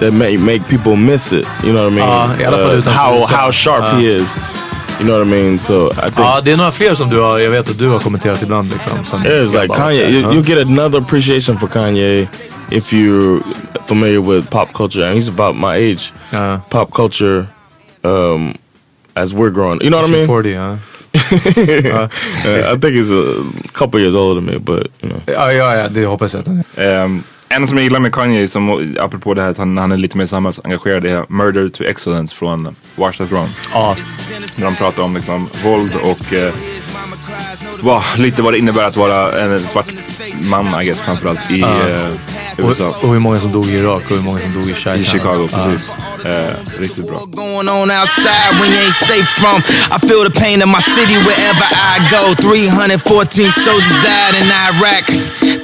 [0.00, 1.44] that may make people miss it.
[1.64, 2.40] You know what I mean?
[2.40, 4.28] I alla fall Uh, how how sharp he is.
[5.00, 5.58] You know what I mean?
[5.58, 6.18] So I think.
[6.26, 8.70] Ja, det är några fler som du har, jag vet att du har kommenterat ibland
[8.72, 9.04] liksom.
[9.04, 10.08] Som Yeah, it's like Kanye.
[10.10, 12.26] You, you'll get another appreciation for Kanye
[12.70, 13.40] if you're
[13.86, 16.12] familiar with pop culture, and he's about my age.
[16.30, 17.48] pop culture,
[18.04, 18.54] um,
[19.16, 19.80] as we're growing.
[19.82, 20.26] You know what I mean?
[20.26, 20.78] Forty, yeah.
[22.44, 23.42] Uh, I think he's a
[23.72, 25.20] couple years older than me, but you know.
[25.26, 27.04] Ja, ja, ja, det hoppas jag att han är.
[27.04, 29.96] Um, en som jag gillar med Kanye, som, apropå det här att han, han är
[29.96, 33.48] lite mer samhällsengagerad, är Murder to Excellence från Watch That Wrong.
[33.72, 33.96] Ja.
[34.56, 36.54] När de pratar om liksom våld och eh,
[37.80, 39.86] vad, lite vad det innebär att vara en svart
[40.40, 41.88] man, I guess, framförallt i Ja.
[41.88, 42.08] eh,
[42.58, 42.88] USA.
[42.88, 44.90] Och, och hur många som dog i Irak och hur många som dog i Chi
[44.94, 45.90] I Chicago, precis.
[46.24, 47.24] Eh, riktigt bra.
[47.24, 49.56] going on outside when you ain't safe from.
[49.96, 51.64] I feel the pain of my city wherever
[51.94, 52.34] I go.
[52.34, 55.06] 314 soldiers died in Iraq.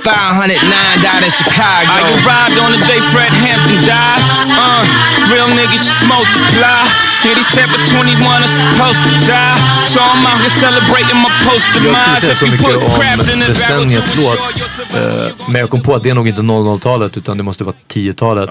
[0.04, 0.60] 509
[1.00, 1.88] died in Chicago.
[1.88, 4.20] I robbed on the day Fred Hampton died.
[4.52, 4.84] Uh,
[5.32, 6.84] real niggas multiply.
[7.24, 9.56] Yeah, they said but 21 is supposed to die.
[9.88, 12.20] So I'm out here celebrating my post demise.
[12.24, 14.38] If you put crabs in the barrel, decenniets låt.
[14.94, 17.76] eh, men jag kom på att det är nog inte 00-talet utan det måste vara
[17.88, 18.50] 10-talet.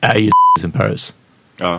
[0.00, 0.30] Är ju
[0.64, 1.12] in Paris.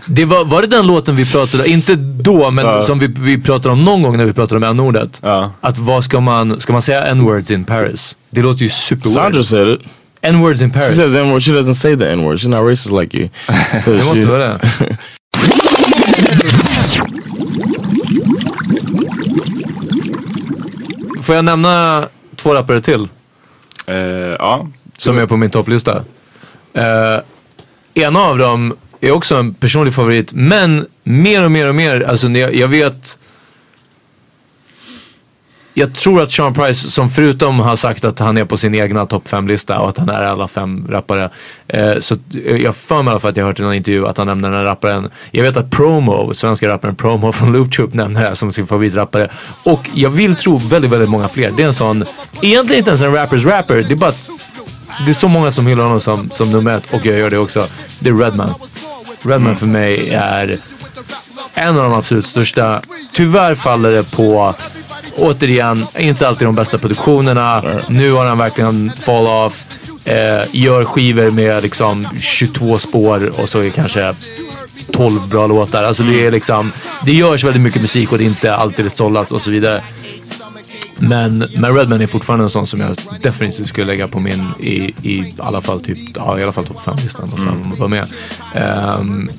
[0.06, 2.82] Det var, var det den låten vi pratade, inte då, men Ja.
[2.84, 5.22] som vi, vi pratade om någon gång när vi pratade om n-ordet.
[5.62, 8.16] Att vad ska man, ska man säga n-words in Paris?
[8.30, 9.80] Det låter ju super Sandra said it.
[10.22, 10.96] N-words in She Paris.
[10.96, 11.44] says N word.
[11.44, 12.38] She doesn't say the N word.
[12.40, 13.30] She's not racist like you.
[13.80, 14.60] So Det måste she- vara det.
[21.24, 23.08] Får jag nämna två rappare till?
[23.88, 23.96] Eh,
[24.40, 24.68] ja.
[24.98, 25.96] Som är på min topplista.
[26.78, 27.20] Uh,
[27.94, 28.74] ena av dem
[29.08, 30.34] är också en personlig favorit.
[30.34, 33.20] Men mer och mer och mer, alltså jag, jag vet
[35.78, 39.06] jag tror att Sean Price, som förutom har sagt att han är på sin egna
[39.06, 41.30] topp 5-lista och att han är alla fem rappare.
[41.68, 42.16] Eh, så
[42.46, 44.18] eh, jag för mig i alla fall att jag har hört i någon intervju att
[44.18, 45.10] han nämner den här rapparen.
[45.32, 49.30] Jag vet att Promo, svenska rapparen Promo från Looptube nämner det här som sin favoritrappare.
[49.66, 51.52] Och jag vill tro väldigt, väldigt många fler.
[51.58, 52.06] Det är en sån,
[52.42, 53.76] egentligen inte ens en rappers rapper.
[53.76, 54.30] Det är bara att
[55.06, 57.38] det är så många som hyllar honom som, som nummer ett och jag gör det
[57.38, 57.68] också.
[58.00, 58.54] Det är Redman.
[59.22, 60.58] Redman för mig är
[61.54, 62.82] en av de absolut största.
[63.14, 64.56] Tyvärr faller det på,
[65.18, 67.64] återigen, inte alltid de bästa produktionerna.
[67.88, 69.66] Nu har han verkligen fall off.
[70.06, 74.14] Eh, gör skivor med liksom 22 spår och så är kanske
[74.92, 75.84] 12 bra låtar.
[75.84, 76.72] Alltså det är liksom,
[77.06, 79.84] det görs väldigt mycket musik och det är inte alltid det sållas och så vidare.
[80.98, 84.94] Men, men Redman är fortfarande en sån som jag definitivt skulle lägga på min i,
[85.04, 87.32] i alla fall typ, ja, i alla fall topp 5-listan.
[87.38, 87.76] Mm.
[87.76, 88.06] Vara med.
[88.56, 89.30] Ehm,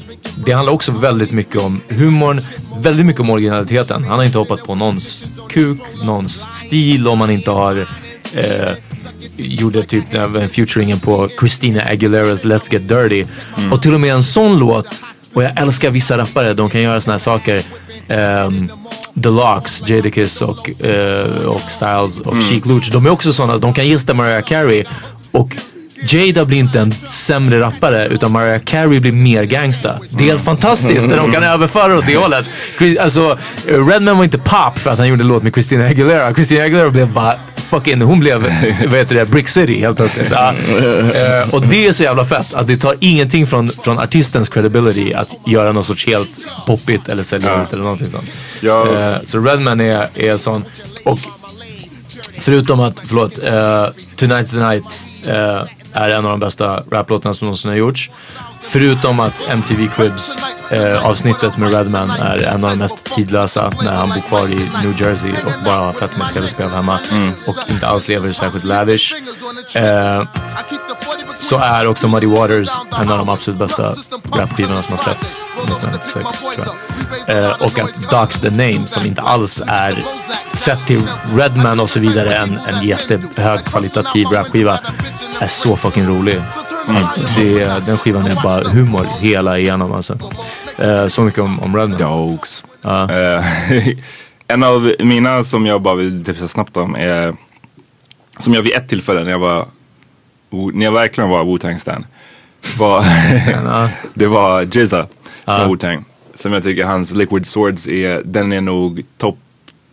[0.46, 2.40] det handlar också väldigt mycket om humorn,
[2.78, 4.04] väldigt mycket om originaliteten.
[4.04, 7.86] Han har inte hoppat på någons kuk, någons stil om man inte har
[8.32, 8.72] eh,
[9.36, 13.24] gjorde typ den featuringen på Christina Aguileras Let's Get Dirty.
[13.72, 15.02] Och till och med en sån låt,
[15.32, 17.62] och jag älskar vissa rappare, de kan göra såna här saker.
[18.08, 18.70] Um,
[19.22, 19.28] The
[19.88, 22.44] Jadakiss och, eh, och Styles och Mm.
[22.44, 22.90] Chic Luch.
[22.93, 24.84] De är också sådana, de kan gilla Mariah Carey.
[25.32, 25.56] Och
[26.02, 30.01] Jada blir inte en sämre rappare utan Mariah Carey blir mer gangsta.
[30.10, 32.48] Det är helt fantastiskt när de kan överföra åt det hållet.
[33.01, 36.35] Alltså, Redman var inte pop för att han gjorde en låt med Christina Aguilera.
[36.35, 38.43] Christina Aguilera blev bara fucking, hon blev,
[38.86, 40.31] vad heter det, Brick City helt plötsligt.
[40.31, 40.55] Ja.
[40.77, 45.14] Eh, och det är så jävla fett att det tar ingenting från, från artistens credibility
[45.14, 48.31] att göra något sorts helt poppigt eller sälja ut eller någonting sånt.
[48.60, 48.98] Ja.
[48.98, 50.64] Eh, så Redman är, är sån.
[51.05, 51.20] Och
[52.40, 53.86] förutom att, förlåt, uh,
[54.16, 54.93] the Night
[55.27, 55.62] eh,
[55.97, 58.10] är en av de bästa raplåtarna som någonsin har gjorts.
[58.62, 60.36] Förutom att MTV Cribs
[60.73, 64.70] eh, avsnittet med Redman är en av de mest tidlösa när han bor kvar i
[64.85, 66.98] New Jersey och bara har fett med tv-spel hemma
[67.47, 69.12] och inte alls lever särskilt lavish.
[69.77, 70.23] Eh,
[71.40, 72.68] så är också Muddy Waters
[73.01, 73.94] en av de absolut bästa
[74.32, 76.95] rapskivorna som har släppts 1996 tror jag.
[77.28, 80.04] Eh, och att Docs the Name som inte alls är
[80.54, 81.02] sett till
[81.34, 84.80] Redman och så vidare en, en jättehögkvalitativ rapskiva
[85.40, 86.40] är så fucking rolig.
[86.88, 90.18] Att Det, den skivan är bara humor hela igenom alltså.
[90.78, 91.98] Eh, så mycket om, om Redman.
[91.98, 92.64] Dogs.
[92.84, 93.44] Eh,
[94.48, 97.34] en av mina som jag bara vill tipsa snabbt om är
[98.38, 99.66] som jag vid ett tillfälle när jag var
[100.72, 102.06] när jag verkligen var Wu-Tang stan
[102.78, 103.04] var
[104.14, 105.06] det var Jizza
[105.44, 106.04] från Wu-Tang.
[106.36, 109.38] Som jag tycker hans Liquid Swords är, den är nog topp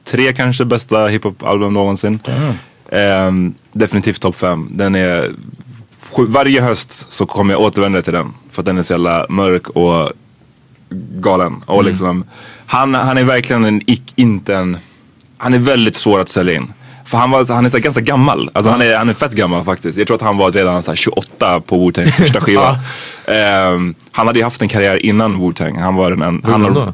[0.03, 2.19] tre kanske bästa hiphop-album någonsin.
[2.91, 4.67] Ehm, definitivt topp fem.
[4.71, 5.31] Den är,
[6.27, 8.33] varje höst så kommer jag återvända till den.
[8.51, 10.11] För att den är så jävla mörk och
[11.19, 11.63] galen.
[11.65, 11.85] Och Mm.
[11.91, 12.23] liksom,
[12.65, 13.81] han, han är verkligen en,
[14.15, 14.77] inte en,
[15.37, 16.73] han är väldigt svår att sälja in.
[17.05, 18.49] För han, var, han är så ganska gammal.
[18.53, 19.97] Alltså han, är, han är fett gammal faktiskt.
[19.97, 22.77] Jag tror att han var redan så här 28 på Wu-Tang första skiva.
[23.27, 25.79] Ehm, han hade ju haft en karriär innan Wu-Tang.
[25.79, 26.93] Han var en, en Hur han, har-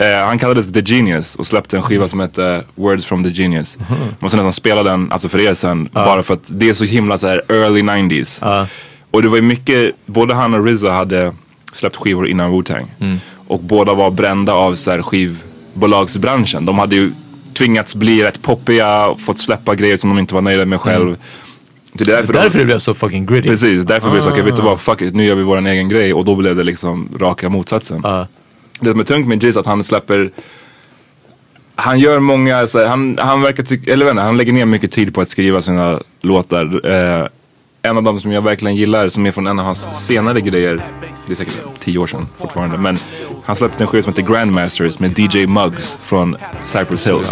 [0.00, 3.78] Eh, han kallades The Genius och släppte en skiva som hette Words from the Genius.
[4.18, 7.18] Måste nästan spela den, alltså för er sen, bara för att det är så himla
[7.18, 8.66] så här early 90s.
[9.10, 11.32] Och det var ju mycket, både han och RZA hade
[11.72, 12.86] släppt skivor innan Wu-Tang.
[13.00, 13.18] Mm.
[13.48, 16.64] Och båda var brända av så här skivbolagsbranschen.
[16.64, 17.12] De hade ju
[17.58, 21.06] tvingats bli rätt poppiga, fått släppa grejer som de inte var nöjda med själv.
[21.08, 21.18] Mm.
[21.92, 23.48] Det är därför, Därför de, det blev så fucking gritty.
[23.48, 24.64] Precis, därför blev det så, okej vet du Ah.
[24.64, 26.14] vad, fuck it, nu gör vi vår egen grej.
[26.14, 28.02] Och då blev det liksom raka motsatsen.
[28.80, 30.30] Det som är tungt med Jizz är att han släpper
[31.80, 34.92] han gör många, så här, han, han verkar tycka, eller inte, han lägger ner mycket
[34.92, 36.90] tid på att skriva sina låtar.
[36.90, 37.26] Eh,
[37.82, 40.80] en av dem som jag verkligen gillar, som är från en av hans senare grejer,
[41.26, 42.98] det är säkert tio år sedan fortfarande, men
[43.44, 47.28] han släppte en skiva som heter Grandmasters med DJ Muggs från Cypress Hills.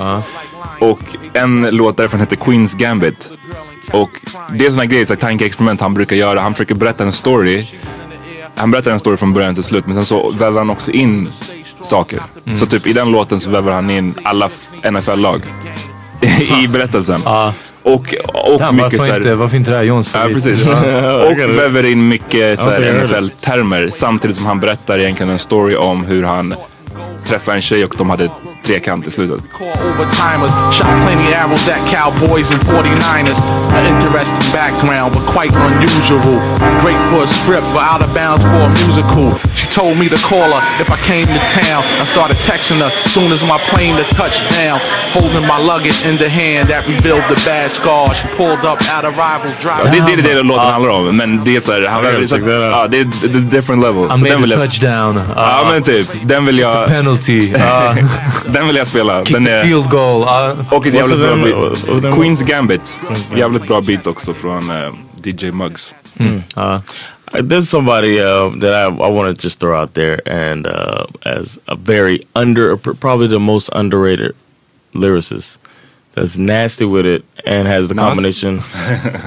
[0.81, 1.01] Och
[1.33, 3.31] en låt därifrån heter Queens Gambit.
[3.93, 4.11] Och
[4.53, 6.41] det är sådana grejer, så här, tankeexperiment han brukar göra.
[6.41, 7.67] Han försöker berätta en story.
[8.55, 11.29] Han berättar en story från början till slut, men sen så väver han också in
[11.83, 12.21] saker.
[12.47, 12.59] Mm.
[12.59, 14.51] Så typ i den låten så väver han in alla
[14.91, 15.43] NFL-lag
[16.63, 17.21] i berättelsen.
[17.87, 20.29] Och, och Damn, mycket varför, så här, inte, varför inte det här är Johns Ja
[20.33, 20.67] precis.
[20.67, 23.21] och väver in mycket så Ja, det här, gör det.
[23.21, 26.55] NFL-termer samtidigt som han berättar egentligen en story om hur han
[27.27, 28.31] träffade en tjej och de hade
[28.67, 29.41] trekant i slutet.
[29.91, 30.51] overtimers.
[30.77, 33.39] Shot plenty arrows at cowboys and 49ers.
[33.79, 36.39] An interesting background, but quite unusual.
[36.83, 39.29] Great for a script, but out of bounds for a musical.
[39.59, 41.83] She told me to call her if I came to town.
[42.03, 44.79] I started texting her soon as my plane to touch down.
[45.19, 48.17] Holding my luggage in the hand that revealed the bad scars.
[48.21, 50.05] She pulled up out of rivals Ja, driving.
[50.07, 52.31] det, det är det låten handlar om, men det är så här, han, out.
[52.73, 53.05] ja, det är
[53.41, 54.05] different level.
[54.05, 55.21] I Så made den a touchdown.
[55.37, 57.53] ja Uh, men typ, den vill jag, penalty.
[57.67, 57.95] Uh,
[58.53, 59.25] den vill jag spela.
[59.25, 60.23] kick Den är, field goal.
[60.23, 62.15] Uh, och ett jävligt bra beat.
[62.17, 62.99] Queens Gambit.
[63.37, 64.95] Jävligt bra beat också från eh,
[65.25, 65.95] DJ Muggs.
[66.57, 66.79] uh,
[67.33, 71.07] Uh, There's somebody uh, that I, I want to just throw out there, and uh,
[71.23, 74.33] as a very under, probably the most underrated
[74.95, 75.59] lyricist.
[76.17, 78.05] That's nasty with it and has the Nas?
[78.05, 78.63] combination.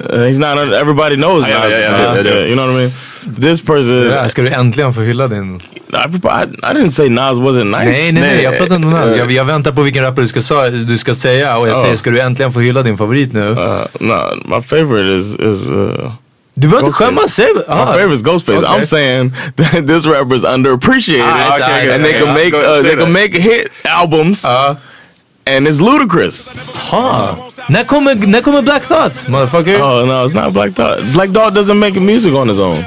[0.09, 0.57] Uh, he's not.
[0.73, 1.45] Everybody knows.
[1.47, 2.45] Yeah, Nas, yeah, yeah, Nas, yeah, yeah.
[2.49, 2.91] You know what I mean?
[3.41, 4.29] This person.
[4.29, 5.61] ska du äntligen få hylla din...
[5.93, 5.97] I,
[6.63, 7.85] I didn't say Nas wasn't nice.
[7.91, 8.43] Nej, nej, nej.
[8.43, 9.13] Jag pratar inte om Nas.
[9.13, 11.77] Uh, Jag, jag väntar på vilken rappare du ska, sa, du ska säga och jag
[11.77, 11.81] Oh.
[11.83, 13.39] säger ska du äntligen få hylla din favorit nu?
[13.49, 15.69] Uh, no, my favorite is is.
[15.69, 16.11] Uh,
[16.53, 17.33] du behöver inte skämmas.
[17.33, 18.57] Säg My ah, favorite is Ghostface.
[18.57, 18.79] okay.
[18.79, 22.81] I'm saying that this rapper is underappreciated, Ah, okay, okay, and they can make uh,
[22.83, 24.75] they can make hit albums, Uh,
[25.45, 26.55] and it's ludicrous.
[26.91, 27.35] ha.
[27.69, 29.81] När kommer, när kommer Black Thought, motherfucker?
[29.81, 31.03] Oh no, it's not Black Dog.
[31.13, 32.83] Black Dog doesn't make music on his own.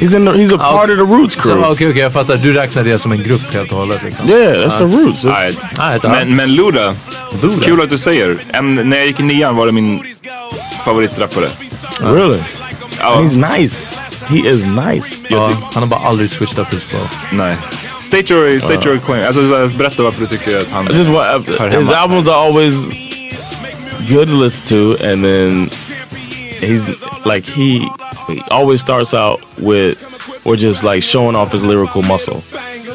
[0.00, 0.24] He's in.
[0.24, 1.64] The, he's a part of the Roots crew.
[1.64, 2.36] Okej, okej, jag fattar.
[2.36, 4.02] Du räknar det som en grupp helt och hållet.
[4.02, 4.30] Liksom.
[4.30, 5.24] Yeah, that's the Roots.
[5.24, 5.58] It's- Alright.
[5.78, 6.94] Ah, ett, Men, men Luda,
[7.42, 7.62] Luda.
[7.64, 8.36] kul att du säger.
[8.52, 10.02] En, när jag gick i nian var det min
[10.84, 11.48] favoritrappare.
[12.00, 12.38] Really,
[13.00, 13.94] Ja, he's nice.
[14.28, 15.16] He is nice.
[15.28, 17.08] ja, han har bara aldrig switched up his flow.
[17.32, 17.56] nej.
[18.06, 19.26] State your, uh, state your claim.
[19.26, 19.40] Alltså,
[19.78, 22.36] berätta varför du tycker att han I just uh, what uh, hör his albums are
[22.36, 22.74] always
[24.08, 25.68] good to listen to, and then
[26.60, 26.88] he's
[27.24, 27.88] like he,
[28.28, 29.98] he always starts out with
[30.44, 32.42] or just like showing off his lyrical muscle.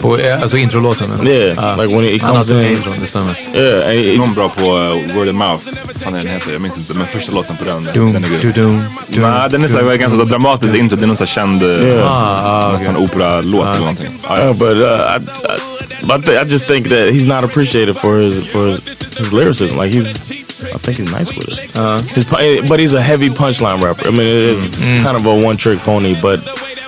[0.02, 1.12] På, eh, alltså introlåten?
[1.20, 1.32] eller?
[1.32, 1.82] Yeah, Ah.
[1.82, 2.60] like when he, he Han comes in.
[2.66, 3.36] intro, det stämmer.
[3.56, 5.66] Yeah, and he, Någon bra på uh, Word of Mouth.
[6.06, 6.94] Vad den heter, jag minns inte.
[6.94, 8.40] Men första låten på den, Dum, den är grym.
[8.42, 10.98] du, dum, dum, Nej, den är så här, ganska så dramatisk intro.
[10.98, 12.08] Det är någon så här känd, Yeah.
[12.12, 14.20] Ah, ah, nästan operalåt eller någonting.
[14.30, 14.46] Ja, ja.
[14.50, 17.98] Uh, but uh, I, I, but I, thi- I just think that he's not appreciated
[17.98, 18.80] for his for his,
[19.18, 19.78] his lyricism.
[19.78, 20.32] Like he's,
[20.76, 21.76] I think he's nice with it.
[21.76, 22.26] Uh, His,
[22.70, 24.08] but he's a heavy punchline rapper.
[24.08, 26.40] I mean, it is kind of a one trick pony, but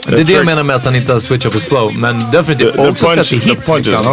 [0.08, 1.94] det är det jag menar med att han inte har switched up his flow.
[1.98, 3.70] Men definitivt The- också punch- sett i hits.
[3.76, 4.06] liksom.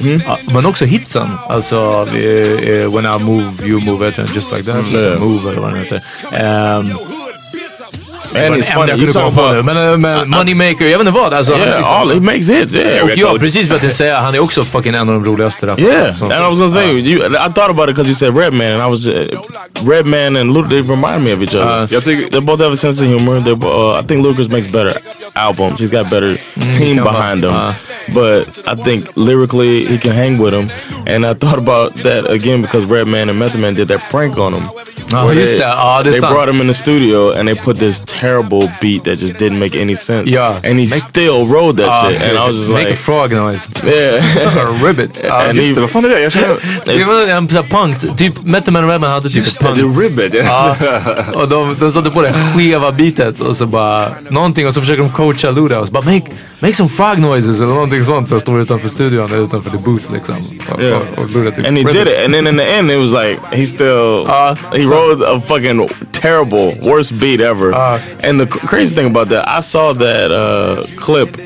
[0.00, 0.22] Hmm?
[0.26, 1.28] Ja, men också hitsen.
[1.48, 1.76] Alltså,
[2.16, 4.92] eh, when I move, you move it, and just like that.
[4.92, 5.18] Yeah.
[5.20, 6.00] Move eller vad den heter.
[6.78, 6.98] Um,
[8.34, 8.90] And he's funny.
[8.90, 9.72] Jag You kunde talk på about nu.
[9.74, 11.32] Men, men Moneymaker, jag vet inte vad.
[11.34, 12.74] Alltså, yeah, liksom- all he makes hits.
[12.74, 14.20] Yeah, och ja, precis vad jag tänkte säga.
[14.20, 15.88] Han är också fucking en av de roligaste rapparna.
[15.88, 17.18] Yeah, som and I was gonna say you.
[17.26, 19.40] I thought about it because you said Redman, and I was uh,
[19.84, 20.68] Redman and Luda.
[20.68, 21.84] They remind me of each other.
[21.94, 23.40] Uh, I think they both have a sense of humor.
[23.40, 24.92] They, uh, I think Lucas makes better
[25.34, 25.80] albums.
[25.80, 26.36] He's got better
[26.76, 27.52] team behind him.
[27.54, 27.72] uh.
[28.14, 30.68] but I think lyrically he can hang with him.
[31.06, 34.54] And I thought about that again because Redman and Method Man did that prank on
[34.54, 34.62] him.
[35.34, 35.64] Just they, det.
[35.66, 39.32] Ja, they brought him in the studio and they put this terrible beat that just
[39.38, 40.30] didn't make any sense.
[40.30, 40.56] Yeah.
[40.64, 42.22] and he still rode that Ah, shit.
[42.22, 43.68] And I was just Make like, a frog noise.
[43.86, 44.56] yeah.
[44.58, 45.20] a Ribbit.
[45.26, 46.20] Ja, And Just he- fan är det?
[46.20, 46.56] Jag känner...
[46.84, 49.82] Det var en sån här punk, typ Method Man Redman hade typ Just ett det,
[49.82, 49.96] punk.
[49.98, 50.44] det Ribbit.
[50.46, 50.76] Ja,
[51.34, 55.02] och de, de satte på det skeva bitet och så bara någonting och så försöker
[55.02, 56.26] de coacha Luda och så bara make,
[56.60, 58.28] make some frog noises eller någonting sånt.
[58.28, 60.36] Så jag står utanför studion eller utanför the booth liksom.
[60.74, 61.00] Och, Yeah.
[61.16, 61.94] och, och Luda typ And he Ribbit.
[61.94, 62.24] did it.
[62.24, 65.88] And then in the end, it was like he still Uh, he rode a fucking
[66.12, 67.72] terrible, worst beat ever.
[67.72, 67.98] Uh.
[68.20, 71.36] and the crazy thing about that, I saw that uh, clip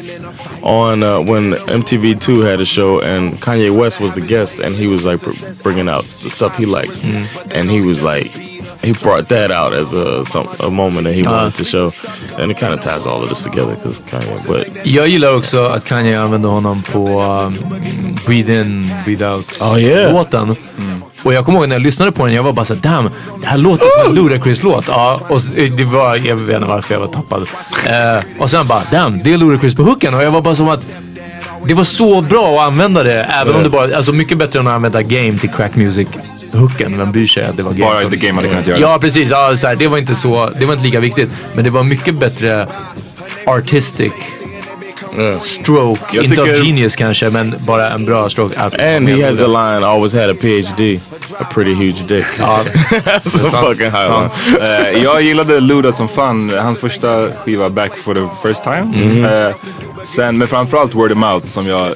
[0.62, 4.86] on uh, when MTV2 had a show and Kanye West was the guest and he
[4.86, 7.02] was like br- bringing out the stuff he likes,
[7.51, 8.49] and he was like.
[8.82, 11.90] He brought that out as a some a moment that he wanted to show,
[12.39, 14.47] and it kind of ties all of this together because Kanye.
[14.47, 17.59] But Jag gillar också att Kanye använde honom på um,
[18.27, 20.12] Breathe In, Breathe Out Oh, yeah.
[20.12, 20.57] låten.
[21.23, 23.47] Och jag kommer ihåg när jag lyssnade på den, jag var bara såhär damn, det
[23.47, 24.89] här låter som en Ludacris-låt.
[24.89, 25.40] Ja, och
[25.77, 27.43] det var, jag vet inte varför jag var tappad.
[27.86, 30.15] Eh, och sen bara damn, det är Ludacris på hooken.
[30.15, 30.86] Och jag var bara som att
[31.66, 33.20] det var så bra att använda det.
[33.22, 36.08] Även om det bara, alltså mycket bättre än att använda game till crack music
[36.52, 36.98] hooken.
[36.98, 37.84] Vem bryr sig att det var game?
[37.84, 38.82] Bara inte game hade kunnat göra det.
[38.82, 39.30] Ja, precis.
[39.30, 41.30] Ja, så här, det var inte så, det var inte lika viktigt.
[41.54, 42.66] Men det var mycket bättre
[43.46, 44.12] artistic
[45.40, 46.00] stroke.
[46.16, 48.60] Jag inte av genius kanske, men bara en bra stroke.
[48.60, 51.00] Att- and he has the line, "Always had a PhD,
[51.38, 52.64] a pretty huge dick." Ja,
[53.24, 54.28] fucking high.
[54.60, 56.50] Eh, jag gillade Luda som fan.
[56.58, 58.82] Hans första skiva Back for the first time.
[58.82, 59.24] Mhm.
[59.24, 59.54] Eh,
[60.06, 61.93] Sen, men framförallt word of mouth som jag...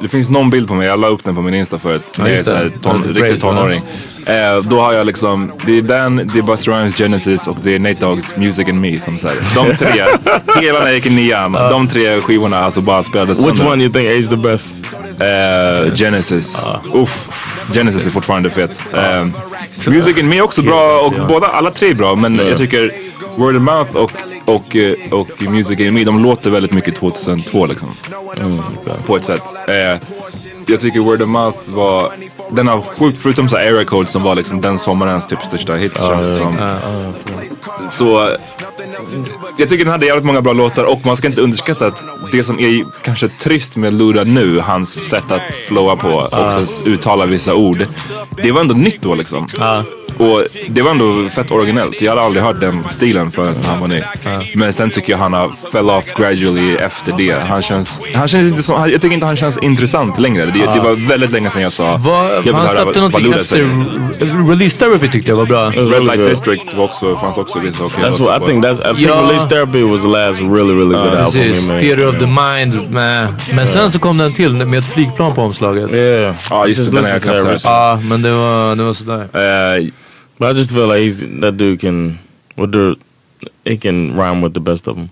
[0.00, 2.02] Det finns någon bild på mig, jag la upp den på min Insta förut.
[2.18, 2.78] När jag är just så här, det.
[2.78, 3.82] ton, riktig tonåring.
[4.26, 7.74] Eh, då har jag liksom, det är den, det är Buster Rhymes Genesis och det
[7.74, 9.42] är Nate Dogg's Music and Me som säger.
[9.54, 10.04] De tre,
[10.60, 13.92] hela när jag gick i nian, de tre skivorna alltså bara spelades Which one you
[13.92, 14.76] think is the best?
[15.20, 16.56] Eh, Genesis.
[16.94, 17.28] Uff.
[17.72, 18.82] Genesis är fortfarande fet.
[18.94, 19.26] Eh,
[19.88, 22.92] Music and Me är också bra och båda, alla tre är bra men jag tycker
[23.36, 24.12] Word of Mouth och,
[24.44, 27.88] och, eh, och Music Enemy, de låter väldigt mycket 2002 liksom.
[28.36, 29.42] Eh, på ett sätt.
[29.68, 30.08] Eh,
[30.70, 32.12] jag tycker Word of Mouth var,
[32.50, 35.92] den har sjukt, förutom så Era Code som var liksom den sommarens typ största hit
[35.98, 36.74] känns det som.
[37.88, 38.36] Så
[39.58, 42.44] jag tycker den hade jävligt många bra låtar och man ska inte underskatta att det
[42.44, 47.54] som är kanske trist med Luda nu, hans sätt att flowa på och uttala vissa
[47.54, 47.86] ord.
[48.36, 49.48] Det var ändå nytt då liksom.
[50.18, 52.00] Och det var ändå fett originellt.
[52.00, 54.00] Jag hade aldrig hört den stilen förrän han var ny.
[54.54, 57.32] Men sen tycker jag han har fell off gradually efter det.
[57.32, 60.46] Han känns, han känns inte som, jag tycker inte han känns intressant längre.
[60.66, 64.48] Det, det var väldigt länge sedan jag sa, Vad- jag han släppte någonting efter.
[64.50, 65.68] Release Therapy tyckte jag var bra.
[65.70, 68.64] Red Light District var också, fanns också vissa okej That's what I think.
[68.64, 69.22] That's I think Ja.
[69.22, 71.68] Release Therapy was the last really really good album Precis.
[71.68, 72.90] Theater of the Mind.
[72.92, 75.92] Med, men sen så kom den till med ett flygplan på omslaget.
[75.92, 76.34] Yeah.
[76.50, 77.64] Ja just Just det, den jag knappt.
[77.64, 79.20] Ja, men det var, det var sådär.
[79.78, 79.86] Eh,
[80.38, 82.18] But I just feel like he's that dude can,
[82.56, 82.94] what the,
[83.70, 85.08] he can rhyme with the best of them.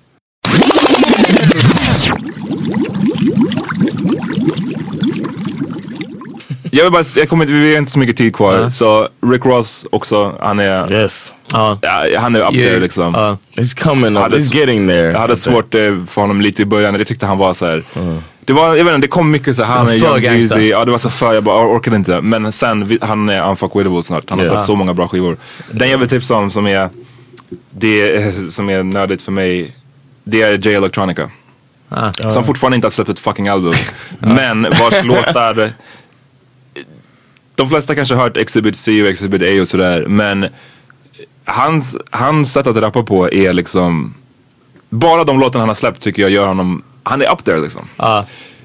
[6.71, 8.69] Jag vill bara, jag kommer inte, vi har inte så mycket tid kvar.
[8.69, 10.93] Så Rick Ross också, han är...
[10.93, 11.35] Yes.
[11.53, 11.79] Ja.
[11.83, 12.69] Ja, han är up Yeah.
[12.71, 13.15] there liksom.
[13.15, 13.37] Ja.
[13.57, 14.23] He's coming Jag up.
[14.23, 15.11] hade He's getting there.
[15.13, 16.95] Jag hade svårt eh, för honom lite i början.
[16.95, 17.85] Jag tyckte han var så här.
[18.41, 20.55] Det var, jag vet inte, det kom mycket så här, han är young gangsta.
[20.59, 20.69] Jeezy.
[20.71, 22.21] Ja det var så för, jag bara or- orkade inte.
[22.21, 24.31] Men sen, vi- han är unfuckwittable snart.
[24.31, 24.51] Han har Ja.
[24.53, 25.37] släppt så många bra skivor.
[25.71, 26.89] Den jag vill tipsa om som är,
[27.71, 29.77] det är- som är nödigt för mig.
[30.25, 31.31] Det är J Electronica.
[31.89, 32.13] Ah.
[32.31, 33.73] Som fortfarande inte har släppt ett fucking album.
[34.19, 35.73] Men vars låtar
[37.59, 40.05] de flesta kanske har hört Exhibit C och Exhibit A och sådär.
[40.09, 40.47] Men
[41.45, 44.15] hans, hans sätt att rappa på är liksom
[44.91, 47.83] bara de låtarna han har släppt tycker jag gör honom, han är up there liksom.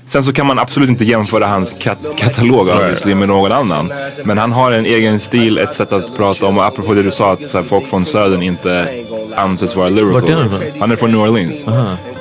[0.05, 3.93] Sen så kan man absolut inte jämföra hans kat- katalog obviously med någon annan.
[4.25, 7.11] Men han har en egen stil, ett sätt att prata om och apropå det du
[7.11, 8.87] sa att så här, folk från södern inte
[9.35, 10.13] anses vara lyrical.
[10.21, 10.61] Vart är han ifrån?
[10.79, 11.65] Han är från New Orleans.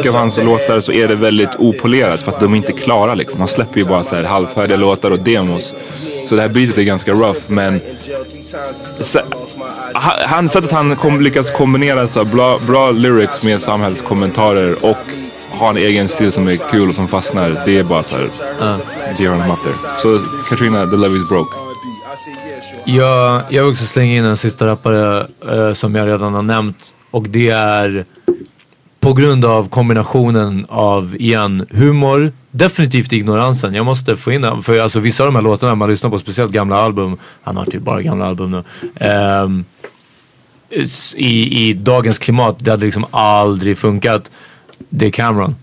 [0.00, 3.14] mycket av hans låtar så är det väldigt opolerat för att de är inte klara
[3.14, 3.38] liksom.
[3.40, 5.74] Han släpper ju bara så här halvfärdiga låtar och demos.
[6.28, 7.80] Så det här beatet är ganska rough men
[10.24, 14.96] han, sättet han kom, lyckas kombinera så bra, bra lyrics med samhällskommentarer och
[15.50, 17.62] ha en egen stil som är kul och som fastnar.
[17.66, 18.28] Det är bara så här,
[19.18, 19.74] det gör honom up there.
[19.98, 20.20] Så
[20.50, 21.56] Katrina, The Love Is Broke.
[22.84, 26.94] Jag, jag vill också slänga in en sista rappare eh, som jag redan har nämnt.
[27.10, 28.04] Och det är
[29.00, 33.74] på grund av kombinationen av, igen, humor, definitivt ignoransen.
[33.74, 34.62] Jag måste få in den.
[34.62, 37.16] För alltså, vissa av de här låtarna man lyssnar på, speciellt gamla album.
[37.42, 38.64] Han har typ bara gamla album nu.
[39.06, 39.64] Um,
[41.16, 44.30] i, I dagens klimat, det hade liksom aldrig funkat.
[44.88, 45.54] Det är Cameron.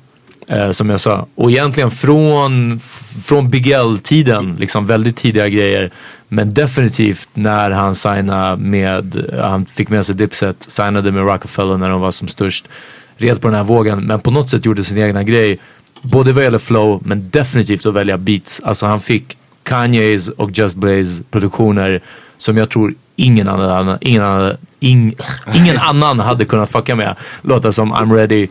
[0.50, 1.28] Eh, som jag sa.
[1.36, 2.80] Och egentligen från,
[3.26, 5.92] från Big L-tiden, liksom väldigt tidiga grejer.
[6.28, 11.90] Men definitivt när han signade med, han fick med sig Dipset, signade med Rockefeller när
[11.90, 12.68] de var som störst.
[13.18, 15.60] Red på den här vågen, men på något sätt gjorde sin egna grej.
[16.02, 18.61] Både vad gäller flow, men definitivt att välja beats.
[18.64, 22.02] Alltså han fick Kanye's och Just Blaze produktioner
[22.38, 25.15] som jag tror ingen annan, ingen annan, ing,
[25.56, 27.15] ingen annan hade kunnat fucka med.
[27.41, 28.48] Låtar som I'm ready,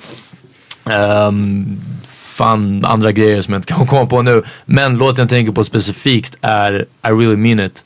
[0.90, 4.42] Um, fan andra grejer som jag inte kan komma på nu.
[4.64, 7.84] Men låten jag tänker på specifikt är I really mean it.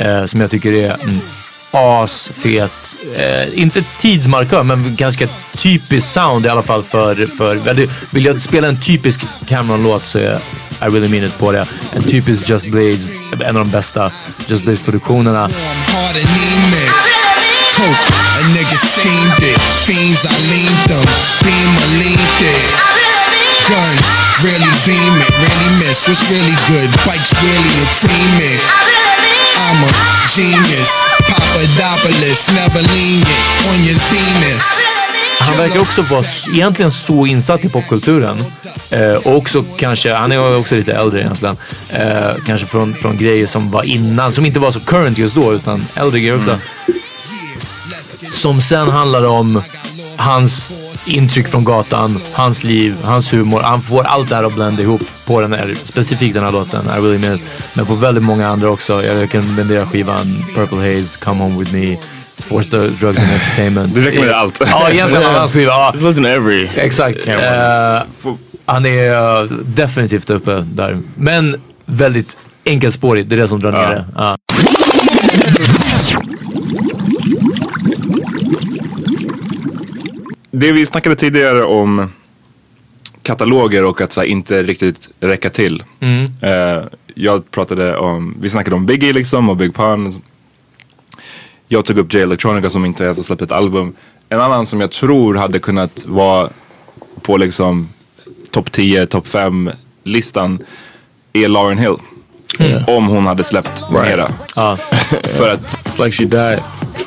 [0.00, 1.20] Uh, som jag tycker är Mm,
[1.72, 7.54] asfet, eh, inte tidsmarkör men ganska typisk sound i alla fall för, för
[8.14, 10.38] vill jag spela en typisk Cameron-låt så är
[10.82, 11.66] I really mean it på det.
[11.92, 14.10] En typisk Just Blaze, en av de bästa
[14.46, 15.48] Just Blaze-produktionerna.
[23.68, 24.08] Guns,
[24.42, 25.30] really beam it.
[25.38, 26.08] Really miss.
[26.08, 26.90] What's really good?
[27.06, 28.60] Bikes, really a team it.
[29.56, 29.90] I'm a
[30.34, 31.21] genius.
[31.52, 33.28] Papadopoulos, never lenient.
[33.68, 34.64] On your zenith.
[35.38, 36.24] han verkar också vara
[36.54, 38.44] egentligen så insatt i popkulturen.
[38.90, 41.56] Eh, och också kanske, han är också lite äldre egentligen.
[41.90, 45.52] Eh, kanske från, från grejer som var innan, som inte var så current just då,
[45.52, 46.58] utan äldre grejer också.
[48.30, 49.62] Som sen handlar om
[50.16, 50.74] hans
[51.06, 53.60] intryck från gatan, hans liv, hans humor.
[53.60, 56.84] Han får allt det här att blanda ihop på den här, specifikt den här låten,
[56.86, 57.42] I really it.
[57.74, 59.04] Men på väldigt många andra också.
[59.04, 61.96] Jag rekommenderar skivan Purple Haze, Come Home With Me,
[62.48, 63.94] Force the Drugs and Entertainment.
[63.94, 64.62] Du rekommenderar allt.
[64.70, 65.72] Ja, egentligen alla skiva.
[65.72, 65.90] Ja.
[65.94, 66.68] Just listen every.
[66.76, 67.26] Exakt.
[67.26, 67.34] Eh,
[68.66, 70.98] han är eh, definitivt uppe där.
[71.16, 74.04] Men väldigt enkelspårigt, det är det som drar ner det.
[74.16, 74.36] Ja.
[80.62, 82.12] Det vi snackade tidigare om
[83.22, 85.82] kataloger och att så här, inte riktigt räcka till.
[86.00, 86.32] Mm.
[86.40, 86.84] Eh,
[87.14, 90.22] jag pratade om, vi snackade om Biggie liksom och Big Pun.
[91.68, 93.94] Jag tog upp J Electronica som inte ens har släppt ett album.
[94.28, 96.50] En annan som jag tror hade kunnat vara
[97.22, 97.88] på liksom
[98.50, 99.70] topp 10, topp 5
[100.04, 100.58] listan
[101.32, 101.96] är Lauren Hill.
[102.86, 104.32] Om hon hade släppt mera.
[105.22, 105.84] För att...
[105.84, 106.62] It's like she died.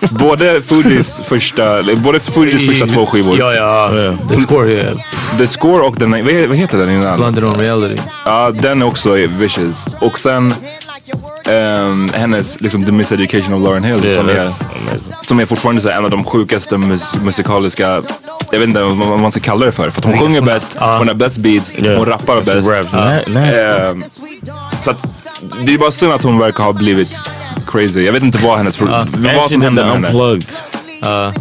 [0.10, 3.40] Både Fujis första, både Fujis första två skivor.
[3.40, 4.14] Ja, ja.
[4.30, 4.96] The Score är...
[5.38, 7.18] The Score och den, vad he- vad heter den innan?
[7.20, 8.02] Blended on Reality.
[8.26, 9.86] Ja, den är också vicious.
[10.00, 10.54] Och sen
[11.48, 14.40] ehm, hennes, liksom The Miseducation of Lauren Hill Yeah, som, är,
[15.26, 18.02] som är fortfarande så en av de sjukaste mus musikaliska,
[18.52, 19.90] jag vet inte vad man ska kalla det för.
[19.90, 20.98] För att hon sjunger bäst, Ja.
[20.98, 21.98] hon har bäst beats, Yeah.
[21.98, 23.60] hon rappar bäst.
[23.60, 24.04] Ehm,
[24.82, 25.04] så att
[25.66, 27.20] det är bara synd att hon verkar ha blivit
[27.72, 28.02] crazy.
[28.06, 30.08] Jag vet inte vad hennes problem, And vad she som hände med henne.
[30.08, 30.50] unplugged.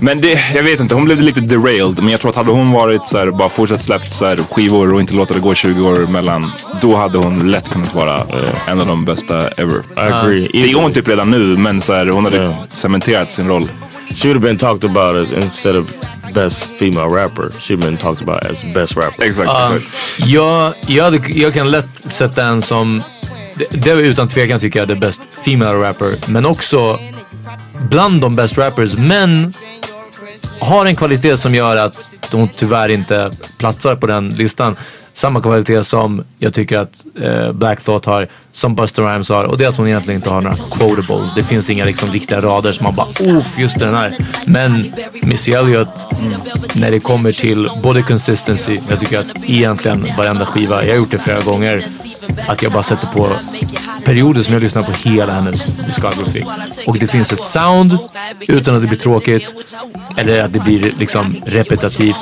[0.00, 1.98] Men det, jag vet inte, hon blev lite derailed.
[1.98, 4.94] Men jag tror att hade hon varit så här, bara fortsatt släppt så här, skivor
[4.94, 6.50] och inte låta det gå 20 år emellan.
[6.80, 8.26] Då hade hon lätt kunnat vara
[8.66, 9.74] en av de bästa ever.
[9.96, 10.48] I agree.
[10.52, 13.68] Det är hon typ redan nu, men så här, hon hade cementerat sin roll.
[14.14, 15.90] She would have been talked about as instead of
[16.34, 17.48] best female rapper.
[17.60, 19.24] She'd been talked about as best rapper.
[19.24, 19.72] Exakt, Ja,
[20.18, 23.02] jag, jag, hade, jag kan lätt sätta en som,
[23.56, 26.98] det, det är utan tvekan tycker jag the best female rapper, men också
[27.90, 29.52] bland de best rappers, men
[30.58, 34.76] har en kvalitet som gör att de tyvärr inte platsar på den listan.
[35.16, 39.44] Samma kvalitet som jag tycker att eh, Black Thought har, som Buster Rhymes har.
[39.44, 41.34] Och det är att hon egentligen inte har några quotables.
[41.34, 44.14] Det finns inga liksom riktiga rader som man bara oof, just den här.
[44.44, 46.40] Men Missy Elliott, mm,
[46.74, 51.10] när det kommer till både consistency, jag tycker att egentligen varenda skiva, jag har gjort
[51.10, 51.84] det flera gånger,
[52.48, 53.30] att jag bara sätter på
[54.04, 56.42] perioder som jag lyssnar på hela hennes discography.
[56.86, 57.98] Och det finns ett sound
[58.40, 59.54] utan att det blir tråkigt
[60.16, 62.16] eller att det blir liksom repetitivt.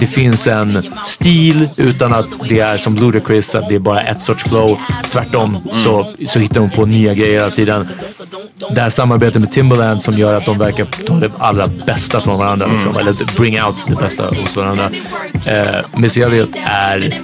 [0.00, 4.22] Det finns en stil utan att det är som Ludacris, att det är bara ett
[4.22, 4.78] sorts flow.
[5.10, 7.88] Tvärtom så, så hittar hon på nya grejer hela tiden.
[8.70, 12.38] Det här samarbetet med Timbaland som gör att de verkar ta det allra bästa från
[12.38, 12.66] varandra.
[12.66, 14.90] Liksom, eller bring out det bästa hos varandra.
[15.46, 17.14] Eh, Missy Elliott är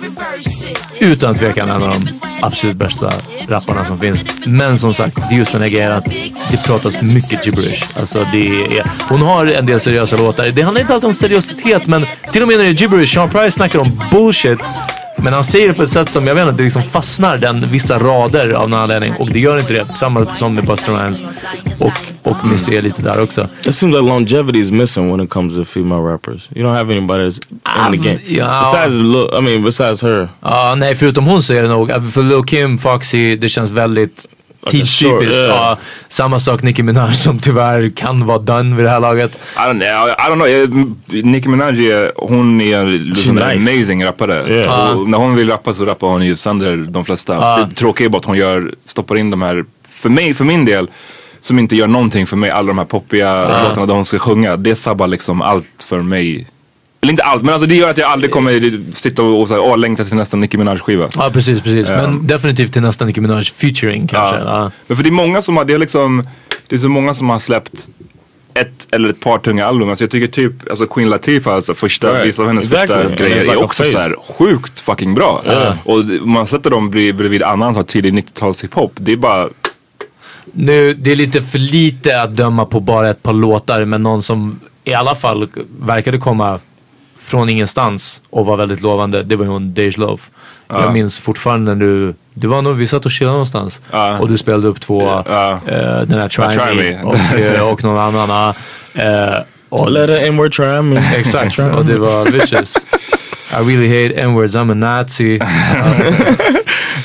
[0.98, 2.08] utan tvekan en av de
[2.42, 3.12] absolut bästa
[3.48, 4.24] rapparna som finns.
[4.46, 6.04] Men som sagt, det är just den här grejen att
[6.50, 7.84] det pratas mycket gibberish.
[7.96, 10.46] Alltså det är, hon har en del seriösa låtar.
[10.46, 13.30] Det handlar inte alltid om seriositet, men till och med när det är gibberish, Sean
[13.30, 14.58] Price snackar om bullshit.
[15.24, 17.70] Men han säger det på ett sätt som jag vet inte, det liksom fastnar den
[17.70, 19.14] vissa rader av någon anledning.
[19.14, 19.84] Och det gör inte det.
[19.84, 21.22] Samma som med Buster Rhymes.
[21.78, 21.92] Och,
[22.22, 23.48] och Missy är lite där också.
[23.66, 26.48] It seems like longevity is missing when it comes to female rappers.
[26.54, 27.40] You don't have anybody that's
[27.86, 28.20] in the game.
[28.26, 28.70] ja.
[28.72, 29.00] Besides,
[29.38, 30.28] I mean, besides her.
[30.40, 34.26] Ja, nej, förutom hon så är det nog, för Lil Kim, Foxy, det känns väldigt
[34.70, 35.34] tidstypiskt.
[35.34, 35.48] yeah.
[35.48, 35.78] Ja,
[36.08, 39.38] samma sak Nicki Minaj som tyvärr kan vara done vid det här laget.
[39.56, 40.08] I don't know.
[40.08, 41.24] I don't know.
[41.24, 43.70] Nicki Minaj, är- hon är liksom en nice.
[43.72, 44.52] amazing rappare.
[44.54, 44.90] Yeah.
[44.96, 47.34] Och när hon vill rappa så rappar hon ju sönder de flesta.
[47.34, 47.66] Ja.
[47.68, 50.64] Det tråkiga är bara att hon gör, stoppar in de här, för mig, för min
[50.64, 50.88] del,
[51.40, 52.50] som inte gör någonting för mig.
[52.50, 54.56] Alla de här poppiga låtarna där hon ska sjunga.
[54.56, 56.46] Det sabbar liksom allt för mig.
[57.04, 59.54] Eller inte allt, men alltså det gör att jag aldrig kommer sitta och, och så
[59.54, 61.08] här, åh, längta till nästa Nicki Minaj skiva.
[61.16, 61.88] Ja, precis, precis.
[61.88, 61.96] Ja.
[61.96, 64.36] Men definitivt till nästa Nicki Minaj featuring kanske.
[64.36, 64.70] Ja.
[64.86, 66.28] Men för det är många som har, det är liksom,
[66.68, 67.88] det är så många som har släppt
[68.54, 69.88] ett eller ett par tunga album.
[69.88, 72.26] Alltså jag tycker typ, alltså Queen Latifah, alltså första, Right.
[72.26, 72.96] vissa av hennes Exactly.
[72.96, 73.92] första grejer like är också phase.
[73.92, 75.42] så här sjukt fucking bra.
[75.46, 75.76] Ja.
[75.84, 78.92] Och man sätter dem bredvid, annan så tidig 90-tals hiphop.
[78.94, 79.48] Det är bara,
[80.52, 84.22] Nu, det är lite för lite att döma på bara ett par låtar, men någon
[84.22, 85.48] som i alla fall
[85.80, 86.60] verkade komma
[87.24, 90.22] från ingenstans och var väldigt lovande, det var hon Dej Love.
[90.68, 90.82] Ja.
[90.82, 94.18] Jag minns fortfarande när du, det var nog, vi satt och chillade någonstans Ja.
[94.18, 95.58] och du spelade upp två, eh,
[96.06, 97.02] den här Try, Try Me, Me.
[97.02, 98.54] Och, eh, och någon annan.
[98.94, 99.34] Eh,
[99.68, 101.02] och, Let her n-word try me.
[101.16, 102.76] Exakt, Try och det var vicious.
[103.52, 105.40] I really hate n-words, I'm a nazi.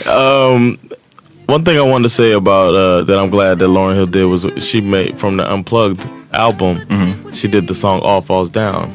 [0.07, 0.77] um,
[1.47, 4.25] one thing I wanted to say about uh, that I'm glad that Lauren Hill did
[4.25, 6.77] was she made from the Unplugged album.
[7.33, 8.91] She did the song "All Falls Down,"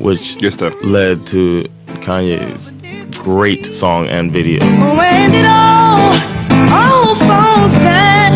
[0.00, 0.40] which
[0.84, 1.68] led to
[2.02, 2.72] Kanye's
[3.18, 4.60] great song and video.
[4.60, 6.12] When it all,
[6.70, 8.32] all falls down,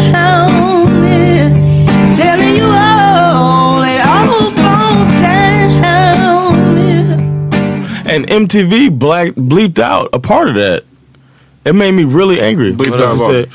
[1.05, 2.17] yeah.
[2.17, 5.71] telling you all, it all falls down.
[6.77, 8.13] Yeah.
[8.13, 10.85] And MTV black bleeped out a part of that.
[11.65, 12.73] It made me really angry.
[12.73, 13.49] Bleeped out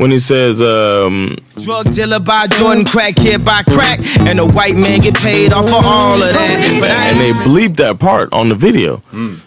[0.00, 0.56] else he what?
[0.56, 0.56] said?
[0.56, 4.76] When he says, um, Drug dealer by Jordan, crack kid by crack, and a white
[4.76, 6.78] man get paid off for all of that.
[6.80, 9.02] But and they bleeped that part on the video.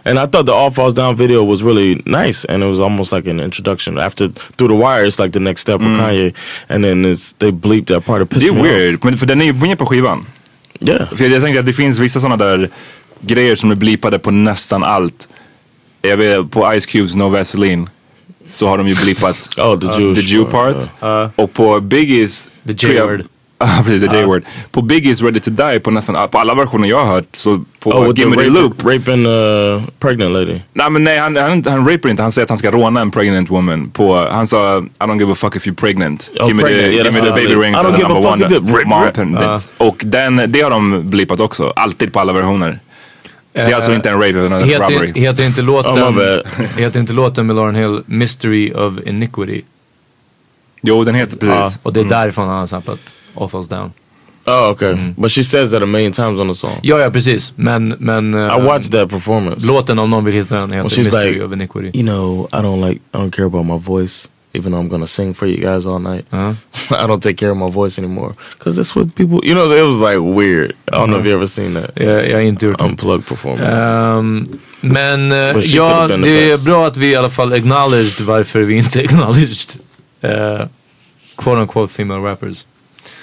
[0.06, 3.12] And I thought the All Falls Down video was really nice, and it was almost
[3.12, 3.98] like an introduction.
[3.98, 6.34] After Through the Wire, it's like the next step of Kanye,
[6.70, 8.22] and then it's, they bleeped that part.
[8.22, 10.26] Of it Det pissed är me weird, men för den är ju med på skivan.
[10.80, 11.08] Yeah.
[11.16, 12.70] För jag tänker att det finns vissa sådana där
[13.22, 15.28] grejer som är blipade på nästan allt.
[16.02, 17.90] Jag vet, på Ice Cubes No Vaseline
[18.48, 21.00] så har de ju blipat oh, the, Jewish the Jew part.
[21.00, 22.48] part, Och på Biggies...
[22.68, 23.24] The J-word.
[23.60, 24.22] Ja precis, the Uh.
[24.22, 24.44] J-word.
[24.72, 27.90] På Biggies Ready to Die på nästan på alla versioner jag har hört så på
[27.92, 28.84] Oh, the Gimme the rape- Loop.
[28.86, 30.60] raping a pregnant lady.
[30.74, 33.12] Nej men nej han, han, han rapar inte, han säger att han ska råna en
[33.12, 36.32] pregnant woman på, han sa I don't give a fuck if you're pregnant.
[36.40, 37.74] Oh, give me pregnant, the, yeah, give me the baby ring.
[37.74, 39.14] I don't give a fuck if Mom rip.
[39.14, 39.68] pendant.
[39.78, 42.80] Och den, det har de blipat också, alltid på alla versioner.
[43.54, 45.08] Det är Eh, alltså inte en rape utan en robbery.
[45.08, 46.42] Heter, heter, inte låten, my bad.
[46.78, 49.62] heter inte låten med Lauren Hill Mystery of Iniquity?
[50.82, 51.80] Jo den heter Ja, precis.
[51.84, 53.92] och det är därifrån han har samplat All Falls Down.
[54.46, 54.96] Oh, okay.
[55.18, 56.80] But she says that a million times on the song.
[56.82, 57.54] Ja, ja precis.
[57.56, 59.68] Men, men I watched that performance.
[59.68, 62.00] låten om någon vill hitta den heter she's Mystery like, of Iniquity.
[62.00, 65.08] you know, I don't like, I don't care about my voice, even though I'm gonna
[65.08, 66.26] sing for you guys all night.
[66.34, 69.84] I don't take care of my voice anymore because that's what people, you know, it
[69.84, 70.76] was like weird.
[70.88, 71.92] I don't know if you ever seen that.
[71.96, 72.82] Jag, jag har inte gjort.
[72.82, 73.82] Unplugged performance.
[73.82, 74.48] Ehm,
[74.82, 75.32] men
[75.62, 79.80] she ja, det är bra att vi i alla fall acknowledged varför vi inte acknowledged
[80.24, 80.68] uh,
[81.36, 82.66] quote unquote female rappers.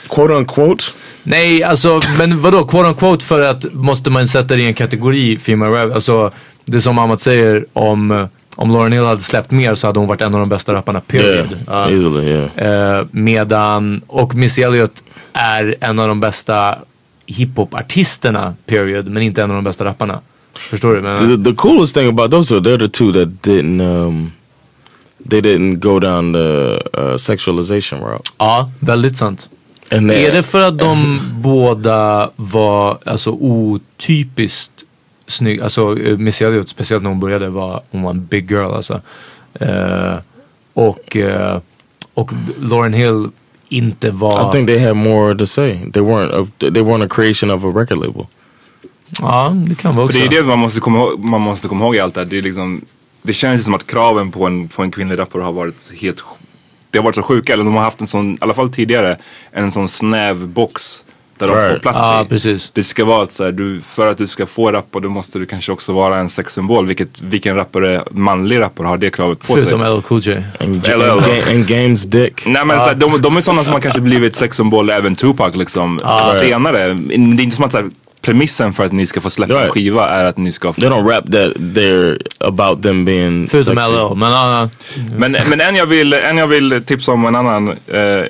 [0.09, 0.85] Quote unquote?
[1.23, 5.39] Nej, alltså men vadå quote unquote för att måste man sätta det i en kategori
[5.39, 5.95] female rap?
[5.95, 6.33] Alltså
[6.65, 10.09] det som Amat säger om eh, om Lauren Hill hade släppt mer så hade hon
[10.09, 11.57] varit en av de bästa rapparna, period.
[11.69, 12.99] Yeah, easily, yeah.
[12.99, 15.03] Eh, medan, och Missy Elliott
[15.33, 16.79] är en av de bästa
[17.27, 20.21] hiphop-artisterna, period, men inte en av de bästa rapparna.
[20.71, 21.01] Förstår du?
[21.01, 24.33] Men, The, the coolest thing about those two, they're the two that didn't, um,
[25.31, 28.31] they didn't go down the uh, sexualization route.
[28.39, 29.51] Ja, väldigt sant.
[29.91, 34.80] Är det för att de båda var alltså otypiskt
[35.31, 35.65] snygga?
[35.65, 39.01] Alltså eh, Missy Elliott, speciellt när hon började, var, hon var en big girl alltså.
[39.55, 40.15] Eh,
[40.75, 41.61] och, eh,
[42.15, 42.31] och
[42.61, 43.29] Lauren Hill
[43.69, 44.49] inte var...
[44.49, 45.79] I think they had more to say.
[45.93, 48.27] They weren't, a, they weren't a creation of a record label.
[49.21, 50.19] Ja, det kan vara För också.
[50.19, 52.29] det är det man måste komma ihåg, man måste komma ihåg i allt det här.
[52.29, 52.85] Det, är liksom,
[53.23, 56.25] det känns ju som att kraven på en, på en kvinnlig rappare har varit helt
[56.91, 59.17] det har varit så sjuka, eller de har haft en sån, i alla fall tidigare,
[59.53, 61.05] en sån snäv box
[61.41, 62.29] där de får plats Ja, i.
[62.29, 62.71] precis.
[62.75, 65.39] Det ska vara att så här, du, för att du ska få rappa då måste
[65.39, 66.87] du kanske också vara en sexsymbol.
[66.87, 69.91] Vilket, vilken rappare, manlig rappare har det kravet på Förutom sig?
[69.97, 70.43] LL Cool J.
[70.61, 71.65] And, LL.
[71.67, 72.47] Games Dick.
[72.47, 75.57] Nej men så här, de, de är sådana som har kanske blivit sexsymbol även Tupac
[75.57, 75.99] liksom
[76.41, 76.95] senare.
[76.95, 77.87] Men Det är inte som att så här,
[78.23, 79.73] premissen för att ni ska få släppa en Right.
[79.73, 83.77] skiva är att ni ska få They don't rap that they're about them being Förutom
[83.77, 83.93] sexy.
[83.93, 84.17] LL.
[84.17, 84.69] Men ja,
[85.17, 88.25] Men, men en, jag vill, en jag vill tipsa om en annan eh,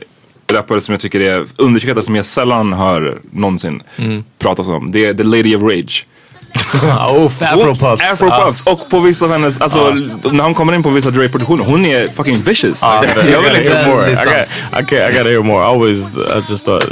[0.52, 4.24] rappare som jag tycker är underskattad som jag sällan hör någonsin Mm.
[4.38, 4.92] pratas om.
[4.92, 6.06] Det är The Lady of Rage.
[6.74, 8.12] oh, Afropuffs.
[8.12, 8.66] Afropuffs.
[8.66, 9.90] Och på vissa av hennes, alltså
[10.32, 12.82] när hon kommer in på vissa Dre-produktioner, hon är fucking vicious.
[13.00, 14.10] Like, jag vill inte hear more.
[14.10, 15.62] I, got, I, gotta hear more.
[15.62, 16.84] I always, I just thought.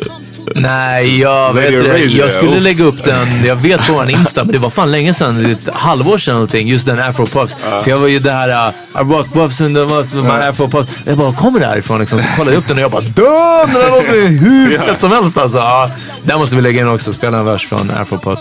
[0.54, 1.98] Nej, jag vet det.
[1.98, 5.14] Jag skulle lägga upp den, jag vet på vår Insta, men det var fan länge
[5.14, 7.56] sedan, ett halvår sedan någonting, just den afropuffs.
[7.84, 10.92] För jag var ju där, uh, I rock puffs and the puffs with my afropuffs.
[11.04, 12.18] Jag bara, kommer det här ifrån liksom?
[12.18, 13.72] Så kollade jag upp den och jag bara, damn!
[13.72, 15.58] Den här låter ju hur fett som helst alltså.
[15.58, 15.90] Ja,
[16.22, 18.38] där måste vi lägga in också, spela en vers från afropuff.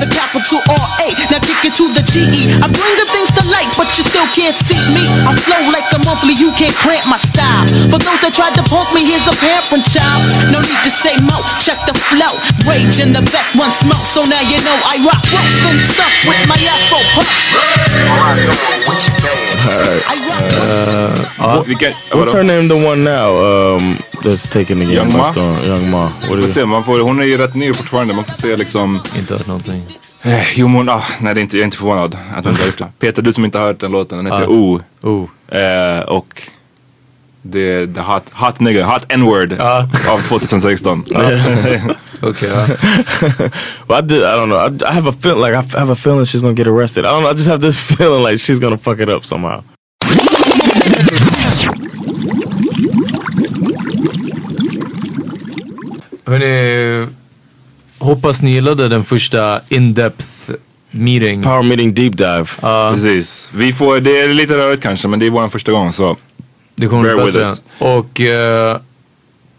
[0.00, 2.24] The capital R-A, now kick it to the G-E
[2.64, 5.84] I bring the things to light, but you still can't see me I flow like
[5.92, 9.28] a monthly, you can't cramp my style For those that tried to punk me, here's
[9.28, 12.34] a parent child No need to say mo, check the flow
[12.68, 15.24] Rage in the back, one smoke So now you know I rock
[15.68, 17.00] and stuff with my afro
[21.38, 22.68] Uh, Vilken, what's her name?
[22.68, 24.94] The one now um, that's taken again.
[24.94, 25.32] Young Ma?
[25.34, 26.08] Young Ma.
[26.28, 26.54] What is it?
[26.54, 28.14] se, man får, hon är ju rätt ny fortfarande.
[28.14, 29.00] Man får se liksom...
[29.16, 29.82] Inte hört någonting.
[30.24, 32.62] Eh, jo, men ah, nej, det är inte, jag är inte förvånad att hon inte
[32.62, 32.92] har gjort det.
[32.98, 34.48] Peter, du som inte har hört den låten, den heter Ja.
[34.48, 34.80] O.
[35.02, 35.58] Oh.
[35.60, 36.42] Eh, och
[37.42, 41.04] det är the hot, hot nigga, hot n-word av 2016.
[42.22, 42.50] Okej,
[43.88, 44.22] well, I did.
[44.22, 44.58] I don't know.
[44.58, 47.04] I, I have a feel like I f- have a feeling she's gonna get arrested.
[47.06, 47.30] I don't know.
[47.30, 49.62] I just have this feeling like she's gonna fuck it up somehow.
[56.26, 57.06] Hörni,
[57.98, 60.50] hoppas ni gillade den första in-depth
[60.90, 61.42] meeting.
[61.42, 62.44] Power meeting deep dive.
[62.94, 63.50] Precis.
[63.54, 66.16] Vi får, det är lite rörigt kanske men det är vår första gång så
[66.80, 67.54] Det kommer bear bli bättre.
[67.78, 68.80] Och eh,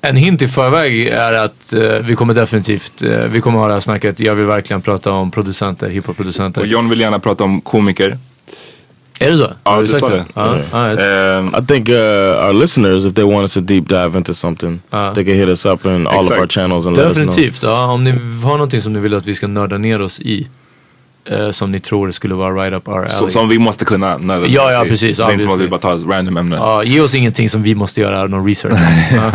[0.02, 3.74] en hint i förväg är att eh, vi kommer definitivt, eh, vi kommer ha det
[3.74, 4.20] här snacket.
[4.20, 6.62] Jag vill verkligen prata om producenter, hiphop-producenter.
[6.62, 8.18] Och John vill gärna prata om komiker.
[9.20, 9.52] Är det så?
[9.64, 10.26] Ja, du sa det.
[10.36, 11.64] Right.
[11.64, 14.82] I think uh, our listeners, if they want us to deep dive into something,
[15.16, 16.40] they can hit us up in all of Exakt.
[16.40, 17.26] our channels and let us know.
[17.26, 17.64] Definitivt.
[17.64, 18.12] Ja, om ni
[18.44, 20.48] har någonting som ni vill att vi ska nörda ner oss i.
[21.26, 23.30] eh, som ni tror skulle vara right up our Så, alley.
[23.30, 24.18] som vi måste kunna.
[24.18, 24.56] nödvändigtvis.
[24.56, 26.56] Ja, ja, precis, Det är inte som att vi bara tar ett random ämne.
[26.56, 28.80] Ja, ge oss ingenting som vi måste göra någon research.
[29.14, 29.32] Ja.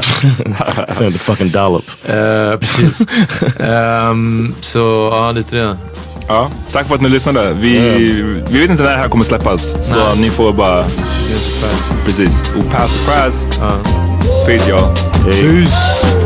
[0.88, 1.84] Send the fucking dollop.
[2.04, 3.00] Eh, precis.
[3.60, 5.76] Ehm, så ja, lite det.
[6.28, 7.52] Ja, tack för att ni lyssnade.
[7.60, 7.78] Vi,
[8.50, 9.74] vi vet inte när det här kommer släppas.
[9.82, 10.84] Så ni får bara...
[12.04, 12.54] Precis.
[12.56, 13.46] Och pass surprise.
[14.46, 14.94] Peace y'all.
[15.24, 16.26] Peace.